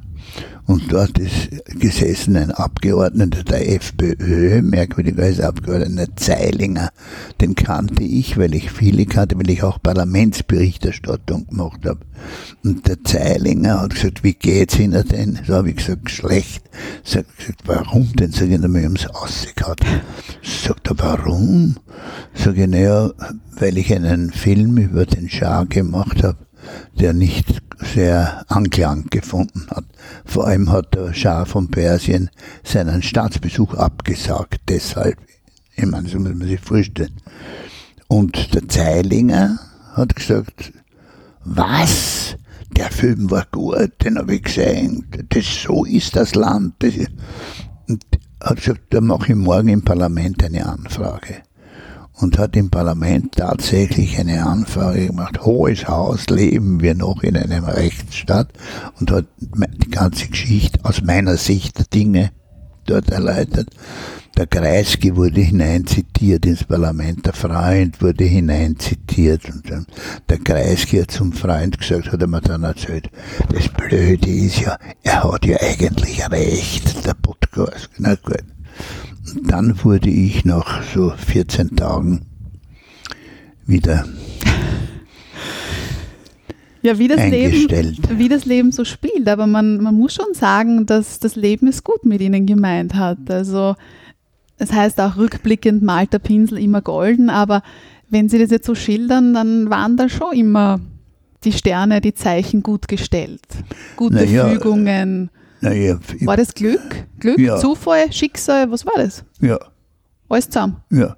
Und 0.68 0.92
dort 0.92 1.18
ist 1.18 1.50
gesessen 1.80 2.38
ein 2.38 2.52
Abgeordneter 2.52 3.44
der 3.44 3.76
FPÖ, 3.76 4.62
merkwürdigerweise 4.62 5.48
Abgeordneter 5.48 6.16
Zeilinger. 6.16 6.92
Den 7.42 7.56
kannte 7.56 8.04
ich, 8.04 8.38
weil 8.38 8.56
ich 8.56 8.72
viele 8.72 9.06
kannte, 9.06 9.38
weil 9.38 9.50
ich 9.50 9.64
auch 9.64 9.82
Parlamentsberichterstattung 9.82 11.48
gemacht 11.48 11.86
habe. 11.86 12.00
Und 12.64 12.88
der 12.88 13.04
Zeilinger 13.04 13.82
hat 13.82 13.96
gesagt, 13.96 14.24
wie 14.24 14.34
geht's 14.34 14.80
Ihnen 14.80 15.06
denn? 15.08 15.40
So 15.46 15.56
habe 15.56 15.72
ich 15.72 15.78
gesagt, 15.78 16.10
schlecht. 16.10 16.64
Sagt, 17.04 17.38
gesagt, 17.38 17.64
warum 17.66 18.14
denn? 18.14 18.32
Sag 18.32 18.50
ich, 18.50 18.62
wir 18.62 18.84
haben 18.84 18.96
es 18.96 19.08
ausgehauen. 19.08 19.76
Sagt 20.44 20.88
er, 20.88 21.00
warum? 21.00 21.76
Sag 22.34 22.58
ich, 22.58 22.68
naja, 22.68 23.12
weil 23.58 23.78
ich 23.78 23.94
einen 23.94 24.32
Film 24.32 24.78
über 24.78 25.06
den 25.06 25.30
Schah 25.30 25.64
gemacht 25.64 26.24
habe 26.24 26.38
der 26.99 27.14
nicht 27.14 27.62
sehr 27.93 28.45
Anklang 28.47 29.07
gefunden 29.09 29.68
hat. 29.72 29.86
Vor 30.26 30.47
allem 30.47 30.72
hat 30.72 30.93
der 30.93 31.14
Schah 31.14 31.45
von 31.45 31.70
Persien 31.70 32.30
seinen 32.64 33.01
Staatsbesuch 33.01 33.74
abgesagt, 33.74 34.62
deshalb. 34.70 35.18
Ich 35.76 35.86
meine, 35.86 36.07
so 36.07 36.20
muss 36.20 36.34
man 36.34 36.47
sich 36.47 36.59
vorstellen. 36.59 37.16
Und 38.07 38.53
der 38.53 38.68
Zeilinger 38.68 39.59
hat 39.93 40.16
gesagt, 40.16 40.74
was? 41.43 42.36
Der 42.78 42.89
Film 42.91 43.30
war 43.32 43.45
gut, 43.51 43.91
den 44.03 44.18
habe 44.18 44.36
ich 44.36 44.43
gesehen. 44.43 45.05
Das, 45.30 45.45
so 45.64 45.86
ist 45.86 46.16
das 46.16 46.36
Land. 46.36 46.76
Das, 46.80 46.93
und 47.88 48.05
hat 48.41 48.57
gesagt, 48.57 48.82
da 48.91 49.01
mache 49.01 49.32
ich 49.32 49.36
morgen 49.36 49.70
im 49.70 49.84
Parlament 49.84 50.43
eine 50.43 50.66
Anfrage 50.66 51.43
und 52.22 52.38
hat 52.38 52.55
im 52.55 52.69
Parlament 52.69 53.34
tatsächlich 53.36 54.19
eine 54.19 54.45
Anfrage 54.45 55.07
gemacht, 55.07 55.43
Hohes 55.43 55.88
Haus, 55.88 56.28
leben 56.30 56.82
wir 56.82 56.95
noch 56.95 57.24
in 57.24 57.36
einem 57.36 57.65
Rechtsstaat 57.65 58.49
und 58.99 59.11
hat 59.11 59.26
die 59.39 59.89
ganze 59.89 60.28
Geschichte 60.28 60.80
aus 60.84 61.01
meiner 61.01 61.38
Sicht 61.38 61.80
der 61.80 61.86
Dinge 61.86 62.32
dort 62.86 63.09
erläutert. 63.09 63.69
Der 64.38 64.47
Kreisky 64.47 65.15
wurde 65.15 65.41
hineinzitiert 65.41 66.45
ins 66.45 66.63
Parlament, 66.63 67.26
der 67.26 67.34
Freund 67.34 68.01
wurde 68.01 68.24
hineinzitiert 68.24 69.43
und 69.49 69.69
der 70.30 70.38
Kreisky 70.39 70.99
hat 70.99 71.11
zum 71.11 71.34
Freund 71.34 71.78
gesagt, 71.78 72.11
hat 72.11 72.22
er 72.22 72.28
mir 72.28 72.41
dann 72.41 72.63
erzählt, 72.63 73.09
das 73.53 73.67
Blöde 73.67 74.30
ist 74.30 74.61
ja, 74.61 74.78
er 75.03 75.24
hat 75.24 75.45
ja 75.45 75.57
eigentlich 75.59 76.24
recht, 76.32 77.05
der 77.05 77.13
Podcast. 77.15 77.89
Na 77.97 78.15
gut. 78.15 78.43
Dann 79.43 79.84
wurde 79.84 80.09
ich 80.09 80.45
nach 80.45 80.84
so 80.84 81.11
14 81.15 81.76
Tagen 81.76 82.22
wieder 83.65 84.05
Ja, 86.84 86.97
wie 86.97 87.07
das, 87.07 87.24
Leben, 87.30 87.97
wie 88.17 88.28
das 88.28 88.45
Leben 88.45 88.72
so 88.72 88.84
spielt. 88.86 89.28
Aber 89.28 89.45
man, 89.45 89.78
man 89.84 89.95
muss 89.95 90.15
schon 90.15 90.34
sagen, 90.34 90.88
dass 90.88 91.19
das 91.19 91.36
Leben 91.36 91.67
es 91.67 91.84
gut 91.84 92.05
mit 92.05 92.22
ihnen 92.22 92.47
gemeint 92.47 92.95
hat. 92.95 93.30
Also 93.30 93.76
es 94.57 94.72
heißt 94.72 94.99
auch 94.99 95.15
rückblickend 95.17 95.84
malt 95.84 96.13
der 96.13 96.19
Pinsel 96.19 96.57
immer 96.57 96.82
golden, 96.82 97.30
aber 97.30 97.61
wenn 98.09 98.30
Sie 98.30 98.39
das 98.39 98.51
jetzt 98.51 98.65
so 98.65 98.76
schildern, 98.76 99.34
dann 99.34 99.69
waren 99.69 99.95
da 99.95 100.09
schon 100.09 100.34
immer 100.34 100.80
die 101.43 101.53
Sterne, 101.53 102.01
die 102.01 102.13
Zeichen 102.13 102.61
gut 102.61 102.88
gestellt. 102.88 103.41
Gute 103.95 104.15
Naja, 104.15 104.49
Fügungen. 104.49 105.30
Naja, 105.62 105.99
War 106.22 106.38
das 106.38 106.53
Glück? 106.53 107.05
Glück, 107.20 107.38
Ja. 107.39 107.57
Zufall, 107.57 108.12
Schicksal, 108.12 108.72
was 108.72 108.86
war 108.86 108.93
das? 108.97 109.24
ja, 109.41 109.59
Alles 110.30 110.49
zusammen. 110.49 110.78
ja. 110.89 111.16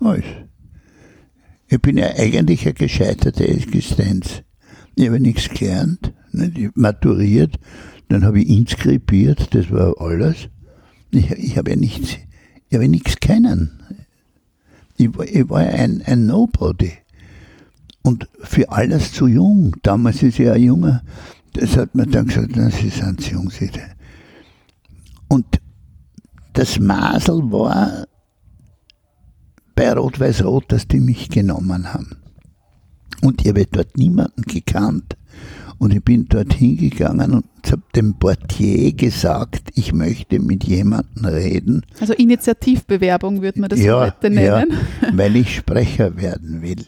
Alles. 0.00 0.24
Ich 1.68 1.80
bin 1.82 1.98
ja 1.98 2.06
eigentlich 2.16 2.62
eine 2.64 2.74
gescheiterte 2.74 3.46
Existenz. 3.46 4.42
Ich 4.94 5.06
habe 5.06 5.20
nichts 5.20 5.48
gelernt, 5.50 6.12
nicht? 6.32 6.76
maturiert, 6.76 7.58
dann 8.08 8.24
habe 8.24 8.40
ich 8.40 8.48
inskribiert, 8.48 9.54
das 9.54 9.70
war 9.70 9.94
alles. 10.00 10.48
Ich, 11.10 11.30
ich 11.32 11.58
habe 11.58 11.70
ja 11.70 11.76
nichts, 11.76 12.16
ich 12.68 12.74
habe 12.74 12.88
nichts 12.88 13.16
kennen. 13.20 13.82
Ich 14.96 15.16
war, 15.16 15.26
ich 15.26 15.48
war 15.48 15.60
ein, 15.60 16.02
ein 16.06 16.26
Nobody. 16.26 16.92
Und 18.02 18.28
für 18.40 18.70
alles 18.70 19.12
zu 19.12 19.26
jung. 19.26 19.76
Damals 19.82 20.22
ist 20.22 20.38
ja 20.38 20.54
ein 20.54 20.62
Junger, 20.62 21.02
das 21.54 21.76
hat 21.76 21.94
man 21.94 22.10
dann 22.10 22.26
gesagt, 22.26 23.22
zu 23.22 23.30
jung. 23.32 23.50
Sie. 23.50 23.70
Und 25.28 25.46
das 26.52 26.78
Masel 26.78 27.50
war 27.50 28.06
bei 29.74 29.92
Rot-Weiß-Rot, 29.92 30.72
dass 30.72 30.88
die 30.88 31.00
mich 31.00 31.28
genommen 31.28 31.92
haben. 31.92 32.16
Und 33.22 33.42
ich 33.42 33.48
habe 33.48 33.66
dort 33.66 33.96
niemanden 33.96 34.42
gekannt. 34.42 35.16
Und 35.78 35.94
ich 35.94 36.02
bin 36.02 36.26
dort 36.28 36.54
hingegangen 36.54 37.34
und 37.34 37.44
habe 37.70 37.82
dem 37.94 38.14
Portier 38.18 38.92
gesagt, 38.94 39.70
ich 39.76 39.92
möchte 39.92 40.40
mit 40.40 40.64
jemandem 40.64 41.24
reden, 41.26 41.86
Also 42.00 42.14
Initiativbewerbung 42.14 43.42
würde 43.42 43.60
man 43.60 43.70
das 43.70 43.78
ja, 43.80 44.00
heute 44.00 44.30
nennen. 44.30 44.72
Ja, 44.72 45.08
weil 45.12 45.36
ich 45.36 45.54
Sprecher 45.54 46.16
werden 46.16 46.62
will. 46.62 46.84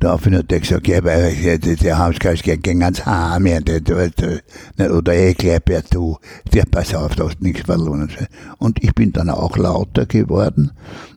Daraufhin 0.00 0.36
hat 0.36 0.52
er 0.52 0.60
gesagt, 0.60 0.86
ja, 0.86 1.00
der, 1.00 1.58
der 1.58 1.98
Hausgeist 1.98 2.42
geht 2.42 2.62
ganz 2.62 3.04
heim, 3.04 3.46
ja, 3.46 3.60
der, 3.60 3.80
der, 3.80 4.10
der, 4.10 4.94
oder 4.94 5.14
ich 5.14 5.36
glaube 5.36 5.72
ja, 5.72 5.80
du, 5.90 6.18
der, 6.52 6.64
pass 6.64 6.94
auf, 6.94 7.16
du 7.16 7.28
hast 7.28 7.40
nichts 7.40 7.62
verloren. 7.62 8.10
Und 8.58 8.82
ich 8.82 8.94
bin 8.94 9.12
dann 9.12 9.30
auch 9.30 9.56
lauter 9.56 10.06
geworden. 10.06 10.70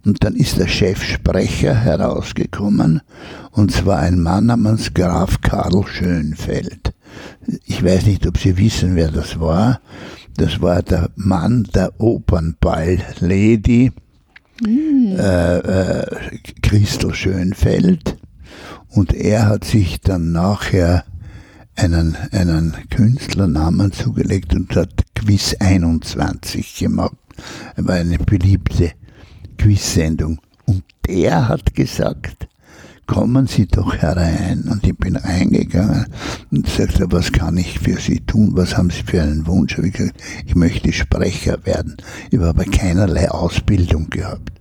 Und 0.06 0.24
dann 0.24 0.36
ist 0.36 0.58
der 0.58 0.68
Chefsprecher 0.68 1.76
herausgekommen, 1.76 3.02
und 3.52 3.72
zwar 3.72 4.00
ein 4.00 4.22
Mann 4.22 4.48
namens 4.48 4.94
Graf 4.94 5.42
Karl 5.42 5.86
Schönfeld. 5.86 6.94
Ich 7.66 7.84
weiß 7.84 8.06
nicht, 8.06 8.26
ob 8.26 8.38
Sie 8.38 8.58
wissen, 8.58 8.96
wer 8.96 9.12
das 9.12 9.40
war. 9.40 9.82
Das 10.38 10.62
war 10.62 10.82
der 10.82 11.10
Mann 11.16 11.68
der 11.76 12.00
Opernball-Lady, 12.00 13.92
äh, 14.66 15.58
äh, 15.58 16.06
Christel 16.62 17.14
Schönfeld. 17.14 18.18
Und 18.92 19.14
er 19.14 19.48
hat 19.48 19.64
sich 19.64 20.02
dann 20.02 20.32
nachher 20.32 21.06
einen, 21.76 22.18
einen 22.32 22.76
Künstlernamen 22.90 23.92
zugelegt 23.92 24.54
und 24.54 24.76
hat 24.76 25.06
Quiz 25.16 25.56
21 25.60 26.80
gemacht. 26.80 27.16
Er 27.76 27.88
war 27.88 27.96
eine 27.96 28.18
beliebte 28.18 28.92
Quiz-Sendung. 29.58 30.40
Und 30.66 30.84
der 31.08 31.48
hat 31.48 31.74
gesagt, 31.74 32.48
kommen 33.08 33.48
Sie 33.48 33.68
doch 33.68 33.96
herein. 33.96 34.68
Und 34.70 34.86
ich 34.86 34.98
bin 34.98 35.16
reingegangen 35.16 36.08
und 36.52 36.68
sagte, 36.68 37.12
was 37.12 37.32
kann 37.32 37.58
ich 37.58 37.80
für 37.80 37.98
Sie 37.98 38.20
tun? 38.20 38.52
Was 38.54 38.78
haben 38.78 38.90
Sie 38.90 39.04
für 39.04 39.22
einen 39.22 39.48
Wunsch? 39.48 39.78
Ich 39.78 39.94
gesagt, 39.94 40.22
ich 40.46 40.56
möchte 40.56 40.92
Sprecher 40.92 41.66
werden. 41.66 41.98
Ich 42.30 42.38
habe 42.38 42.50
aber 42.50 42.66
keinerlei 42.66 43.32
Ausbildung 43.32 44.10
gehabt. 44.10 44.52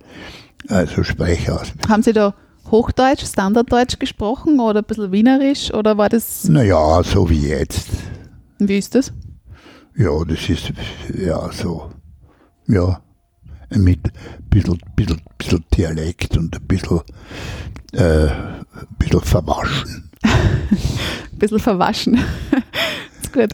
Also 0.69 1.03
Sprecherausbildung. 1.03 1.89
Haben 1.89 2.03
Sie 2.03 2.13
da 2.13 2.33
Hochdeutsch, 2.71 3.25
Standarddeutsch 3.25 3.99
gesprochen 3.99 4.59
oder 4.59 4.79
ein 4.79 4.85
bisschen 4.85 5.11
Wienerisch 5.11 5.73
oder 5.73 5.97
war 5.97 6.09
das, 6.09 6.45
Naja, 6.47 7.03
so 7.03 7.29
wie 7.29 7.47
jetzt. 7.49 7.89
wie 8.59 8.77
ist 8.77 8.95
das? 8.95 9.11
Ja, 9.95 10.23
das 10.25 10.49
ist 10.49 10.71
ja 11.17 11.51
so. 11.51 11.91
Ja, 12.67 13.01
mit 13.71 13.99
ein 14.05 14.11
bisschen, 14.49 14.79
bisschen, 14.95 15.21
bisschen 15.37 15.65
Dialekt 15.75 16.37
und 16.37 16.55
ein 16.55 16.65
bisschen, 16.67 17.01
äh, 17.93 18.27
ein 18.27 18.65
bisschen 18.97 19.21
verwaschen. 19.21 20.09
Ein 20.23 21.37
bisschen 21.39 21.59
verwaschen. 21.59 22.13
ist 23.21 23.33
gut. 23.33 23.49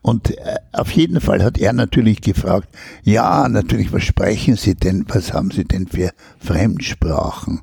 Und 0.00 0.30
äh, 0.30 0.56
auf 0.72 0.90
jeden 0.92 1.20
Fall 1.20 1.44
hat 1.44 1.58
er 1.58 1.72
natürlich 1.74 2.22
gefragt, 2.22 2.68
ja, 3.02 3.46
natürlich, 3.48 3.92
was 3.92 4.02
sprechen 4.04 4.56
Sie 4.56 4.74
denn, 4.74 5.04
was 5.08 5.32
haben 5.34 5.50
Sie 5.50 5.64
denn 5.64 5.86
für 5.86 6.10
Fremdsprachen? 6.38 7.60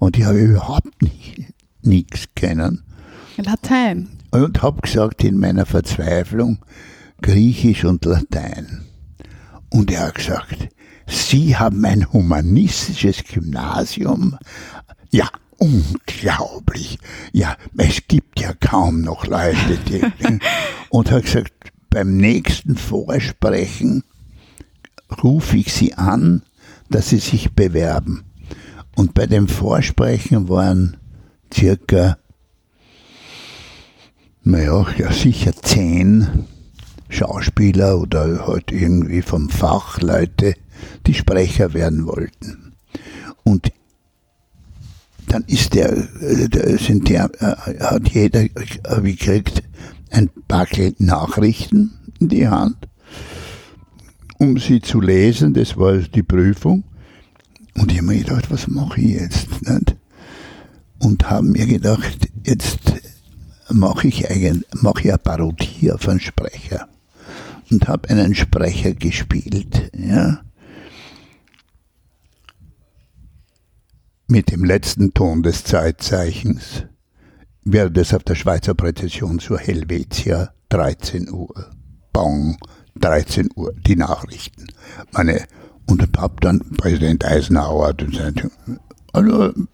Und 0.00 0.18
ich 0.18 0.24
habe 0.24 0.38
überhaupt 0.38 1.02
nicht, 1.02 1.52
nichts 1.82 2.28
kennen. 2.34 2.82
Latein. 3.36 4.08
Und 4.30 4.62
habe 4.62 4.80
gesagt, 4.80 5.22
in 5.22 5.38
meiner 5.38 5.66
Verzweiflung, 5.66 6.58
Griechisch 7.20 7.84
und 7.84 8.04
Latein. 8.06 8.86
Und 9.68 9.90
er 9.90 10.06
hat 10.06 10.14
gesagt, 10.14 10.70
Sie 11.06 11.56
haben 11.56 11.84
ein 11.84 12.10
humanistisches 12.12 13.24
Gymnasium? 13.24 14.38
Ja, 15.10 15.28
unglaublich. 15.58 16.98
Ja, 17.32 17.56
es 17.76 18.00
gibt 18.08 18.40
ja 18.40 18.54
kaum 18.54 19.02
noch 19.02 19.26
Leute, 19.26 19.78
die. 19.86 20.00
und 20.88 21.10
hat 21.10 21.24
gesagt, 21.24 21.52
beim 21.90 22.16
nächsten 22.16 22.76
Vorsprechen 22.76 24.02
rufe 25.22 25.58
ich 25.58 25.74
Sie 25.74 25.92
an, 25.94 26.42
dass 26.88 27.10
Sie 27.10 27.18
sich 27.18 27.52
bewerben. 27.52 28.29
Und 28.96 29.14
bei 29.14 29.26
dem 29.26 29.48
Vorsprechen 29.48 30.48
waren 30.48 30.96
circa, 31.52 32.18
naja, 34.42 34.86
ja, 34.98 35.12
sicher 35.12 35.52
zehn 35.54 36.46
Schauspieler 37.08 37.98
oder 37.98 38.46
halt 38.46 38.72
irgendwie 38.72 39.22
vom 39.22 39.48
Fach 39.48 40.00
Leute, 40.00 40.54
die 41.06 41.14
Sprecher 41.14 41.74
werden 41.74 42.06
wollten. 42.06 42.74
Und 43.44 43.72
dann 45.26 45.44
ist 45.46 45.74
der, 45.74 46.08
sind 46.78 47.08
der, 47.08 47.30
äh, 47.40 47.80
hat 47.80 48.08
jeder 48.08 48.42
äh, 48.42 49.00
gekriegt 49.02 49.62
ein 50.10 50.28
Packel 50.48 50.94
Nachrichten 50.98 51.92
in 52.18 52.28
die 52.28 52.48
Hand, 52.48 52.76
um 54.38 54.58
sie 54.58 54.80
zu 54.80 55.00
lesen, 55.00 55.54
das 55.54 55.76
war 55.76 55.98
die 55.98 56.22
Prüfung. 56.22 56.84
Und 57.76 57.92
ich 57.92 57.98
habe 57.98 58.08
mir 58.08 58.18
gedacht, 58.18 58.50
was 58.50 58.66
mache 58.66 59.00
ich 59.00 59.20
jetzt? 59.20 59.62
Nicht? 59.62 59.96
Und 60.98 61.30
habe 61.30 61.46
mir 61.46 61.66
gedacht, 61.66 62.28
jetzt 62.44 62.80
mache 63.70 64.08
ich, 64.08 64.30
eigentlich, 64.30 64.64
mache 64.82 65.00
ich 65.00 65.08
eine 65.08 65.18
Parodie 65.18 65.92
auf 65.92 66.08
einen 66.08 66.20
Sprecher. 66.20 66.88
Und 67.70 67.88
habe 67.88 68.10
einen 68.10 68.34
Sprecher 68.34 68.94
gespielt. 68.94 69.92
Ja. 69.96 70.42
Mit 74.26 74.50
dem 74.50 74.64
letzten 74.64 75.14
Ton 75.14 75.42
des 75.42 75.64
Zeitzeichens 75.64 76.84
wäre 77.64 77.90
das 77.90 78.14
auf 78.14 78.24
der 78.24 78.34
Schweizer 78.34 78.74
Präzision 78.74 79.38
zur 79.38 79.58
Helvetia 79.58 80.52
13 80.68 81.30
Uhr. 81.30 81.70
Bong, 82.12 82.58
13 82.96 83.48
Uhr, 83.54 83.72
die 83.86 83.96
Nachrichten. 83.96 84.66
Meine, 85.12 85.46
und 85.90 86.08
hab 86.18 86.40
dann 86.40 86.60
Präsident 86.76 87.24
Eisenhower, 87.24 87.94
also 89.12 89.42
ein 89.42 89.68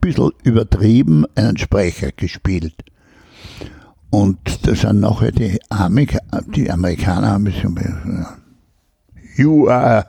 bisschen 0.00 0.30
übertrieben, 0.42 1.26
einen 1.34 1.58
Sprecher 1.58 2.10
gespielt. 2.12 2.74
Und 4.10 4.66
da 4.66 4.74
sind 4.74 5.00
nachher 5.00 5.30
die, 5.30 5.60
Amerika 5.68 6.18
die 6.54 6.70
Amerikaner 6.70 7.28
haben 7.28 7.44
gesagt, 7.44 7.64
You 9.36 9.68
are 9.68 10.06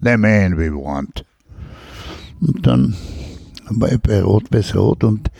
the 0.00 0.16
man 0.16 0.58
we 0.58 0.72
want. 0.72 1.24
Und 2.40 2.66
dann 2.66 2.96
war 3.70 3.92
ich 3.92 4.00
bei 4.00 4.22
Rot-Weiß 4.22 4.74
Rot 4.74 5.04
und 5.04 5.30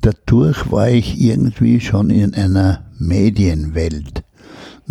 dadurch 0.00 0.70
war 0.70 0.88
ich 0.88 1.20
irgendwie 1.20 1.80
schon 1.80 2.10
in 2.10 2.34
einer 2.34 2.84
Medienwelt 2.98 4.24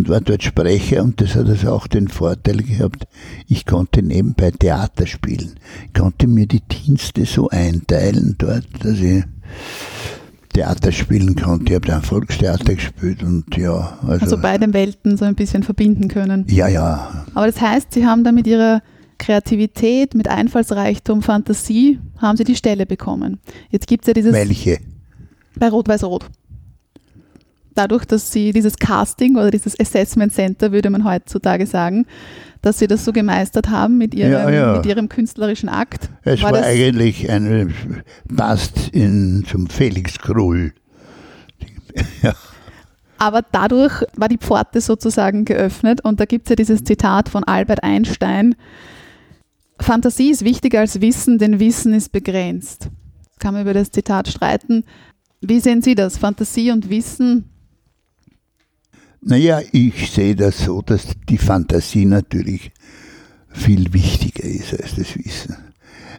und 0.02 0.10
war 0.10 0.20
dort 0.20 0.42
Sprecher 0.42 1.04
und 1.04 1.22
das 1.22 1.36
hat 1.36 1.48
also 1.48 1.72
auch 1.72 1.86
den 1.86 2.08
Vorteil 2.08 2.58
gehabt, 2.58 3.06
ich 3.48 3.68
konnte 3.68 4.02
nebenbei 4.02 4.50
Theater 4.50 5.06
spielen. 5.06 5.60
Ich 5.86 5.94
konnte 5.94 6.26
mir 6.26 6.48
die 6.48 6.62
Dienste 6.62 7.26
so 7.26 7.50
einteilen 7.50 8.34
dort, 8.40 8.66
dass 8.80 9.00
ich 9.00 9.24
Theater 10.54 10.92
spielen 10.92 11.36
konnte. 11.36 11.66
Ich 11.66 11.76
habe 11.76 11.86
dann 11.86 12.02
Volkstheater 12.02 12.74
gespielt 12.74 13.22
und 13.22 13.56
ja. 13.56 14.00
Also, 14.02 14.24
also 14.24 14.38
beide 14.40 14.74
Welten 14.74 15.18
so 15.18 15.26
ein 15.26 15.36
bisschen 15.36 15.62
verbinden 15.62 16.08
können. 16.08 16.48
Ja, 16.50 16.68
ja. 16.68 17.26
Aber 17.36 17.46
das 17.46 17.62
heißt, 17.62 17.94
Sie 17.94 18.04
haben 18.08 18.24
da 18.24 18.32
mit 18.32 18.48
Ihrer 18.48 18.82
Kreativität, 19.20 20.16
mit 20.16 20.28
Einfallsreichtum, 20.28 21.22
Fantasie, 21.22 22.00
haben 22.18 22.38
Sie 22.38 22.44
die 22.44 22.56
Stelle 22.56 22.88
bekommen. 22.88 23.40
Jetzt 23.70 23.86
gibt 23.86 24.06
es 24.06 24.08
ja 24.08 24.14
dieses... 24.16 24.34
Welche? 24.34 24.80
Bei 25.60 25.70
Rot-Weiß-Rot. 25.70 26.26
Dadurch, 27.82 28.06
dass 28.06 28.32
Sie 28.32 28.54
dieses 28.54 28.78
Casting 28.78 29.38
oder 29.38 29.50
dieses 29.50 29.80
Assessment 29.80 30.32
Center, 30.32 30.72
würde 30.72 30.92
man 30.92 31.04
heutzutage 31.04 31.66
sagen, 31.66 32.06
dass 32.62 32.78
Sie 32.78 32.86
das 32.86 33.04
so 33.04 33.12
gemeistert 33.12 33.72
haben 33.72 33.98
mit 33.98 34.14
Ihrem, 34.14 34.32
Ja, 34.32 34.50
ja. 34.52 34.74
Mit 34.74 34.86
ihrem 34.86 35.10
künstlerischen 35.10 35.68
Akt. 35.68 36.12
Es 36.22 36.44
war, 36.44 36.52
das, 36.52 36.64
eigentlich 36.64 37.28
ein, 37.28 37.74
passt 38.36 38.90
in, 38.90 39.44
zum 39.50 39.68
Felix 39.68 40.20
Krull. 40.20 40.74
ja. 42.22 42.36
aber 43.18 43.42
dadurch 43.52 44.04
war 44.16 44.30
die 44.30 44.38
Pforte 44.38 44.80
sozusagen 44.80 45.44
geöffnet 45.44 46.02
und 46.06 46.20
da 46.20 46.26
gibt 46.26 46.46
es 46.46 46.50
ja 46.52 46.56
dieses 46.56 46.84
Zitat 46.84 47.30
von 47.30 47.44
Albert 47.46 47.84
Einstein, 47.84 48.54
Fantasie 49.80 50.30
ist 50.30 50.46
wichtiger 50.46 50.82
als 50.82 51.02
Wissen, 51.02 51.40
denn 51.40 51.60
Wissen 51.60 51.96
ist 51.96 52.12
begrenzt. 52.12 52.90
Kann 53.40 53.56
man 53.56 53.64
über 53.64 53.74
das 53.74 53.90
Zitat 53.90 54.28
streiten. 54.28 54.84
Wie 55.42 55.60
sehen 55.60 55.82
Sie 55.82 55.96
das? 55.96 56.20
Fantasie 56.20 56.70
und 56.70 56.92
Wissen? 56.92 57.51
Naja, 59.22 59.62
ich 59.72 60.12
sehe 60.12 60.36
das 60.36 60.66
so, 60.66 60.82
dass 60.82 61.08
die 61.30 61.38
Fantasie 61.38 62.06
natürlich 62.06 62.72
viel 63.50 63.94
wichtiger 63.94 64.44
ist 64.44 64.74
als 64.74 64.96
das 64.96 65.16
Wissen. 65.16 65.56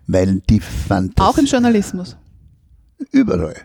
Weil 0.07 0.41
die 0.49 0.61
Fantasie. 0.61 1.29
Auch 1.29 1.39
im 1.39 1.47
Journalismus. 1.47 2.17
Überall. 3.11 3.57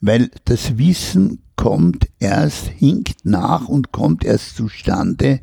Weil 0.00 0.30
das 0.46 0.78
Wissen 0.78 1.42
kommt 1.54 2.08
erst, 2.18 2.66
hinkt 2.66 3.24
nach 3.24 3.68
und 3.68 3.92
kommt 3.92 4.24
erst 4.24 4.56
zustande 4.56 5.40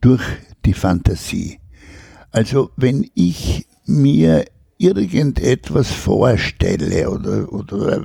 durch 0.00 0.22
die 0.64 0.72
Fantasie. 0.72 1.60
Also 2.30 2.70
wenn 2.76 3.08
ich 3.14 3.66
mir 3.86 4.46
irgendetwas 4.78 5.92
vorstelle 5.92 7.10
oder, 7.10 7.52
oder 7.52 8.02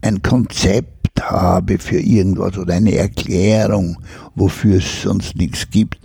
ein 0.00 0.22
Konzept 0.22 0.99
habe 1.20 1.78
für 1.78 2.00
irgendwas 2.00 2.58
oder 2.58 2.74
eine 2.74 2.94
Erklärung, 2.94 3.98
wofür 4.34 4.78
es 4.78 5.02
sonst 5.02 5.36
nichts 5.36 5.70
gibt, 5.70 5.98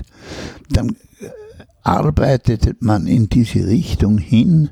dann 0.69 0.95
arbeitet 1.83 2.81
man 2.81 3.07
in 3.07 3.29
diese 3.29 3.67
Richtung 3.67 4.17
hin 4.17 4.69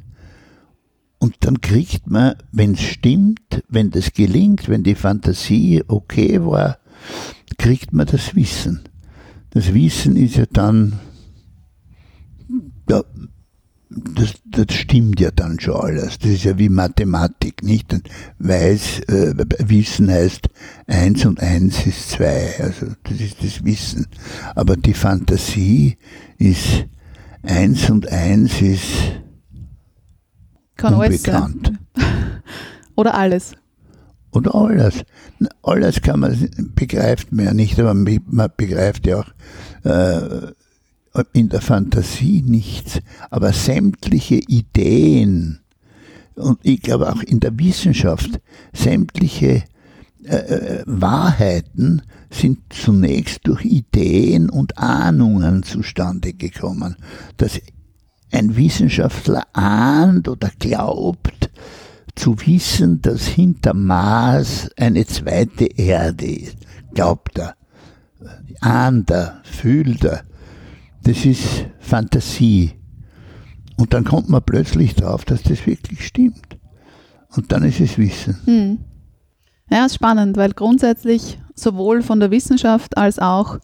und 1.19 1.37
dann 1.41 1.61
kriegt 1.61 2.09
man, 2.09 2.35
wenn 2.51 2.73
es 2.73 2.81
stimmt, 2.81 3.63
wenn 3.69 3.91
das 3.91 4.11
gelingt, 4.11 4.67
wenn 4.67 4.83
die 4.83 4.95
Fantasie 4.95 5.81
okay 5.87 6.43
war, 6.43 6.79
kriegt 7.57 7.93
man 7.93 8.07
das 8.07 8.35
Wissen. 8.35 8.81
Das 9.51 9.73
Wissen 9.73 10.17
ist 10.17 10.35
ja 10.35 10.45
dann, 10.51 10.99
ja, 12.89 13.03
das, 13.95 14.33
das 14.45 14.75
stimmt 14.75 15.19
ja 15.19 15.31
dann 15.31 15.59
schon 15.59 15.75
alles. 15.75 16.19
Das 16.19 16.31
ist 16.31 16.43
ja 16.43 16.57
wie 16.57 16.69
Mathematik, 16.69 17.63
nicht? 17.63 17.93
Weiß, 18.39 19.01
äh, 19.07 19.33
Wissen 19.67 20.09
heißt 20.09 20.49
eins 20.87 21.25
und 21.25 21.39
eins 21.39 21.85
ist 21.85 22.11
zwei. 22.11 22.53
Also 22.59 22.87
das 23.03 23.19
ist 23.19 23.43
das 23.43 23.63
Wissen. 23.63 24.07
Aber 24.55 24.75
die 24.75 24.93
Fantasie 24.93 25.97
ist 26.37 26.85
eins 27.43 27.89
und 27.89 28.07
eins 28.11 28.61
ist 28.61 28.87
Kann 30.75 30.93
alles 30.93 31.17
unbekannt. 31.17 31.73
Oder 32.95 33.15
alles. 33.15 33.53
Oder 34.31 34.55
alles. 34.55 35.03
Alles 35.61 36.01
kann 36.01 36.19
man, 36.19 36.49
begreift 36.75 37.31
man 37.31 37.45
ja 37.45 37.53
nicht, 37.53 37.79
aber 37.79 37.93
man 37.93 38.49
begreift 38.57 39.05
ja 39.05 39.19
auch 39.19 39.27
äh, 39.83 40.51
in 41.33 41.49
der 41.49 41.61
Fantasie 41.61 42.41
nichts. 42.41 42.99
Aber 43.29 43.53
sämtliche 43.53 44.35
Ideen, 44.35 45.59
und 46.35 46.59
ich 46.63 46.81
glaube 46.81 47.11
auch 47.11 47.21
in 47.21 47.39
der 47.39 47.57
Wissenschaft, 47.59 48.39
sämtliche 48.73 49.63
äh, 50.25 50.35
äh, 50.35 50.83
Wahrheiten 50.85 52.01
sind 52.29 52.59
zunächst 52.69 53.41
durch 53.43 53.65
Ideen 53.65 54.49
und 54.49 54.77
Ahnungen 54.77 55.63
zustande 55.63 56.33
gekommen. 56.33 56.95
Dass 57.37 57.59
ein 58.31 58.55
Wissenschaftler 58.55 59.43
ahnt 59.53 60.27
oder 60.27 60.49
glaubt, 60.57 61.51
zu 62.15 62.35
wissen, 62.45 63.01
dass 63.01 63.25
hinter 63.25 63.73
Mars 63.73 64.69
eine 64.77 65.05
zweite 65.05 65.65
Erde 65.65 66.25
ist. 66.25 66.57
Glaubt 66.93 67.37
er, 67.39 67.55
ahnt 68.61 69.09
er, 69.09 69.41
fühlt 69.43 70.03
er. 70.03 70.23
Das 71.03 71.25
ist 71.25 71.65
Fantasie. 71.79 72.73
Und 73.77 73.93
dann 73.93 74.03
kommt 74.03 74.29
man 74.29 74.43
plötzlich 74.43 74.95
drauf, 74.95 75.25
dass 75.25 75.43
das 75.43 75.65
wirklich 75.65 76.05
stimmt. 76.05 76.57
Und 77.35 77.51
dann 77.51 77.63
ist 77.63 77.79
es 77.79 77.97
Wissen. 77.97 78.37
Hm. 78.45 78.79
Ja, 79.69 79.85
ist 79.85 79.95
spannend, 79.95 80.37
weil 80.37 80.51
grundsätzlich 80.51 81.39
sowohl 81.55 82.01
von 82.01 82.19
der 82.19 82.31
Wissenschaft 82.31 82.97
als 82.97 83.19
auch 83.19 83.59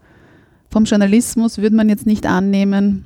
vom 0.70 0.86
Journalismus 0.86 1.58
würde 1.58 1.76
man 1.76 1.90
jetzt 1.90 2.06
nicht 2.06 2.26
annehmen, 2.26 3.06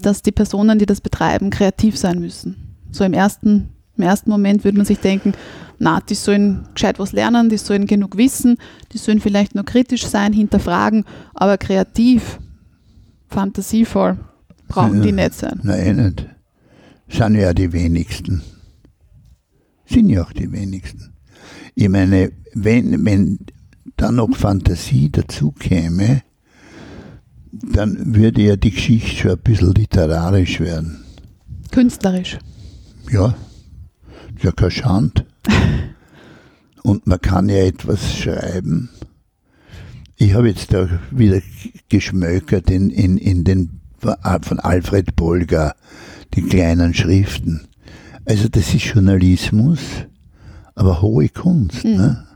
dass 0.00 0.22
die 0.22 0.32
Personen, 0.32 0.78
die 0.78 0.86
das 0.86 1.00
betreiben, 1.00 1.50
kreativ 1.50 1.96
sein 1.96 2.18
müssen. 2.18 2.76
So 2.90 3.04
im 3.04 3.12
ersten, 3.12 3.70
im 3.96 4.04
ersten 4.04 4.30
Moment 4.30 4.64
würde 4.64 4.78
man 4.78 4.86
sich 4.86 4.98
denken, 4.98 5.32
na, 5.78 6.00
die 6.00 6.14
sollen 6.14 6.68
gescheit 6.74 6.98
was 6.98 7.12
lernen, 7.12 7.48
die 7.48 7.58
sollen 7.58 7.86
genug 7.86 8.16
wissen, 8.16 8.56
die 8.92 8.98
sollen 8.98 9.20
vielleicht 9.20 9.54
nur 9.54 9.64
kritisch 9.64 10.06
sein, 10.06 10.32
hinterfragen, 10.32 11.04
aber 11.34 11.58
kreativ, 11.58 12.38
fantasievoll 13.28 14.18
brauchen 14.68 15.02
die 15.02 15.12
nicht 15.12 15.34
sein. 15.34 15.60
Nein, 15.62 15.80
eh 15.80 15.92
nicht. 15.94 16.26
Sind 17.08 17.36
ja 17.36 17.54
die 17.54 17.72
wenigsten. 17.72 18.42
Sind 19.86 20.10
ja 20.10 20.22
auch 20.22 20.32
die 20.32 20.52
wenigsten. 20.52 21.14
Ich 21.74 21.88
meine, 21.88 22.32
wenn, 22.54 23.04
wenn 23.04 23.38
da 23.96 24.12
noch 24.12 24.36
Fantasie 24.36 25.10
dazu 25.10 25.52
käme, 25.52 26.22
dann 27.52 28.14
würde 28.14 28.42
ja 28.42 28.56
die 28.56 28.70
Geschichte 28.70 29.16
schon 29.16 29.30
ein 29.32 29.38
bisschen 29.38 29.74
literarisch 29.74 30.60
werden. 30.60 31.04
Künstlerisch. 31.70 32.38
Ja, 33.10 33.34
ist 34.34 34.44
ja 34.44 34.52
kein 34.52 34.70
Schand. 34.70 35.24
Und 36.82 37.06
man 37.06 37.20
kann 37.20 37.48
ja 37.48 37.64
etwas 37.64 38.16
schreiben. 38.16 38.90
Ich 40.20 40.34
habe 40.34 40.48
jetzt 40.48 40.74
da 40.74 40.88
wieder 41.12 41.40
geschmökert 41.88 42.70
in, 42.70 42.90
in, 42.90 43.18
in 43.18 43.44
den 43.44 43.80
von 44.00 44.58
Alfred 44.58 45.14
Polgar, 45.14 45.76
die 46.34 46.42
kleinen 46.42 46.92
Schriften. 46.92 47.68
Also 48.24 48.48
das 48.48 48.74
ist 48.74 48.84
Journalismus, 48.84 49.78
aber 50.74 51.02
hohe 51.02 51.28
Kunst. 51.28 51.84
Mhm. 51.84 51.96
Ne? 51.96 52.26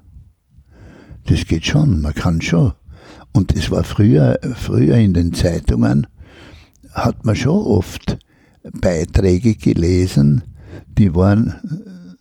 Das 1.27 1.45
geht 1.45 1.67
schon, 1.67 2.01
man 2.01 2.15
kann 2.15 2.41
schon. 2.41 2.73
Und 3.33 3.57
es 3.57 3.69
war 3.71 3.83
früher, 3.83 4.39
früher 4.55 4.97
in 4.97 5.13
den 5.13 5.33
Zeitungen, 5.35 6.07
hat 6.93 7.25
man 7.25 7.35
schon 7.35 7.65
oft 7.65 8.17
Beiträge 8.63 9.57
gelesen, 9.57 10.45
die 10.87 11.15
waren 11.17 12.17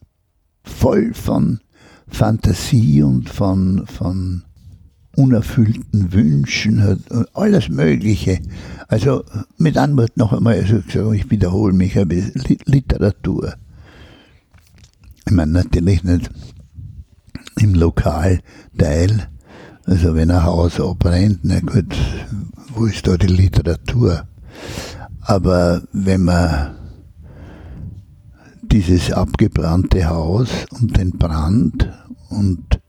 voll 0.64 1.14
von 1.14 1.60
Fantasie 2.08 3.04
und 3.04 3.30
von, 3.30 3.86
von 3.86 4.44
unerfüllten 5.22 6.12
Wünschen, 6.14 6.84
hat 6.84 7.00
alles 7.34 7.70
Mögliche. 7.70 8.40
Also 8.88 9.24
mit 9.58 9.78
Antwort 9.78 10.18
noch 10.18 10.34
einmal, 10.34 10.56
also 10.56 10.82
gesagt, 10.82 11.16
ich 11.16 11.30
wiederhole 11.30 11.74
mich, 11.74 11.98
aber 11.98 12.16
Literatur. 12.66 13.54
Ich 15.26 15.32
meine 15.32 15.52
natürlich 15.52 16.04
nicht 16.04 16.30
im 17.58 17.76
Lokalteil, 17.76 19.28
also 19.86 20.16
wenn 20.16 20.32
ein 20.32 20.44
Haus 20.44 20.80
abbrennt, 20.80 21.40
na 21.44 21.60
gut, 21.60 21.96
wo 22.74 22.86
ist 22.86 23.06
da 23.08 23.18
die 23.18 23.28
Literatur? 23.28 24.28
Aber 25.22 25.84
wenn 25.92 26.24
man 26.24 26.76
dieses 28.64 29.12
abgebrannte 29.12 30.10
Haus 30.10 30.50
und 30.80 30.98
den 30.98 31.12
Brand 31.12 31.90
und 32.30 32.80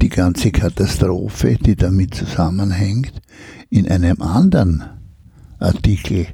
die 0.00 0.08
ganze 0.08 0.50
Katastrophe, 0.50 1.56
die 1.56 1.76
damit 1.76 2.14
zusammenhängt, 2.14 3.12
in 3.70 3.88
einem 3.88 4.20
anderen 4.20 4.84
Artikel 5.58 6.26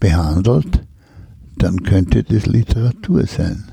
behandelt, 0.00 0.86
dann 1.56 1.82
könnte 1.82 2.22
das 2.22 2.46
Literatur 2.46 3.26
sein. 3.26 3.64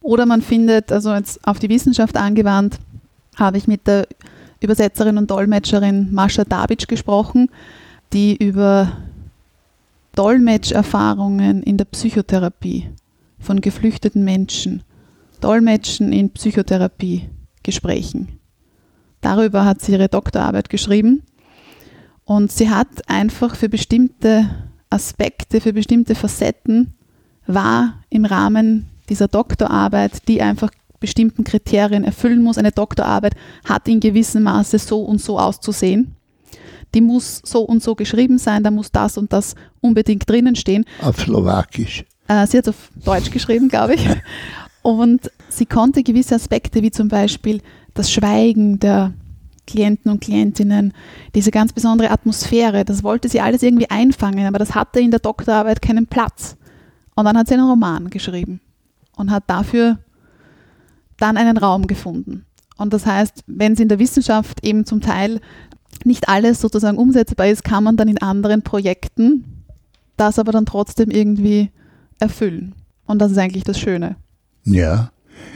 Oder 0.00 0.26
man 0.26 0.42
findet, 0.42 0.92
also 0.92 1.14
jetzt 1.14 1.46
auf 1.46 1.58
die 1.58 1.68
Wissenschaft 1.68 2.16
angewandt, 2.16 2.78
habe 3.36 3.56
ich 3.56 3.66
mit 3.66 3.86
der 3.86 4.06
Übersetzerin 4.60 5.16
und 5.16 5.30
Dolmetscherin 5.30 6.12
Mascha 6.12 6.44
Dabic 6.44 6.86
gesprochen, 6.88 7.48
die 8.12 8.36
über 8.36 8.92
Dolmetscherfahrungen 10.14 11.62
in 11.62 11.78
der 11.78 11.86
Psychotherapie 11.86 12.90
von 13.38 13.60
geflüchteten 13.60 14.24
Menschen, 14.24 14.82
Dolmetschen 15.42 16.12
in 16.12 16.30
Psychotherapie 16.30 17.28
Gesprächen. 17.62 18.38
Darüber 19.20 19.64
hat 19.64 19.80
sie 19.80 19.92
ihre 19.92 20.08
Doktorarbeit 20.08 20.68
geschrieben 20.68 21.22
und 22.24 22.50
sie 22.50 22.70
hat 22.70 23.08
einfach 23.08 23.56
für 23.56 23.68
bestimmte 23.68 24.48
Aspekte, 24.90 25.60
für 25.60 25.72
bestimmte 25.72 26.14
Facetten 26.14 26.94
war 27.46 28.02
im 28.08 28.24
Rahmen 28.24 28.88
dieser 29.08 29.28
Doktorarbeit, 29.28 30.28
die 30.28 30.42
einfach 30.42 30.70
bestimmten 31.00 31.44
Kriterien 31.44 32.04
erfüllen 32.04 32.42
muss. 32.42 32.58
Eine 32.58 32.70
Doktorarbeit 32.70 33.34
hat 33.64 33.88
in 33.88 34.00
gewissem 34.00 34.44
Maße 34.44 34.78
so 34.78 35.02
und 35.02 35.20
so 35.20 35.38
auszusehen. 35.38 36.14
Die 36.94 37.00
muss 37.00 37.40
so 37.44 37.62
und 37.62 37.82
so 37.82 37.94
geschrieben 37.94 38.38
sein, 38.38 38.62
da 38.62 38.70
muss 38.70 38.92
das 38.92 39.18
und 39.18 39.32
das 39.32 39.54
unbedingt 39.80 40.28
drinnen 40.28 40.54
stehen. 40.54 40.84
Auf 41.00 41.20
Slowakisch. 41.20 42.04
Äh, 42.28 42.46
sie 42.46 42.58
hat 42.58 42.66
es 42.66 42.68
auf 42.68 42.90
Deutsch 43.04 43.30
geschrieben, 43.30 43.68
glaube 43.68 43.94
ich. 43.94 44.06
Und 44.82 45.30
sie 45.48 45.66
konnte 45.66 46.02
gewisse 46.02 46.34
Aspekte, 46.34 46.82
wie 46.82 46.90
zum 46.90 47.08
Beispiel 47.08 47.60
das 47.94 48.10
Schweigen 48.10 48.78
der 48.80 49.12
Klienten 49.66 50.10
und 50.10 50.20
Klientinnen, 50.20 50.92
diese 51.34 51.52
ganz 51.52 51.72
besondere 51.72 52.10
Atmosphäre, 52.10 52.84
das 52.84 53.04
wollte 53.04 53.28
sie 53.28 53.40
alles 53.40 53.62
irgendwie 53.62 53.90
einfangen, 53.90 54.46
aber 54.46 54.58
das 54.58 54.74
hatte 54.74 55.00
in 55.00 55.12
der 55.12 55.20
Doktorarbeit 55.20 55.80
keinen 55.80 56.06
Platz. 56.06 56.56
Und 57.14 57.24
dann 57.26 57.36
hat 57.36 57.48
sie 57.48 57.54
einen 57.54 57.68
Roman 57.68 58.10
geschrieben 58.10 58.60
und 59.16 59.30
hat 59.30 59.44
dafür 59.46 59.98
dann 61.18 61.36
einen 61.36 61.56
Raum 61.56 61.86
gefunden. 61.86 62.44
Und 62.76 62.92
das 62.92 63.06
heißt, 63.06 63.44
wenn 63.46 63.74
es 63.74 63.80
in 63.80 63.88
der 63.88 64.00
Wissenschaft 64.00 64.64
eben 64.64 64.84
zum 64.84 65.00
Teil 65.00 65.40
nicht 66.04 66.28
alles 66.28 66.60
sozusagen 66.60 66.98
umsetzbar 66.98 67.46
ist, 67.46 67.62
kann 67.62 67.84
man 67.84 67.96
dann 67.96 68.08
in 68.08 68.20
anderen 68.20 68.62
Projekten 68.62 69.44
das 70.16 70.38
aber 70.38 70.52
dann 70.52 70.66
trotzdem 70.66 71.10
irgendwie 71.10 71.70
erfüllen. 72.18 72.74
Und 73.06 73.20
das 73.20 73.32
ist 73.32 73.38
eigentlich 73.38 73.64
das 73.64 73.78
Schöne. 73.78 74.16
Ja, 74.64 75.10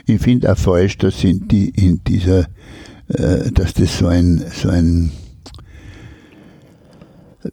ich 0.06 0.20
finde 0.20 0.52
auch 0.52 0.58
falsch, 0.58 0.98
dass 0.98 1.22
in, 1.24 1.46
die, 1.48 1.70
in 1.70 2.02
dieser, 2.04 2.46
äh, 3.08 3.50
dass 3.52 3.74
das 3.74 3.98
so 3.98 4.06
ein, 4.08 4.44
so 4.52 4.68
ein, 4.68 5.12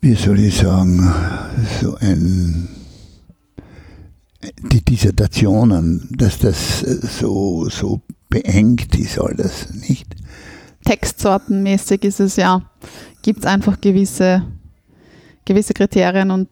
wie 0.02 0.16
soll 0.16 0.40
ich 0.40 0.58
sagen, 0.58 1.14
so 1.82 1.96
ein, 1.98 2.70
die 4.72 4.84
Dissertationen, 4.84 6.10
dass 6.18 6.40
das 6.40 6.80
so, 6.80 7.70
so 7.70 8.02
beengt 8.30 8.96
ist 8.98 9.20
alles, 9.20 9.74
nicht? 9.74 10.16
Textsortenmäßig 10.86 12.04
ist 12.04 12.20
es 12.20 12.36
ja, 12.36 12.70
gibt 13.22 13.40
es 13.40 13.46
einfach 13.46 13.80
gewisse, 13.80 14.44
gewisse 15.46 15.74
Kriterien 15.74 16.32
und 16.32 16.50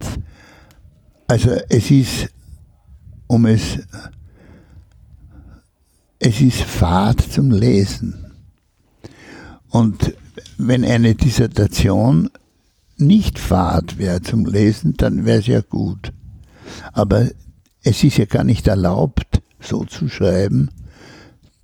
Also 1.27 1.51
es 1.69 1.91
ist, 1.91 2.29
um 3.27 3.45
es, 3.45 3.79
es 6.23 6.39
ist 6.39 6.61
Fahrt 6.61 7.19
zum 7.19 7.49
Lesen. 7.49 8.13
Und 9.69 10.13
wenn 10.57 10.85
eine 10.85 11.15
Dissertation 11.15 12.29
nicht 12.97 13.39
Fahrt 13.39 13.97
wäre 13.97 14.21
zum 14.21 14.45
Lesen, 14.45 14.93
dann 14.97 15.25
wäre 15.25 15.39
es 15.39 15.47
ja 15.47 15.61
gut. 15.61 16.13
Aber 16.93 17.27
es 17.81 18.03
ist 18.03 18.17
ja 18.17 18.25
gar 18.25 18.43
nicht 18.43 18.67
erlaubt, 18.67 19.41
so 19.59 19.83
zu 19.83 20.09
schreiben, 20.09 20.69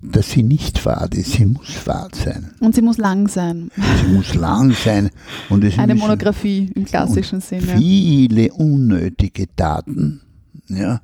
dass 0.01 0.32
sie 0.32 0.41
nicht 0.41 0.80
Fahrt 0.80 1.14
ist. 1.14 1.34
Sie 1.34 1.45
muss 1.45 1.70
Fahrt 1.70 2.16
sein. 2.16 2.55
und 2.60 2.74
sie 2.74 2.82
muss 2.82 2.97
lang 2.97 3.28
sein. 3.28 3.70
Sie 3.76 4.12
muss 4.12 4.34
lang 4.34 4.72
sein. 4.72 5.12
Und 5.49 5.64
es 5.64 5.78
Eine 5.78 5.93
Monographie 5.93 6.72
im 6.74 6.86
klassischen 6.86 7.41
Sinne. 7.41 7.78
viele 7.78 8.51
unnötige 8.53 9.45
Daten, 9.55 10.22
ja, 10.68 11.01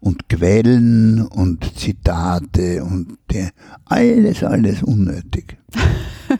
und 0.00 0.28
Quellen 0.28 1.26
und 1.26 1.78
Zitate 1.78 2.82
und 2.82 3.18
alles, 3.84 4.42
alles 4.42 4.82
unnötig. 4.82 5.58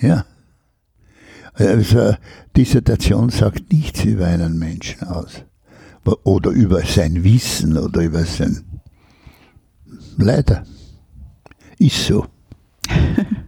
ja. 0.00 0.24
Also, 1.54 2.14
Dissertation 2.54 3.30
sagt 3.30 3.72
nichts 3.72 4.04
über 4.04 4.26
einen 4.26 4.58
Menschen 4.58 5.08
aus. 5.08 5.42
Oder 6.24 6.50
über 6.50 6.84
sein 6.84 7.24
Wissen 7.24 7.78
oder 7.78 8.02
über 8.02 8.24
sein. 8.24 8.62
Leider. 10.18 10.64
Ist 11.78 12.06
so. 12.06 12.26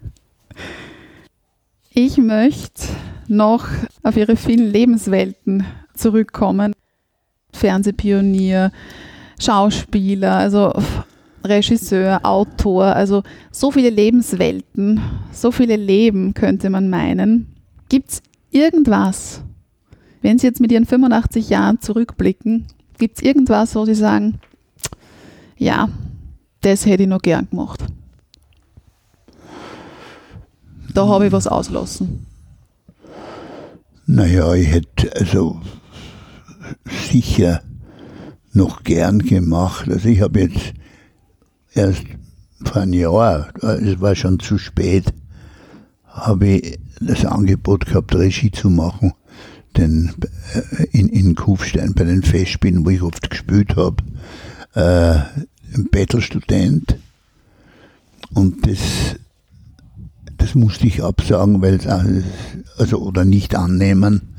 Ich 2.01 2.17
möchte 2.17 2.85
noch 3.27 3.67
auf 4.05 4.17
ihre 4.17 4.37
vielen 4.37 4.71
Lebenswelten 4.71 5.65
zurückkommen. 5.95 6.73
Fernsehpionier, 7.59 8.73
Schauspieler, 9.41 10.37
also 10.37 10.73
Regisseur, 11.45 12.21
Autor, 12.25 12.85
also 12.85 13.23
so 13.51 13.71
viele 13.71 13.91
Lebenswelten, 13.91 15.01
so 15.33 15.51
viele 15.51 15.77
Leben 15.77 16.35
könnte 16.35 16.71
man 16.71 16.91
meinen. 16.91 17.55
Gibt 17.89 18.11
es 18.11 18.23
irgendwas, 18.51 19.43
wenn 20.23 20.39
Sie 20.39 20.47
jetzt 20.47 20.61
mit 20.61 20.73
Ihren 20.73 20.87
85 20.87 21.49
Jahren 21.49 21.81
zurückblicken, 21.81 22.67
gibt 22.99 23.19
es 23.19 23.23
irgendwas, 23.23 23.75
wo 23.75 23.85
Sie 23.85 23.95
sagen, 23.95 24.41
ja, 25.57 25.89
das 26.61 26.87
hätte 26.87 27.05
ich 27.05 27.09
noch 27.09 27.23
gern 27.23 27.49
gemacht. 27.51 27.85
Da 30.95 31.07
habe 31.07 31.27
ich 31.27 31.33
was 31.33 31.47
auslassen. 31.47 32.27
Naja, 34.07 34.55
ich 34.55 34.69
hätte 34.69 35.15
also 35.15 35.61
sicher 37.11 37.62
noch 38.53 38.83
gern 38.83 39.21
gemacht. 39.21 39.89
Also 39.89 40.09
ich 40.09 40.21
habe 40.21 40.41
jetzt 40.41 40.75
erst 41.75 42.03
vor 42.64 42.83
einem 42.83 42.93
Jahr, 42.93 43.49
es 43.62 44.01
war 44.01 44.14
schon 44.14 44.41
zu 44.41 44.59
spät, 44.59 45.12
habe 46.07 46.49
ich 46.49 46.79
das 47.01 47.25
Angebot 47.25 47.87
gehabt, 47.87 48.14
Regie 48.14 48.51
zu 48.51 48.71
machen, 48.71 49.12
denn 49.77 50.14
äh, 50.55 50.85
in, 50.91 51.09
in 51.09 51.35
Kufstein 51.35 51.95
bei 51.95 52.05
den 52.05 52.23
Festspielen, 52.23 52.85
wo 52.85 52.91
ich 52.91 53.03
oft 53.03 53.31
gespielt 53.31 53.77
habe, 53.77 54.03
äh, 54.75 55.21
ein 55.75 55.89
Bettelstudent. 55.91 56.97
Und 58.35 58.66
das, 58.66 58.79
das 60.37 60.55
musste 60.55 60.87
ich 60.87 61.03
absagen, 61.03 61.62
weil 61.62 61.79
also, 62.77 62.99
oder 62.99 63.25
nicht 63.25 63.55
annehmen, 63.55 64.35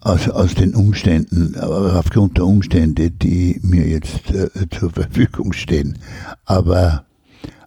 aus, 0.00 0.28
aus 0.28 0.54
den 0.54 0.74
Umständen, 0.74 1.54
aber 1.56 1.98
aufgrund 1.98 2.38
der 2.38 2.46
Umstände, 2.46 3.10
die 3.10 3.60
mir 3.62 3.86
jetzt 3.86 4.30
äh, 4.30 4.48
zur 4.70 4.90
Verfügung 4.90 5.52
stehen. 5.52 5.98
Aber, 6.44 7.04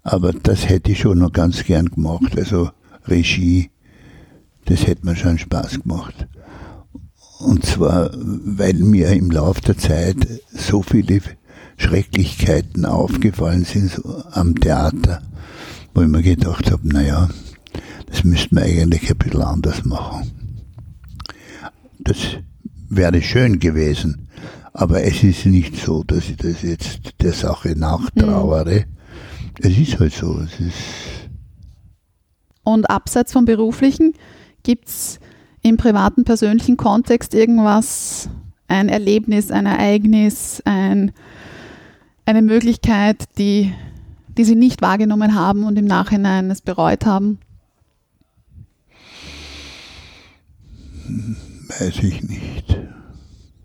aber 0.03 0.33
das 0.33 0.67
hätte 0.67 0.91
ich 0.91 0.99
schon 0.99 1.19
noch 1.19 1.31
ganz 1.31 1.63
gern 1.63 1.87
gemacht. 1.87 2.37
Also 2.37 2.71
Regie, 3.07 3.69
das 4.65 4.87
hätte 4.87 5.05
mir 5.05 5.15
schon 5.15 5.37
Spaß 5.37 5.81
gemacht. 5.81 6.27
Und 7.39 7.65
zwar, 7.65 8.11
weil 8.15 8.75
mir 8.75 9.09
im 9.09 9.29
Laufe 9.29 9.61
der 9.61 9.77
Zeit 9.77 10.15
so 10.51 10.81
viele 10.81 11.21
Schrecklichkeiten 11.77 12.85
aufgefallen 12.85 13.65
sind 13.65 13.91
so 13.91 14.23
am 14.31 14.55
Theater, 14.55 15.21
wo 15.93 16.01
ich 16.01 16.07
mir 16.07 16.21
gedacht 16.21 16.71
habe, 16.71 16.87
naja, 16.87 17.29
das 18.07 18.23
müsste 18.23 18.55
man 18.55 18.63
eigentlich 18.63 19.09
ein 19.09 19.17
bisschen 19.17 19.41
anders 19.41 19.83
machen. 19.83 20.42
Das 22.03 22.17
wäre 22.89 23.21
schön 23.21 23.59
gewesen, 23.59 24.27
aber 24.73 25.03
es 25.03 25.23
ist 25.23 25.45
nicht 25.45 25.77
so, 25.77 26.03
dass 26.03 26.29
ich 26.29 26.37
das 26.37 26.61
jetzt 26.61 27.21
der 27.21 27.33
Sache 27.33 27.77
nachtrauere. 27.77 28.85
Mhm. 28.85 28.93
Es 29.59 29.77
ist 29.77 29.99
halt 29.99 30.13
so. 30.13 30.39
Es 30.39 30.59
ist 30.59 31.29
Und 32.63 32.89
abseits 32.89 33.31
vom 33.31 33.45
beruflichen 33.45 34.13
gibt 34.63 34.87
es 34.87 35.19
im 35.61 35.77
privaten, 35.77 36.25
persönlichen 36.25 36.75
Kontext 36.75 37.33
irgendwas, 37.33 38.29
ein 38.67 38.89
Erlebnis, 38.89 39.51
ein 39.51 39.65
Ereignis, 39.65 40.61
ein, 40.65 41.11
eine 42.25 42.41
Möglichkeit, 42.41 43.23
die, 43.37 43.73
die 44.37 44.43
Sie 44.43 44.55
nicht 44.55 44.81
wahrgenommen 44.81 45.35
haben 45.35 45.63
und 45.63 45.77
im 45.77 45.85
Nachhinein 45.85 46.49
es 46.51 46.61
bereut 46.61 47.05
haben? 47.05 47.39
Weiß 51.79 51.99
ich 52.03 52.21
nicht. 52.23 52.79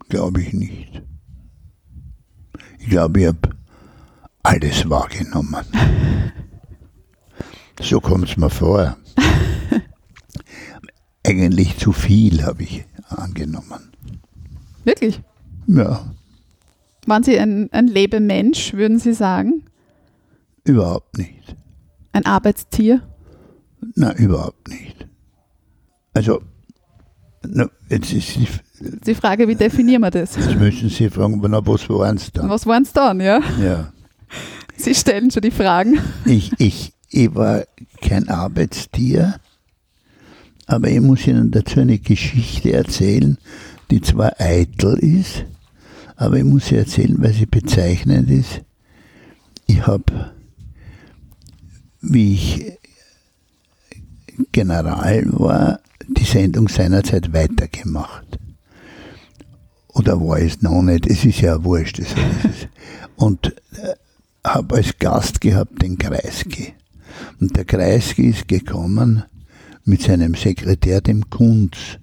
Glaube 0.08 0.42
ich 0.42 0.52
nicht. 0.52 1.02
Ich 2.78 2.88
glaube, 2.88 3.20
ich 3.20 3.26
habe 3.26 3.56
alles 4.42 4.88
wahrgenommen. 4.88 5.64
So 7.80 8.00
kommt 8.00 8.28
es 8.28 8.36
mir 8.36 8.50
vor. 8.50 8.96
Eigentlich 11.24 11.76
zu 11.78 11.92
viel 11.92 12.42
habe 12.44 12.64
ich 12.64 12.84
angenommen. 13.08 13.92
Wirklich? 14.82 15.20
Ja. 15.68 16.12
Waren 17.06 17.22
Sie 17.22 17.38
ein, 17.38 17.72
ein 17.72 17.86
Lebemensch, 17.86 18.72
würden 18.74 18.98
Sie 18.98 19.12
sagen? 19.12 19.64
Überhaupt 20.64 21.18
nicht. 21.18 21.56
Ein 22.12 22.26
Arbeitstier? 22.26 23.08
Nein, 23.94 24.16
überhaupt 24.16 24.66
nicht. 24.66 25.06
Also, 26.14 26.42
jetzt 27.88 28.12
ist 28.12 28.36
die, 28.36 28.46
die 29.06 29.14
Frage, 29.14 29.48
wie 29.48 29.54
definieren 29.54 30.02
wir 30.02 30.10
das? 30.10 30.36
Jetzt 30.36 30.56
müssen 30.56 30.88
Sie 30.88 31.10
fragen, 31.10 31.40
na, 31.42 31.66
was 31.66 31.88
waren 31.88 32.16
es 32.16 32.30
dann? 32.32 32.48
Was 32.48 32.66
waren 32.66 32.82
es 32.82 32.92
dann, 32.92 33.20
ja? 33.20 33.40
Ja. 33.60 33.92
Sie 34.76 34.94
stellen 34.94 35.30
schon 35.30 35.42
die 35.42 35.50
Fragen. 35.50 35.98
Ich, 36.24 36.52
ich, 36.58 36.92
ich 37.10 37.34
war 37.34 37.64
kein 38.00 38.28
Arbeitstier, 38.28 39.40
aber 40.66 40.88
ich 40.88 41.00
muss 41.00 41.26
Ihnen 41.26 41.50
dazu 41.50 41.80
eine 41.80 41.98
Geschichte 41.98 42.72
erzählen, 42.72 43.38
die 43.90 44.00
zwar 44.00 44.38
eitel 44.38 44.98
ist, 44.98 45.44
aber 46.16 46.36
ich 46.36 46.44
muss 46.44 46.66
sie 46.66 46.76
erzählen, 46.76 47.16
weil 47.18 47.32
sie 47.32 47.46
bezeichnend 47.46 48.28
ist. 48.30 48.60
Ich 49.66 49.86
habe, 49.86 50.32
wie 52.00 52.34
ich 52.34 52.72
General 54.52 55.24
war, 55.32 55.80
die 56.08 56.24
Sendung 56.24 56.68
seinerzeit 56.68 57.32
weitergemacht. 57.32 58.38
Oder 59.88 60.20
war 60.20 60.38
es 60.38 60.62
noch 60.62 60.82
nicht? 60.82 61.06
Es 61.06 61.24
ist 61.24 61.40
ja 61.40 61.64
wurscht. 61.64 61.98
Ist. 61.98 62.14
Und 63.16 63.56
äh, 63.72 63.94
habe 64.44 64.76
als 64.76 64.96
Gast 64.98 65.40
gehabt 65.40 65.82
den 65.82 65.98
Kreisky. 65.98 66.74
Und 67.40 67.56
der 67.56 67.64
Kreisky 67.64 68.28
ist 68.28 68.46
gekommen 68.48 69.22
mit 69.84 70.02
seinem 70.02 70.34
Sekretär, 70.34 71.00
dem 71.00 71.30
Kunz. 71.30 71.98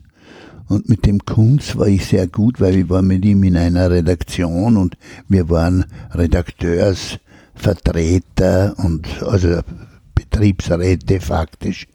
Und 0.68 0.90
mit 0.90 1.06
dem 1.06 1.24
Kunz 1.26 1.76
war 1.76 1.86
ich 1.88 2.08
sehr 2.08 2.26
gut, 2.28 2.60
weil 2.60 2.76
ich 2.76 2.90
war 2.90 3.04
mit 3.04 3.24
ihm 3.24 3.44
in 3.44 3.56
einer 3.56 3.92
Redaktion 3.92 4.78
und 4.78 4.98
wir 5.30 5.48
waren 5.50 5.86
Redakteursvertreter 6.12 8.74
und 8.78 9.08
also 9.22 9.60
Betriebsräte 10.16 11.22
faktisch. 11.22 11.88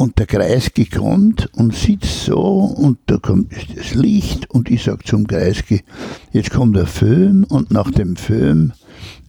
Und 0.00 0.20
der 0.20 0.26
Kreisky 0.26 0.84
kommt 0.84 1.52
und 1.54 1.74
sitzt 1.74 2.24
so 2.26 2.38
und 2.38 2.98
da 3.06 3.16
kommt 3.16 3.52
das 3.74 3.94
Licht 3.94 4.48
und 4.48 4.70
ich 4.70 4.84
sage 4.84 5.02
zum 5.02 5.26
Kreisky, 5.26 5.82
jetzt 6.30 6.52
kommt 6.52 6.76
der 6.76 6.86
Film 6.86 7.42
und 7.48 7.72
nach 7.72 7.90
dem 7.90 8.14
Film 8.14 8.72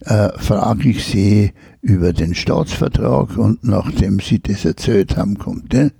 äh, 0.02 0.28
frage 0.38 0.90
ich 0.90 1.04
sie 1.04 1.50
über 1.82 2.12
den 2.12 2.36
Staatsvertrag 2.36 3.36
und 3.36 3.64
nachdem 3.64 4.20
sie 4.20 4.38
das 4.38 4.64
erzählt 4.64 5.16
haben, 5.16 5.38
kommt 5.38 5.72
der. 5.72 5.90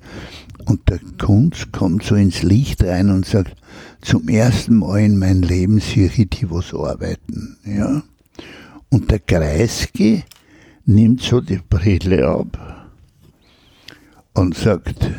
Und 0.67 0.89
der 0.89 1.01
Kunz 1.19 1.73
kommt 1.73 2.05
so 2.05 2.15
ins 2.15 2.45
Licht 2.45 2.85
rein 2.85 3.11
und 3.11 3.27
sagt, 3.27 3.57
zum 4.03 4.29
ersten 4.29 4.77
Mal 4.77 5.01
in 5.01 5.19
meinem 5.19 5.43
Leben 5.43 5.81
sehe 5.81 6.13
ich 6.15 6.31
die 6.31 6.49
was 6.49 6.73
arbeiten. 6.73 7.57
Ja? 7.65 8.05
Und 8.89 9.11
der 9.11 9.19
Kreisky 9.19 10.23
nimmt 10.87 11.23
so 11.23 11.41
die 11.41 11.59
Brille 11.69 12.29
ab 12.29 12.80
und 14.35 14.57
sagt, 14.57 15.11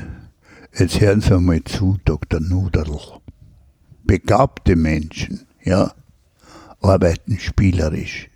jetzt 0.78 1.00
hören 1.00 1.22
Sie 1.22 1.40
mal 1.40 1.64
zu, 1.64 1.98
Dr. 2.06 2.40
Nuderl. 2.40 3.22
Begabte 4.04 4.76
Menschen, 4.76 5.48
ja, 5.64 5.94
arbeiten 6.82 7.40
spielerisch. 7.40 8.30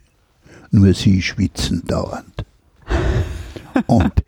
Nur 0.71 0.93
sie 0.93 1.21
schwitzen 1.21 1.83
dauernd. 1.85 2.45
Und 3.87 4.23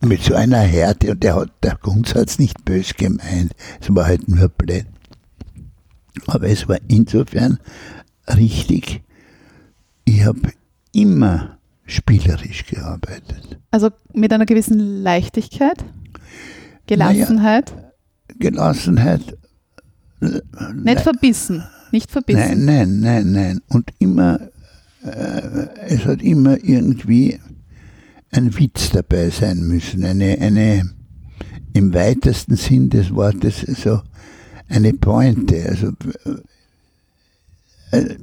mit 0.00 0.22
so 0.22 0.34
einer 0.34 0.60
Härte, 0.60 1.12
und 1.12 1.22
der, 1.22 1.36
hat, 1.36 1.52
der 1.62 1.78
es 2.14 2.38
nicht 2.38 2.64
bös 2.64 2.94
gemeint, 2.94 3.52
es 3.80 3.94
war 3.94 4.06
halt 4.06 4.28
nur 4.28 4.48
blöd. 4.48 4.86
Aber 6.26 6.48
es 6.48 6.68
war 6.68 6.78
insofern 6.88 7.58
richtig, 8.28 9.02
ich 10.04 10.24
habe 10.24 10.52
immer 10.92 11.57
spielerisch 11.88 12.66
gearbeitet. 12.66 13.58
Also 13.70 13.90
mit 14.12 14.32
einer 14.32 14.46
gewissen 14.46 15.02
Leichtigkeit, 15.02 15.84
Gelassenheit? 16.86 17.72
Naja, 17.74 17.92
Gelassenheit. 18.38 19.38
Nicht 20.74 21.00
verbissen, 21.00 21.64
nicht 21.92 22.10
verbissen. 22.10 22.64
Nein, 22.64 23.00
nein, 23.00 23.00
nein, 23.00 23.32
nein. 23.32 23.60
Und 23.68 23.90
immer, 23.98 24.40
äh, 25.04 25.66
es 25.86 26.04
hat 26.04 26.22
immer 26.22 26.62
irgendwie 26.62 27.38
ein 28.30 28.56
Witz 28.58 28.90
dabei 28.90 29.30
sein 29.30 29.60
müssen, 29.60 30.04
eine, 30.04 30.38
eine 30.38 30.90
im 31.72 31.94
weitesten 31.94 32.56
Sinn 32.56 32.90
des 32.90 33.14
Wortes 33.14 33.60
so 33.60 34.02
eine 34.68 34.92
Pointe. 34.94 35.64
Also 35.68 35.92
äh, 37.92 38.16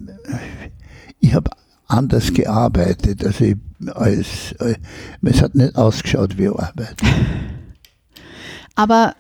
ich 1.20 1.34
habe 1.34 1.49
anders 1.88 2.34
gearbeitet. 2.34 3.24
Also 3.26 3.46
ich, 3.46 3.58
als, 3.94 4.54
äh, 4.60 4.76
es 5.22 5.42
hat 5.42 5.56
nicht 5.56 5.76
ausgeschaut 5.76 6.38
wie 6.38 6.48
Arbeit. 6.48 6.96
Aber 8.76 9.16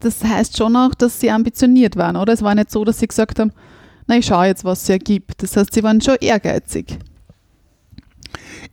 das 0.00 0.22
heißt 0.22 0.56
schon 0.56 0.76
auch, 0.76 0.94
dass 0.94 1.20
Sie 1.20 1.30
ambitioniert 1.30 1.96
waren, 1.96 2.16
oder? 2.16 2.32
Es 2.32 2.42
war 2.42 2.54
nicht 2.54 2.70
so, 2.70 2.84
dass 2.84 2.98
Sie 2.98 3.06
gesagt 3.06 3.38
haben, 3.38 3.52
na, 4.06 4.16
ich 4.16 4.26
schaue 4.26 4.46
jetzt, 4.46 4.64
was 4.64 4.82
es 4.82 4.88
ergibt. 4.88 5.42
Das 5.42 5.56
heißt, 5.56 5.72
Sie 5.72 5.82
waren 5.82 6.00
schon 6.00 6.16
ehrgeizig. 6.20 6.98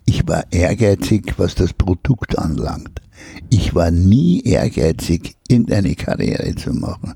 Ich 0.06 0.28
war 0.28 0.44
ehrgeizig, 0.52 1.36
was 1.38 1.56
das 1.56 1.74
Produkt 1.74 2.38
anlangt. 2.38 3.00
Ich 3.50 3.76
war 3.76 3.92
nie 3.92 4.42
ehrgeizig, 4.42 5.36
irgendeine 5.48 5.96
Karriere 5.96 6.56
zu 6.56 6.74
machen. 6.74 7.14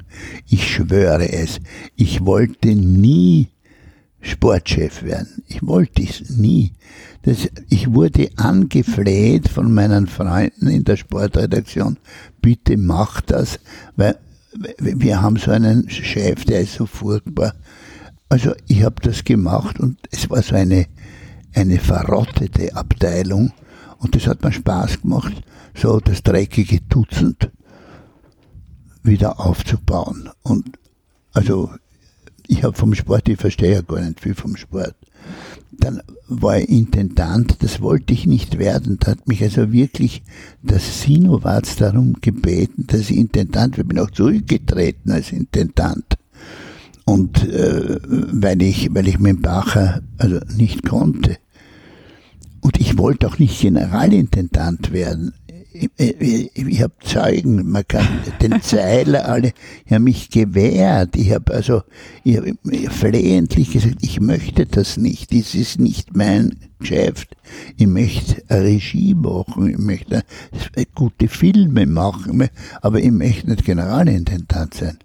Ich 0.48 0.72
schwöre 0.72 1.32
es. 1.32 1.60
Ich 1.96 2.26
wollte 2.26 2.76
nie 2.76 3.50
Sportchef 4.24 5.04
werden. 5.04 5.44
Ich 5.48 5.62
wollte 5.66 6.02
es 6.02 6.30
nie. 6.30 6.72
Das, 7.24 7.50
ich 7.70 7.94
wurde 7.94 8.30
angefleht 8.38 9.50
von 9.50 9.74
meinen 9.74 10.08
Freunden 10.08 10.68
in 10.68 10.84
der 10.84 10.98
Sportredaktion, 10.98 11.98
bitte 12.42 12.78
mach 12.78 13.22
das, 13.22 13.60
weil 13.96 14.18
wir 14.80 15.22
haben 15.22 15.38
so 15.38 15.52
einen 15.52 15.90
Chef, 15.90 16.46
der 16.46 16.62
ist 16.62 16.76
so 16.76 16.86
furchtbar. 16.86 17.54
Also 18.30 18.54
ich 18.68 18.84
habe 18.84 19.02
das 19.02 19.24
gemacht 19.24 19.80
und 19.80 19.98
es 20.12 20.30
war 20.30 20.42
so 20.42 20.56
eine, 20.56 20.88
eine 21.54 21.80
verrottete 21.80 22.76
Abteilung 22.76 23.52
und 24.00 24.16
das 24.16 24.28
hat 24.28 24.44
mir 24.44 24.52
Spaß 24.52 25.02
gemacht, 25.02 25.34
so 25.76 26.00
das 26.00 26.24
dreckige 26.24 26.82
Dutzend 26.82 27.52
wieder 29.04 29.40
aufzubauen. 29.40 30.30
Und 30.44 30.78
also 31.34 31.72
ich 32.48 32.64
habe 32.64 32.78
vom 32.78 32.94
Sport, 32.94 33.30
ich 33.30 33.40
verstehe 33.40 33.74
ja 33.74 33.82
gar 33.82 34.02
nicht 34.02 34.20
viel 34.20 34.36
vom 34.36 34.56
Sport. 34.56 34.96
Dann 35.72 36.02
war 36.28 36.60
ich 36.60 36.70
Intendant, 36.70 37.58
das 37.62 37.82
wollte 37.82 38.14
ich 38.14 38.26
nicht 38.26 38.60
werden. 38.60 38.98
Da 39.00 39.12
hat 39.12 39.28
mich 39.28 39.42
also 39.42 39.72
wirklich 39.72 40.24
das 40.62 41.02
Sinowatz 41.02 41.76
darum 41.78 42.14
gebeten, 42.22 42.86
dass 42.88 43.10
ich 43.10 43.18
Intendant. 43.18 43.78
Ich 43.78 43.86
bin 43.86 44.00
auch 44.00 44.12
zurückgetreten 44.12 45.12
als 45.12 45.32
Intendant. 45.32 46.06
Und 47.06 47.44
äh, 47.50 48.00
weil 48.08 48.62
ich, 48.62 48.94
weil 48.94 49.08
ich 49.08 49.20
mit 49.20 49.38
dem 49.38 49.42
Bacher 49.42 50.02
also 50.18 50.40
nicht 50.56 50.84
konnte. 50.84 51.38
Und 52.62 52.80
ich 52.80 52.98
wollte 52.98 53.28
auch 53.28 53.40
nicht 53.40 53.60
Generalintendant 53.60 54.94
werden 54.94 55.34
ich, 55.74 55.90
ich, 55.98 56.52
ich 56.56 56.82
habe 56.82 56.94
Zeugen, 57.04 57.70
man 57.70 57.88
kann 57.88 58.08
den 58.42 58.62
Zeiler 58.62 59.28
alle, 59.28 59.54
ich 59.86 59.92
habe 59.92 60.04
mich 60.04 60.30
gewehrt, 60.30 61.16
ich 61.16 61.32
habe 61.32 61.54
also 61.54 61.82
ich 62.24 62.38
hab 62.38 62.94
flehentlich 62.94 63.72
gesagt, 63.72 63.98
ich 64.02 64.20
möchte 64.20 64.66
das 64.66 64.98
nicht, 64.98 65.34
das 65.34 65.56
ist 65.56 65.80
nicht 65.80 66.16
mein 66.16 66.58
Geschäft, 66.80 67.36
ich 67.78 67.88
möchte 67.88 68.44
eine 68.50 68.64
Regie 68.64 69.16
machen, 69.16 69.70
ich 69.70 69.78
möchte 69.78 70.24
gute 70.96 71.28
Filme 71.28 71.86
machen, 71.86 72.50
aber 72.82 73.00
ich 73.00 73.12
möchte 73.12 73.50
nicht 73.50 73.66
Generalintendant 73.66 74.74
sein. 74.74 75.00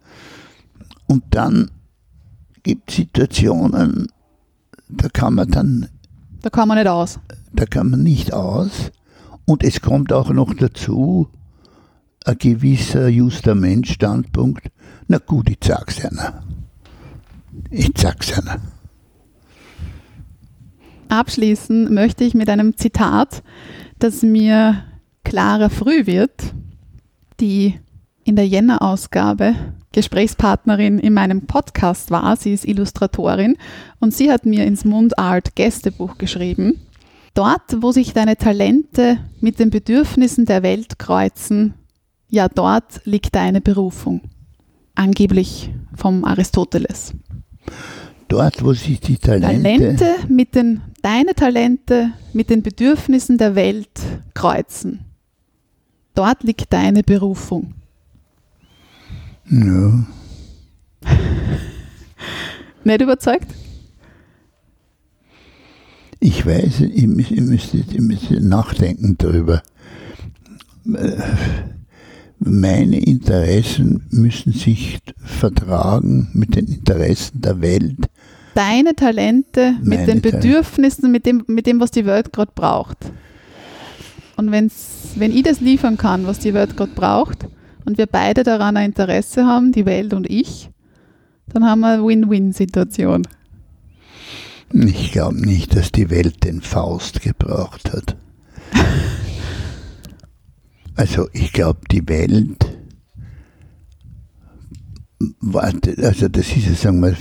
Und 1.07 1.25
dann 1.31 1.71
gibt 2.63 2.91
es 2.91 2.97
Situationen, 2.97 4.09
da 4.89 5.09
kann 5.09 5.35
man 5.35 5.51
dann... 5.51 5.89
Da 6.43 6.51
kann 6.51 6.69
man 6.69 6.79
nicht 6.79 6.89
aus. 6.89 7.19
Da 7.53 7.65
kann 7.65 7.91
man 7.91 8.03
nicht 8.03 8.33
aus 8.33 8.93
und 9.49 9.65
es 9.65 9.81
kommt 9.81 10.13
auch 10.13 10.29
noch 10.31 10.53
dazu, 10.53 11.27
ein 12.27 12.37
gewisser 12.37 13.09
juster 13.09 13.55
Mensch-Standpunkt. 13.55 14.71
Na 15.07 15.17
gut, 15.17 15.49
ich 15.49 15.57
sag's 15.65 16.05
einer. 16.05 16.43
Ich 17.71 17.93
sag's 17.97 18.37
einer. 18.39 18.61
Abschließen 21.09 21.93
möchte 21.95 22.25
ich 22.25 22.35
mit 22.35 22.51
einem 22.51 22.77
Zitat, 22.77 23.43
das 23.99 24.21
mir 24.21 24.85
klarer 25.25 25.71
früh 25.71 26.05
wird, 26.05 26.53
die 27.41 27.81
in 28.25 28.37
der 28.37 28.47
Jänner-Ausgabe 28.47 29.55
Gesprächspartnerin 29.93 30.99
in 30.99 31.15
meinem 31.15 31.47
Podcast 31.47 32.11
war. 32.11 32.37
Sie 32.37 32.53
ist 32.53 32.67
Illustratorin 32.67 33.57
und 33.99 34.13
sie 34.13 34.31
hat 34.31 34.45
mir 34.45 34.67
ins 34.67 34.85
Mundart 34.85 35.57
Gästebuch 35.57 36.19
geschrieben. 36.19 36.79
Dort, 37.39 37.83
wo 37.83 37.93
sich 37.93 38.15
deine 38.15 38.37
Talente 38.37 39.21
mit 39.41 39.61
den 39.61 39.71
Bedürfnissen 39.71 40.45
der 40.45 40.65
Welt 40.65 40.99
kreuzen, 40.99 41.75
ja 42.29 42.49
dort 42.49 43.01
liegt 43.05 43.37
deine 43.37 43.61
Berufung. 43.61 44.23
Angeblich 44.97 45.73
vom 45.95 46.25
Aristoteles. 46.25 47.13
Dort, 48.27 48.65
wo 48.65 48.73
sich 48.73 48.99
die 48.99 49.19
Talente, 49.19 49.63
Talente 49.63 50.15
mit 50.27 50.57
den, 50.57 50.81
deine 51.01 51.33
Talente 51.37 52.11
mit 52.33 52.51
den 52.51 52.65
Bedürfnissen 52.65 53.39
der 53.39 53.55
Welt 53.55 54.01
kreuzen. 54.35 55.05
Dort 56.17 56.43
liegt 56.43 56.73
deine 56.73 57.05
Berufung. 57.05 57.75
Ja. 59.49 60.07
Nicht 62.83 63.01
überzeugt? 63.01 63.55
Ich 66.21 66.45
weiß, 66.45 66.81
ihr 66.81 67.09
müsst, 67.09 67.31
ihr 67.31 67.43
müsst, 67.43 67.75
ihr 67.75 68.03
müsst 68.03 68.31
nachdenken 68.31 69.17
darüber. 69.19 69.63
Meine 72.41 72.99
Interessen 73.01 74.07
müssen 74.11 74.53
sich 74.53 74.99
vertragen 75.17 76.29
mit 76.33 76.57
den 76.57 76.67
Interessen 76.67 77.41
der 77.41 77.61
Welt. 77.61 77.99
Deine 78.55 78.95
Talente 78.95 79.75
mit 79.81 80.01
Meine 80.01 80.07
den 80.07 80.21
Bedürfnissen, 80.21 81.11
mit 81.13 81.27
dem, 81.27 81.45
mit 81.47 81.67
dem, 81.67 81.79
was 81.79 81.93
die 81.93 82.07
Welt 82.07 82.33
gerade 82.33 82.53
braucht. 82.55 82.99
Und 84.37 84.51
wenn's, 84.51 85.11
wenn 85.17 85.33
ich 85.33 85.43
das 85.43 85.61
liefern 85.61 85.97
kann, 85.97 86.27
was 86.27 86.39
die 86.41 86.55
Welt 86.55 86.77
gerade 86.77 86.93
braucht, 86.95 87.47
und 87.85 87.99
wir 87.99 88.07
beide 88.07 88.43
daran 88.43 88.77
ein 88.77 88.87
Interesse 88.91 89.47
haben, 89.47 89.73
die 89.73 89.87
Welt 89.87 90.13
und 90.13 90.29
ich, 90.29 90.71
dann 91.53 91.65
haben 91.65 91.81
wir 91.81 91.95
eine 91.95 92.05
Win-Win-Situation. 92.05 93.23
Ich 94.73 95.13
glaube 95.13 95.41
nicht, 95.41 95.75
dass 95.75 95.93
die 95.93 96.11
Welt 96.11 96.45
den 96.45 96.61
Faust 96.61 97.23
gebraucht 97.23 97.93
hat. 97.93 98.17
Also 100.95 101.29
ich 101.33 101.53
glaube, 101.53 101.81
die 101.91 102.07
Welt 102.09 102.79
also 106.03 106.29
das 106.29 106.57
ist 106.57 106.67
ja, 106.67 106.75
sagen 106.75 107.01
wir, 107.03 107.17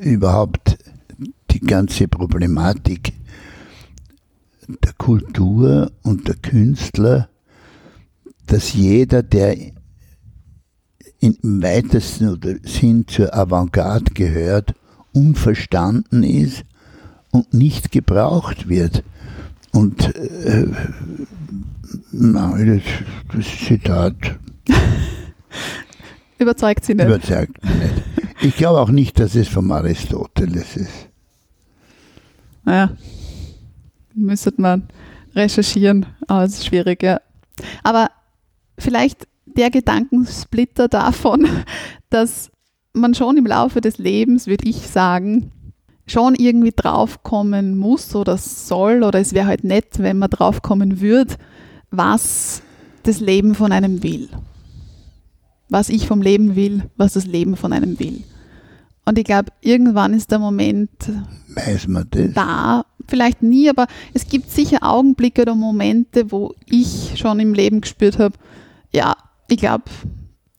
überhaupt 0.00 0.78
die 1.50 1.60
ganze 1.60 2.08
Problematik 2.08 3.12
der 4.68 4.92
Kultur 4.94 5.92
und 6.02 6.28
der 6.28 6.36
Künstler, 6.36 7.28
dass 8.46 8.72
jeder, 8.72 9.22
der 9.22 9.56
im 11.20 11.36
weitesten 11.42 12.60
Sinn 12.64 13.06
zur 13.06 13.34
Avantgarde 13.34 14.12
gehört, 14.12 14.74
unverstanden 15.12 16.22
ist 16.22 16.64
und 17.32 17.52
nicht 17.52 17.90
gebraucht 17.90 18.68
wird. 18.68 19.02
Und 19.72 20.14
äh, 20.14 20.66
nein, 22.12 22.82
das, 23.30 23.36
das 23.36 23.58
Zitat 23.66 24.14
überzeugt 26.38 26.84
sie 26.84 26.94
nicht. 26.94 27.06
Überzeugt 27.06 27.64
mich 27.64 27.74
nicht. 27.74 28.02
Ich 28.42 28.56
glaube 28.56 28.80
auch 28.80 28.90
nicht, 28.90 29.18
dass 29.18 29.34
es 29.34 29.48
vom 29.48 29.72
Aristoteles 29.72 30.76
ist. 30.76 31.08
Naja, 32.64 32.90
müsste 34.14 34.52
man 34.58 34.88
recherchieren, 35.34 36.06
aber 36.28 36.44
es 36.44 36.54
ist 36.54 36.66
schwierig, 36.66 37.02
ja. 37.02 37.20
Aber 37.82 38.10
vielleicht 38.78 39.26
der 39.46 39.70
Gedankensplitter 39.70 40.88
davon, 40.88 41.48
dass 42.10 42.50
man 42.92 43.14
schon 43.14 43.38
im 43.38 43.46
Laufe 43.46 43.80
des 43.80 43.98
Lebens, 43.98 44.46
würde 44.46 44.68
ich 44.68 44.86
sagen, 44.86 45.50
schon 46.12 46.34
irgendwie 46.34 46.72
draufkommen 46.74 47.76
muss 47.76 48.14
oder 48.14 48.36
soll 48.36 49.02
oder 49.02 49.18
es 49.18 49.32
wäre 49.32 49.46
halt 49.46 49.64
nett, 49.64 49.98
wenn 49.98 50.18
man 50.18 50.30
draufkommen 50.30 51.00
würde, 51.00 51.34
was 51.90 52.62
das 53.02 53.20
Leben 53.20 53.54
von 53.54 53.72
einem 53.72 54.02
will. 54.02 54.28
Was 55.68 55.88
ich 55.88 56.06
vom 56.06 56.20
Leben 56.20 56.54
will, 56.54 56.90
was 56.96 57.14
das 57.14 57.26
Leben 57.26 57.56
von 57.56 57.72
einem 57.72 57.98
will. 57.98 58.22
Und 59.04 59.18
ich 59.18 59.24
glaube, 59.24 59.50
irgendwann 59.62 60.14
ist 60.14 60.30
der 60.30 60.38
Moment 60.38 60.90
Weiß 61.48 61.88
man 61.88 62.06
das? 62.10 62.32
da, 62.34 62.84
vielleicht 63.08 63.42
nie, 63.42 63.68
aber 63.68 63.86
es 64.14 64.26
gibt 64.28 64.50
sicher 64.50 64.78
Augenblicke 64.82 65.42
oder 65.42 65.54
Momente, 65.54 66.30
wo 66.30 66.54
ich 66.66 67.14
schon 67.16 67.40
im 67.40 67.54
Leben 67.54 67.80
gespürt 67.80 68.18
habe, 68.18 68.36
ja, 68.92 69.16
ich 69.48 69.56
glaube, 69.56 69.84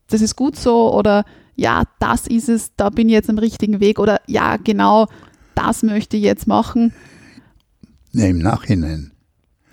das 0.08 0.22
ist 0.22 0.36
gut 0.36 0.56
so 0.56 0.94
oder 0.94 1.26
ja, 1.56 1.84
das 2.00 2.28
ist 2.28 2.50
es, 2.50 2.76
da 2.76 2.90
bin 2.90 3.08
ich 3.08 3.14
jetzt 3.14 3.30
am 3.30 3.38
richtigen 3.38 3.80
Weg 3.80 4.00
oder 4.00 4.20
ja, 4.28 4.58
genau, 4.58 5.08
das 5.56 5.84
möchte 5.84 6.18
ich 6.18 6.24
jetzt 6.24 6.48
machen. 6.48 6.94
Ja, 8.12 8.26
Im 8.28 8.40
Nachhinein. 8.40 9.12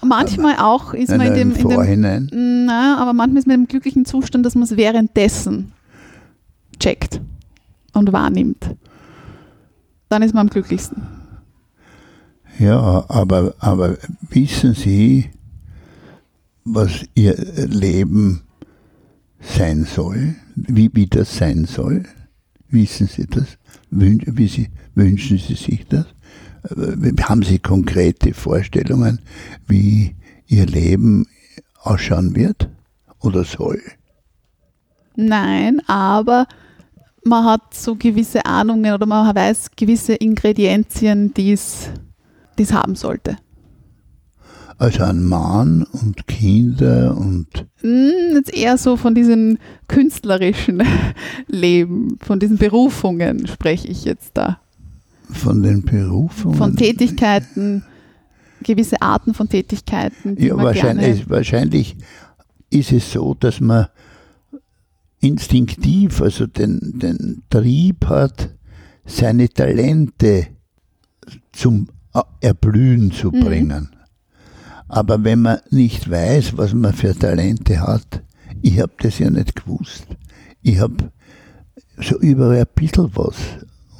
Manchmal 0.02 0.56
auch 0.56 0.94
ist 0.94 1.10
man 1.10 1.20
in 1.20 1.34
dem, 1.34 1.50
Im 1.50 1.56
in 1.56 1.68
dem 1.68 1.70
Vorhinein. 1.70 2.30
na, 2.66 2.96
aber 2.98 3.12
manchmal 3.12 3.40
ist 3.40 3.46
man 3.46 3.56
im 3.56 3.68
glücklichen 3.68 4.06
Zustand, 4.06 4.46
dass 4.46 4.54
man 4.54 4.64
es 4.64 4.76
währenddessen 4.76 5.72
checkt 6.78 7.20
und 7.92 8.12
wahrnimmt. 8.12 8.76
Dann 10.08 10.22
ist 10.22 10.34
man 10.34 10.46
am 10.46 10.50
glücklichsten. 10.50 11.02
Ja, 12.58 13.04
aber, 13.08 13.54
aber 13.58 13.96
wissen 14.28 14.74
Sie, 14.74 15.30
was 16.64 17.04
Ihr 17.14 17.36
Leben 17.66 18.42
sein 19.40 19.84
soll? 19.84 20.34
Wie, 20.54 20.90
wie 20.92 21.06
das 21.06 21.36
sein 21.36 21.64
soll? 21.64 22.04
Wissen 22.70 23.06
Sie 23.06 23.26
das? 23.26 23.58
Wünschen 23.90 25.38
Sie 25.38 25.54
sich 25.54 25.86
das? 25.88 26.06
Äh, 26.64 27.12
Haben 27.22 27.42
Sie 27.42 27.58
konkrete 27.58 28.32
Vorstellungen, 28.34 29.20
wie 29.66 30.14
Ihr 30.46 30.66
Leben 30.66 31.26
ausschauen 31.82 32.34
wird 32.36 32.68
oder 33.20 33.44
soll? 33.44 33.80
Nein, 35.16 35.80
aber 35.88 36.46
man 37.24 37.44
hat 37.44 37.74
so 37.74 37.96
gewisse 37.96 38.46
Ahnungen 38.46 38.92
oder 38.94 39.06
man 39.06 39.34
weiß 39.34 39.72
gewisse 39.76 40.14
Ingredienzien, 40.14 41.34
die 41.34 41.52
es 41.52 41.90
haben 42.72 42.94
sollte. 42.94 43.36
Also 44.80 45.04
ein 45.04 45.22
Mann 45.24 45.82
und 45.92 46.26
Kinder 46.26 47.14
und 47.14 47.46
Hm, 47.82 48.34
Jetzt 48.34 48.54
eher 48.54 48.78
so 48.78 48.96
von 48.96 49.14
diesem 49.14 49.58
künstlerischen 49.88 50.82
Leben, 51.48 52.16
von 52.22 52.40
diesen 52.40 52.56
Berufungen 52.56 53.46
spreche 53.46 53.88
ich 53.88 54.04
jetzt 54.06 54.30
da. 54.34 54.58
von 55.32 55.62
den 55.62 55.82
Berufungen. 55.82 56.56
Von 56.56 56.76
Tätigkeiten, 56.76 57.84
gewisse 58.62 59.02
Arten 59.02 59.34
von 59.34 59.48
Tätigkeiten. 59.50 60.36
Ja, 60.42 60.56
wahrscheinlich, 60.56 61.28
wahrscheinlich 61.28 61.96
ist 62.70 62.90
es 62.92 63.12
so, 63.12 63.34
dass 63.34 63.60
man 63.60 63.86
instinktiv, 65.20 66.22
also 66.22 66.46
den, 66.46 66.98
den 66.98 67.42
Trieb 67.50 68.06
hat, 68.06 68.48
seine 69.04 69.48
Talente 69.50 70.46
zum 71.52 71.88
Erblühen 72.40 73.12
zu 73.12 73.30
Mhm. 73.30 73.40
Aber 74.90 75.22
wenn 75.22 75.42
man 75.42 75.60
nicht 75.70 76.10
weiß, 76.10 76.56
was 76.56 76.74
man 76.74 76.92
für 76.92 77.16
Talente 77.16 77.80
hat, 77.80 78.22
ich 78.60 78.80
habe 78.80 78.92
das 78.98 79.20
ja 79.20 79.30
nicht 79.30 79.54
gewusst. 79.54 80.04
Ich 80.62 80.80
habe 80.80 81.12
so 81.96 82.18
überall 82.18 82.58
ein 82.58 82.66
bisschen 82.74 83.08
was. 83.14 83.36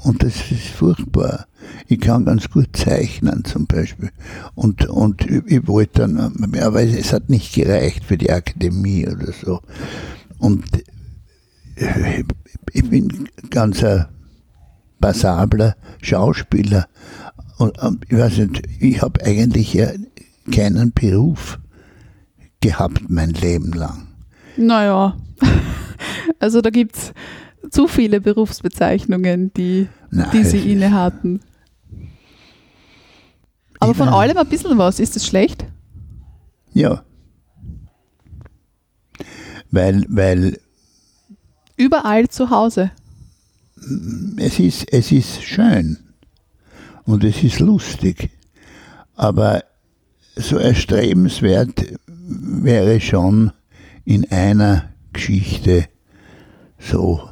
Und 0.03 0.25
das 0.25 0.51
ist 0.51 0.67
furchtbar. 0.67 1.47
Ich 1.87 2.01
kann 2.01 2.25
ganz 2.25 2.51
gut 2.51 2.77
zeichnen 2.77 3.45
zum 3.45 3.67
Beispiel. 3.67 4.11
Und, 4.57 4.89
und 4.89 5.25
ich 5.31 5.43
ich 5.47 5.69
wollte 5.69 6.09
dann, 6.09 6.19
aber 6.61 6.83
es 6.83 7.13
hat 7.13 7.31
nicht 7.31 7.55
gereicht 7.55 8.05
für 8.05 8.19
die 8.19 8.33
Akademie 8.33 9.07
oder 9.07 9.33
so. 9.33 9.61
Und 10.39 10.65
äh, 11.77 12.25
ich 12.73 12.91
bin 12.91 13.29
ganz 13.51 13.85
ein 13.85 14.07
passabler 15.01 15.77
Schauspieler. 16.03 16.89
Und 17.59 18.07
ich 18.09 18.19
weiß 18.19 18.39
nicht, 18.39 18.63
ich 18.81 19.03
habe 19.03 19.25
eigentlich 19.25 19.75
ja 19.75 19.91
keinen 20.51 20.93
Beruf 20.93 21.59
gehabt 22.61 23.09
mein 23.09 23.31
Leben 23.31 23.73
lang. 23.73 24.09
naja, 24.57 25.17
also 26.39 26.61
da 26.61 26.71
gibt 26.71 26.97
es 26.97 27.13
zu 27.71 27.89
viele 27.89 28.21
Berufsbezeichnungen, 28.21 29.53
die, 29.55 29.89
Nein, 30.11 30.31
die 30.33 30.45
sie 30.45 30.73
inne 30.73 30.93
hatten. 30.93 31.41
Aber 33.79 33.95
von 33.95 34.09
allem 34.09 34.37
ein 34.37 34.49
bisschen 34.49 34.77
was, 34.77 35.01
ist 35.01 35.17
das 35.17 35.27
schlecht? 35.27 35.65
Ja. 36.73 37.03
Weil, 39.71 40.05
weil 40.09 40.59
Überall 41.77 42.29
zu 42.29 42.51
Hause. 42.51 42.91
es 44.37 44.59
ist, 44.59 44.93
es 44.93 45.13
ist 45.13 45.43
schön 45.43 45.99
und 47.05 47.25
es 47.25 47.43
ist 47.43 47.59
lustig, 47.59 48.31
aber 49.15 49.65
so 50.41 50.59
erstrebenswert 50.59 51.85
wäre 52.07 53.01
schon 53.01 53.53
in 54.05 54.31
einer 54.31 54.91
Geschichte 55.13 55.89
so 56.79 57.31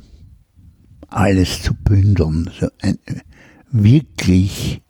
alles 1.08 1.62
zu 1.62 1.74
bündeln, 1.74 2.50
so 2.58 2.68
ein, 2.80 2.98
wirklich 3.70 4.82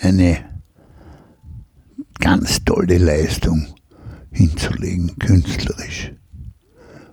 eine 0.00 0.38
ganz 2.18 2.64
tolle 2.64 2.98
Leistung 2.98 3.66
hinzulegen, 4.30 5.18
künstlerisch. 5.18 6.12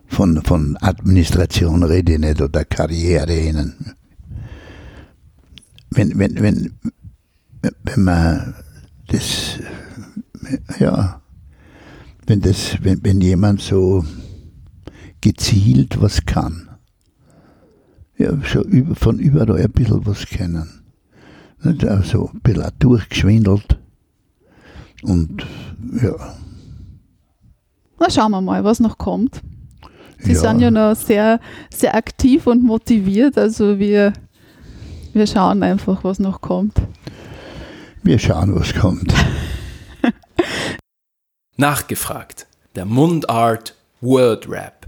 Von, 0.07 0.41
von 0.44 0.78
Administration 0.78 1.84
rede 1.84 2.14
ich 2.14 2.20
nicht 2.20 2.41
oder 2.41 2.64
Karriere 2.66 3.36
innen. 3.36 3.95
Wenn, 5.90 6.18
wenn, 6.20 6.41
wenn, 6.41 6.74
wenn 7.62 8.03
man 8.03 8.56
das, 9.07 9.60
ja, 10.80 11.22
wenn 12.28 12.42
das, 12.42 12.78
wenn, 12.82 13.04
wenn 13.04 13.22
jemand 13.22 13.62
so 13.62 14.04
gezielt 15.22 16.02
was 16.02 16.26
kann, 16.26 16.70
ja, 18.18 18.32
so 18.52 18.62
über, 18.64 18.96
von 18.96 19.20
überall 19.20 19.58
ein 19.58 19.72
bisschen 19.72 20.06
was 20.06 20.26
kennen. 20.26 20.84
Nicht? 21.64 21.86
Also 21.86 22.30
ein 22.34 22.42
bisschen 22.42 22.72
durchgeschwindelt. 22.80 23.80
Und 25.04 25.46
ja. 26.02 26.16
Na, 28.00 28.10
schauen 28.10 28.32
wir 28.32 28.42
mal, 28.42 28.64
was 28.64 28.80
noch 28.80 28.98
kommt. 28.98 29.42
Sie 30.20 30.34
ja, 30.34 30.40
sind 30.40 30.60
ja 30.60 30.72
noch 30.72 30.96
sehr, 30.96 31.40
sehr 31.74 31.96
aktiv 31.96 32.48
und 32.48 32.64
motiviert, 32.64 33.38
also 33.38 33.78
wir, 33.78 34.14
wir 35.14 35.28
schauen 35.28 35.62
einfach, 35.62 36.04
was 36.04 36.20
noch 36.20 36.42
kommt. 36.42 36.82
Wir 38.02 38.18
schauen, 38.18 38.56
was 38.56 38.74
kommt. 38.74 39.14
Nachgefragt. 41.57 42.48
Der 42.76 42.84
Mundart 42.84 43.76
Word 44.02 44.49
Rap. 44.49 44.88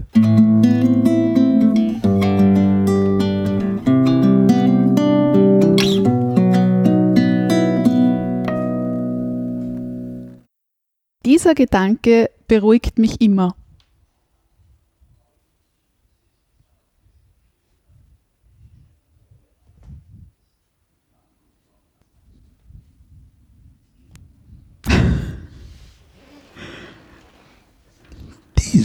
Dieser 11.24 11.54
Gedanke 11.54 12.28
beruhigt 12.46 12.98
mich 12.98 13.22
immer. 13.22 13.57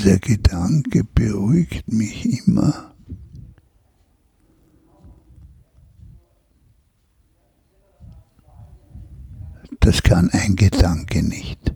Dieser 0.04 0.20
Gedanke 0.20 1.06
beruhigt 1.06 1.90
mich 1.90 2.26
immer. 2.46 2.94
Das 9.80 10.04
kann 10.04 10.30
ein 10.32 10.58
Gedanke 10.58 11.24
nicht. 11.24 11.74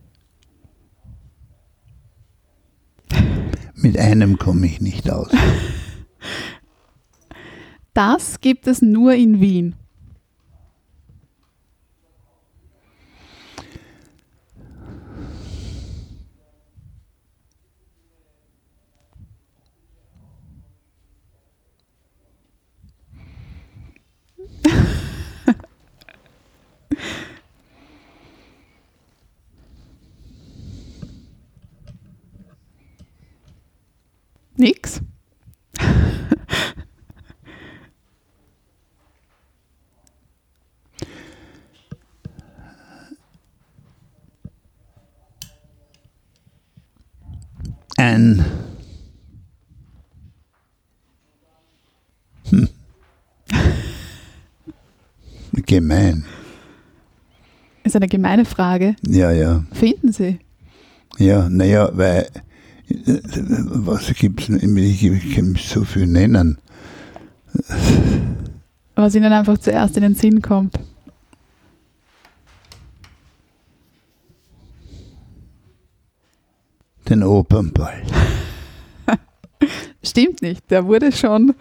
Mit 3.76 3.98
einem 3.98 4.38
komme 4.38 4.66
ich 4.66 4.82
nicht 4.82 5.10
aus. 5.10 5.30
Das 7.94 8.42
gibt 8.42 8.68
es 8.68 8.82
nur 8.82 9.14
in 9.14 9.40
Wien. 9.40 9.76
Nix. 34.58 35.02
Ein 47.98 48.46
hm. 52.50 52.70
Gemein. 55.66 56.26
Ist 57.84 57.96
eine 57.96 58.08
gemeine 58.08 58.46
Frage. 58.46 58.96
Ja, 59.06 59.32
ja. 59.32 59.64
Finden 59.72 60.12
Sie? 60.12 60.40
Ja, 61.18 61.48
naja, 61.50 61.90
weil 61.94 62.28
was 62.90 64.14
gibt's 64.14 64.50
noch? 64.50 64.62
Ich 64.62 65.04
ich 65.04 65.36
kann 65.36 65.56
so 65.56 65.84
viel 65.84 66.08
nennen. 66.08 66.58
Was 68.96 69.16
Ihnen 69.16 69.32
einfach 69.32 69.58
zuerst 69.58 69.98
in 69.98 70.04
den 70.04 70.16
Sinn 70.16 70.42
kommt. 70.42 70.80
Den 77.10 77.24
Opernball. 77.24 78.02
Stimmt 80.04 80.42
nicht. 80.42 80.70
Der 80.70 80.86
wurde 80.86 81.12
schon, 81.12 81.54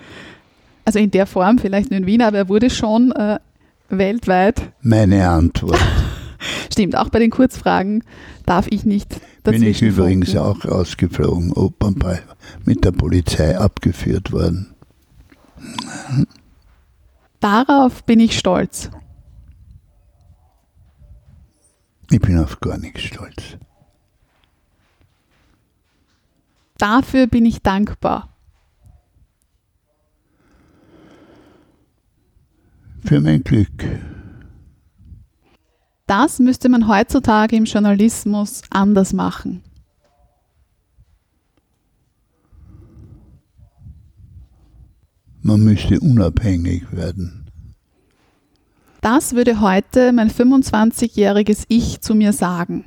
also 0.84 0.98
in 0.98 1.10
der 1.10 1.26
Form 1.26 1.58
vielleicht 1.58 1.90
nur 1.90 1.98
in 1.98 2.06
Wien, 2.06 2.22
aber 2.22 2.38
er 2.38 2.48
wurde 2.48 2.68
schon 2.68 3.12
äh, 3.12 3.38
weltweit. 3.88 4.72
Meine 4.82 5.28
Antwort. 5.28 5.78
Stimmt, 6.72 6.96
auch 6.96 7.10
bei 7.10 7.20
den 7.20 7.30
Kurzfragen 7.30 8.02
darf 8.44 8.66
ich 8.70 8.84
nicht 8.84 9.20
Bin 9.52 9.62
ich 9.62 9.82
übrigens 9.82 10.34
auch 10.36 10.64
rausgeflogen, 10.64 11.52
Opernball, 11.52 12.22
mit 12.64 12.84
der 12.84 12.92
Polizei 12.92 13.56
abgeführt 13.56 14.32
worden. 14.32 14.74
Darauf 17.40 18.04
bin 18.04 18.20
ich 18.20 18.38
stolz. 18.38 18.90
Ich 22.10 22.20
bin 22.20 22.38
auf 22.38 22.60
gar 22.60 22.78
nichts 22.78 23.02
stolz. 23.02 23.56
Dafür 26.78 27.26
bin 27.26 27.46
ich 27.46 27.62
dankbar. 27.62 28.36
Für 33.04 33.20
mein 33.20 33.42
Glück. 33.42 33.84
Das 36.06 36.38
müsste 36.38 36.68
man 36.68 36.86
heutzutage 36.86 37.56
im 37.56 37.64
Journalismus 37.64 38.62
anders 38.70 39.12
machen. 39.12 39.62
Man 45.42 45.60
müsste 45.62 46.00
unabhängig 46.00 46.84
werden. 46.92 47.46
Das 49.00 49.34
würde 49.34 49.60
heute 49.60 50.12
mein 50.12 50.30
25-jähriges 50.30 51.64
Ich 51.68 52.00
zu 52.00 52.14
mir 52.14 52.32
sagen. 52.32 52.84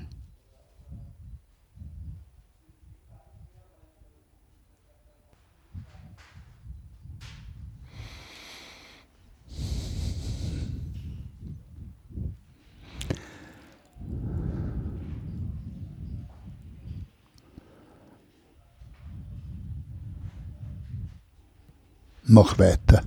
Mach 22.31 22.59
weiter. 22.59 23.01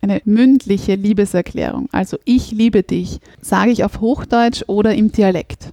Eine 0.00 0.22
mündliche 0.24 0.94
Liebeserklärung, 0.94 1.88
also 1.90 2.16
ich 2.24 2.52
liebe 2.52 2.84
dich, 2.84 3.18
sage 3.40 3.72
ich 3.72 3.82
auf 3.82 4.00
Hochdeutsch 4.00 4.62
oder 4.68 4.94
im 4.94 5.10
Dialekt. 5.10 5.72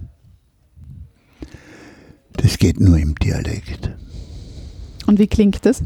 Das 2.32 2.58
geht 2.58 2.80
nur 2.80 2.98
im 2.98 3.14
Dialekt. 3.14 3.90
Und 5.06 5.20
wie 5.20 5.28
klingt 5.28 5.64
es? 5.64 5.84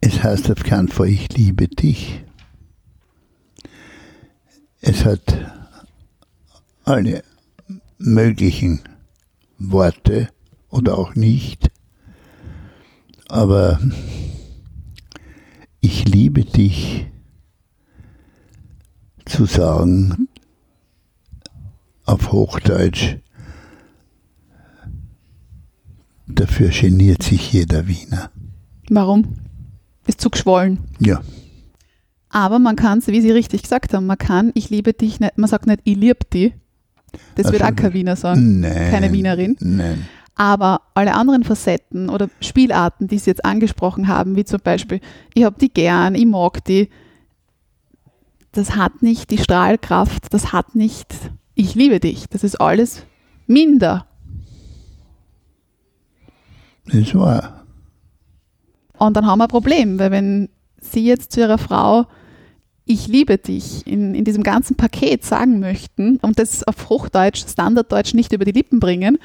Es 0.00 0.22
heißt 0.22 0.52
auf 0.52 0.62
keinen 0.62 0.86
Fall, 0.86 1.08
ich 1.08 1.36
liebe 1.36 1.66
dich. 1.66 2.22
Es 4.80 5.04
hat 5.04 5.20
alle 6.84 7.24
möglichen 7.98 8.80
Worte 9.58 10.28
oder 10.70 10.98
auch 10.98 11.14
nicht. 11.14 11.70
Aber 13.28 13.80
ich 15.80 16.06
liebe 16.06 16.44
dich 16.44 17.06
zu 19.24 19.46
sagen 19.46 20.28
auf 22.04 22.32
Hochdeutsch, 22.32 23.16
dafür 26.26 26.68
geniert 26.68 27.22
sich 27.22 27.52
jeder 27.52 27.86
Wiener. 27.86 28.30
Warum? 28.90 29.36
Ist 30.06 30.20
zu 30.20 30.28
geschwollen. 30.28 30.78
Ja, 31.00 31.22
Aber 32.28 32.58
man 32.58 32.76
kann 32.76 32.98
es, 32.98 33.06
wie 33.06 33.20
Sie 33.20 33.30
richtig 33.30 33.62
gesagt 33.62 33.94
haben, 33.94 34.06
man 34.06 34.18
kann, 34.18 34.50
ich 34.54 34.68
liebe 34.68 34.92
dich 34.92 35.20
nicht, 35.20 35.38
man 35.38 35.48
sagt 35.48 35.66
nicht, 35.66 35.80
ich 35.84 35.96
lieb 35.96 36.28
dich. 36.30 36.52
Das 37.36 37.52
wird 37.52 37.62
auch 37.62 37.74
kein 37.74 37.92
Wiener 37.92 38.16
sagen, 38.16 38.60
nein. 38.60 38.90
keine 38.90 39.12
Wienerin. 39.12 39.56
Nein. 39.60 40.06
Aber 40.36 40.82
alle 40.94 41.14
anderen 41.14 41.44
Facetten 41.44 42.08
oder 42.08 42.28
Spielarten, 42.40 43.06
die 43.06 43.18
Sie 43.18 43.30
jetzt 43.30 43.44
angesprochen 43.44 44.08
haben, 44.08 44.36
wie 44.36 44.44
zum 44.44 44.60
Beispiel, 44.60 45.00
ich 45.32 45.44
hab 45.44 45.58
die 45.58 45.72
gern, 45.72 46.14
ich 46.14 46.26
mag 46.26 46.64
die, 46.64 46.88
das 48.52 48.76
hat 48.76 49.02
nicht 49.02 49.30
die 49.30 49.38
Strahlkraft, 49.38 50.32
das 50.32 50.52
hat 50.52 50.74
nicht, 50.74 51.14
ich 51.54 51.74
liebe 51.74 52.00
dich. 52.00 52.26
Das 52.28 52.42
ist 52.42 52.60
alles 52.60 53.04
minder. 53.46 54.06
Das 56.86 57.14
war. 57.14 57.64
Und 58.98 59.16
dann 59.16 59.26
haben 59.26 59.38
wir 59.38 59.44
ein 59.44 59.48
Problem, 59.48 59.98
weil 59.98 60.10
wenn 60.10 60.48
Sie 60.80 61.04
jetzt 61.04 61.32
zu 61.32 61.40
Ihrer 61.40 61.58
Frau 61.58 62.06
ich 62.86 63.06
liebe 63.08 63.38
dich 63.38 63.86
in, 63.86 64.14
in 64.14 64.24
diesem 64.24 64.42
ganzen 64.42 64.76
Paket 64.76 65.24
sagen 65.24 65.58
möchten 65.58 66.16
und 66.18 66.38
das 66.38 66.64
auf 66.64 66.90
Hochdeutsch, 66.90 67.48
Standarddeutsch 67.48 68.14
nicht 68.14 68.32
über 68.32 68.44
die 68.44 68.52
Lippen 68.52 68.80
bringen 68.80 69.18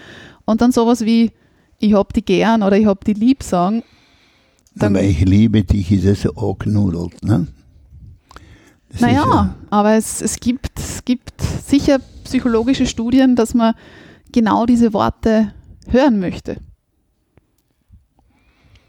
und 0.46 0.62
dann 0.62 0.72
sowas 0.72 1.02
wie 1.06 1.32
ich 1.80 1.94
hab 1.94 2.14
die 2.14 2.24
gern 2.24 2.64
oder 2.64 2.78
ich 2.78 2.86
hab 2.86 3.04
die 3.04 3.14
lieb 3.14 3.44
sagen, 3.44 3.84
dann, 4.76 4.96
Aber 4.96 5.04
ich 5.04 5.20
liebe 5.26 5.64
dich, 5.64 5.92
ist 5.92 6.06
es 6.06 6.22
so 6.22 6.34
angenudelt. 6.36 7.24
Ne? 7.24 7.48
Das 8.90 9.02
naja, 9.02 9.56
aber 9.70 9.94
es, 9.94 10.22
es, 10.22 10.40
gibt, 10.40 10.80
es 10.80 11.04
gibt 11.04 11.42
sicher 11.42 12.00
psychologische 12.24 12.86
Studien, 12.86 13.36
dass 13.36 13.54
man 13.54 13.74
genau 14.32 14.66
diese 14.66 14.94
Worte 14.94 15.54
hören 15.88 16.20
möchte. 16.20 16.58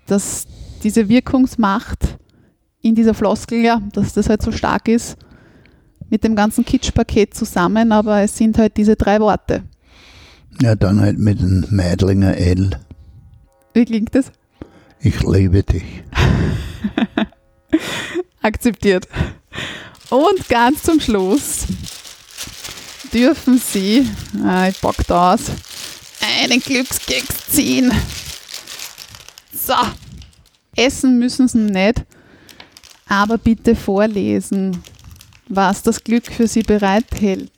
Dass 0.06 0.47
diese 0.82 1.09
Wirkungsmacht 1.09 2.18
in 2.82 2.94
dieser 2.94 3.15
Floskel, 3.15 3.62
ja, 3.62 3.81
dass 3.93 4.15
das 4.15 4.28
halt 4.28 4.43
so 4.43 4.52
stark 4.52 4.89
ist 4.89 5.16
mit 6.11 6.24
dem 6.24 6.35
ganzen 6.35 6.65
Kitschpaket 6.65 7.35
zusammen, 7.35 7.93
aber 7.93 8.20
es 8.20 8.36
sind 8.36 8.59
halt 8.59 8.77
diese 8.77 8.97
drei 8.97 9.20
Worte. 9.20 9.62
Ja, 10.61 10.74
dann 10.74 11.01
halt 11.01 11.19
mit 11.19 11.40
dem 11.40 11.65
Meidlinger 11.70 12.36
L. 12.36 12.70
Wie 13.73 13.85
klingt 13.85 14.15
das? 14.15 14.32
Ich 14.98 15.23
liebe 15.23 15.62
dich. 15.62 15.85
Akzeptiert. 18.43 19.07
Und 20.11 20.48
ganz 20.48 20.82
zum 20.82 21.01
Schluss 21.01 21.66
dürfen 23.12 23.59
Sie, 23.59 24.07
ah, 24.44 24.69
ich 24.69 24.81
pack 24.81 25.07
da 25.07 25.35
aus, 25.35 25.52
einen 26.43 26.61
Glückskeks 26.61 27.48
ziehen. 27.51 27.93
So, 29.55 29.74
essen 30.77 31.19
müssen 31.19 31.47
Sie 31.47 31.59
nicht, 31.59 32.05
aber 33.11 33.39
bitte 33.39 33.74
vorlesen, 33.74 34.82
was 35.49 35.82
das 35.82 36.03
Glück 36.03 36.27
für 36.27 36.47
Sie 36.47 36.62
bereithält. 36.62 37.53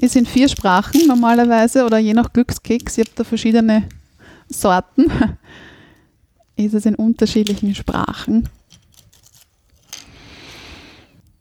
Es 0.00 0.14
sind 0.14 0.26
vier 0.26 0.48
Sprachen 0.48 1.06
normalerweise 1.06 1.84
oder 1.84 1.98
je 1.98 2.14
nach 2.14 2.32
Glückskeks, 2.32 2.96
ich 2.96 3.04
habe 3.04 3.14
da 3.14 3.24
verschiedene 3.24 3.88
Sorten, 4.48 5.04
ist 6.56 6.72
es 6.72 6.86
in 6.86 6.94
unterschiedlichen 6.94 7.74
Sprachen. 7.74 8.48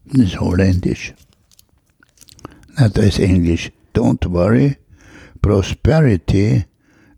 Das 0.06 0.22
ist 0.22 0.40
Holländisch. 0.40 1.14
Na, 2.76 2.90
da 2.90 3.04
ist 3.04 3.20
Englisch. 3.20 3.72
Don't 3.94 4.30
worry, 4.30 4.78
prosperity 5.42 6.66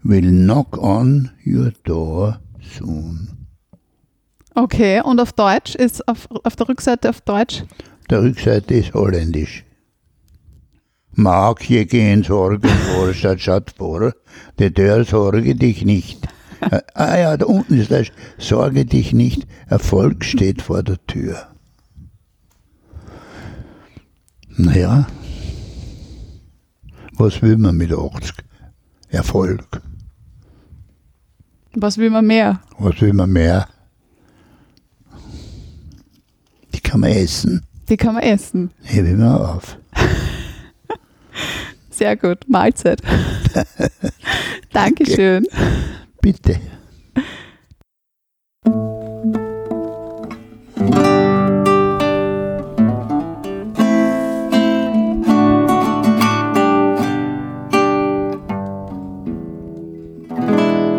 will 0.04 0.30
knock 0.30 0.78
on 0.78 1.32
your 1.46 1.72
door 1.84 2.40
soon. 2.78 3.33
Okay, 4.56 5.02
und 5.02 5.20
auf 5.20 5.34
Deutsch 5.34 5.76
ist 5.76 6.08
auf, 6.08 6.28
auf 6.44 6.56
der 6.56 6.70
Rückseite 6.70 7.10
auf 7.10 7.22
Deutsch. 7.22 7.64
Der 8.10 8.22
Rückseite 8.22 8.76
ist 8.76 8.94
Holländisch. 8.94 9.64
Mag 11.16 11.68
je 11.70 11.86
gehen 11.86 12.24
Sorgen 12.24 12.68
vor, 12.68 13.14
statt 13.14 13.42
statt 13.42 13.74
vor, 13.78 14.14
der 14.60 14.74
Tür 14.74 15.04
sorge 15.04 15.56
dich 15.56 15.86
nicht. 15.86 16.28
Ah 16.94 17.18
ja, 17.18 17.38
da 17.38 17.46
unten 17.46 17.78
ist 17.78 17.92
das, 17.92 18.08
sorge 18.38 18.86
dich 18.86 19.12
nicht, 19.14 19.46
Erfolg 19.68 20.24
steht 20.24 20.62
vor 20.62 20.82
der 20.82 20.98
Tür. 21.08 21.48
Naja, 24.56 25.08
was 27.18 27.42
will 27.42 27.58
man 27.58 27.76
mit 27.78 27.92
80? 27.92 28.34
Erfolg. 29.10 29.82
Was 31.76 31.98
will 31.98 32.10
man 32.10 32.26
mehr? 32.26 32.62
Was 32.80 33.02
will 33.02 33.14
man 33.14 33.32
mehr? 33.32 33.68
Die 36.74 36.80
kann 36.94 37.02
man 37.02 37.10
essen. 37.10 37.66
Die 37.90 37.98
kann 37.98 38.14
man 38.14 38.22
essen. 38.22 38.70
Hebe 38.84 39.08
ich 39.08 39.16
mir 39.16 39.56
auf. 39.56 39.80
Sehr 41.90 42.16
gut. 42.16 42.48
Mahlzeit. 42.48 43.02
Dankeschön. 44.74 45.48
Bitte. 46.22 46.60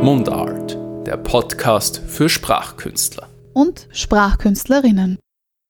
Mundart. 0.03 0.77
der 1.07 1.19
Podcast 1.19 1.99
für 2.09 2.29
Sprachkünstler. 2.29 3.29
und 3.53 3.87
Sprachkünstlerinnen. 3.93 5.19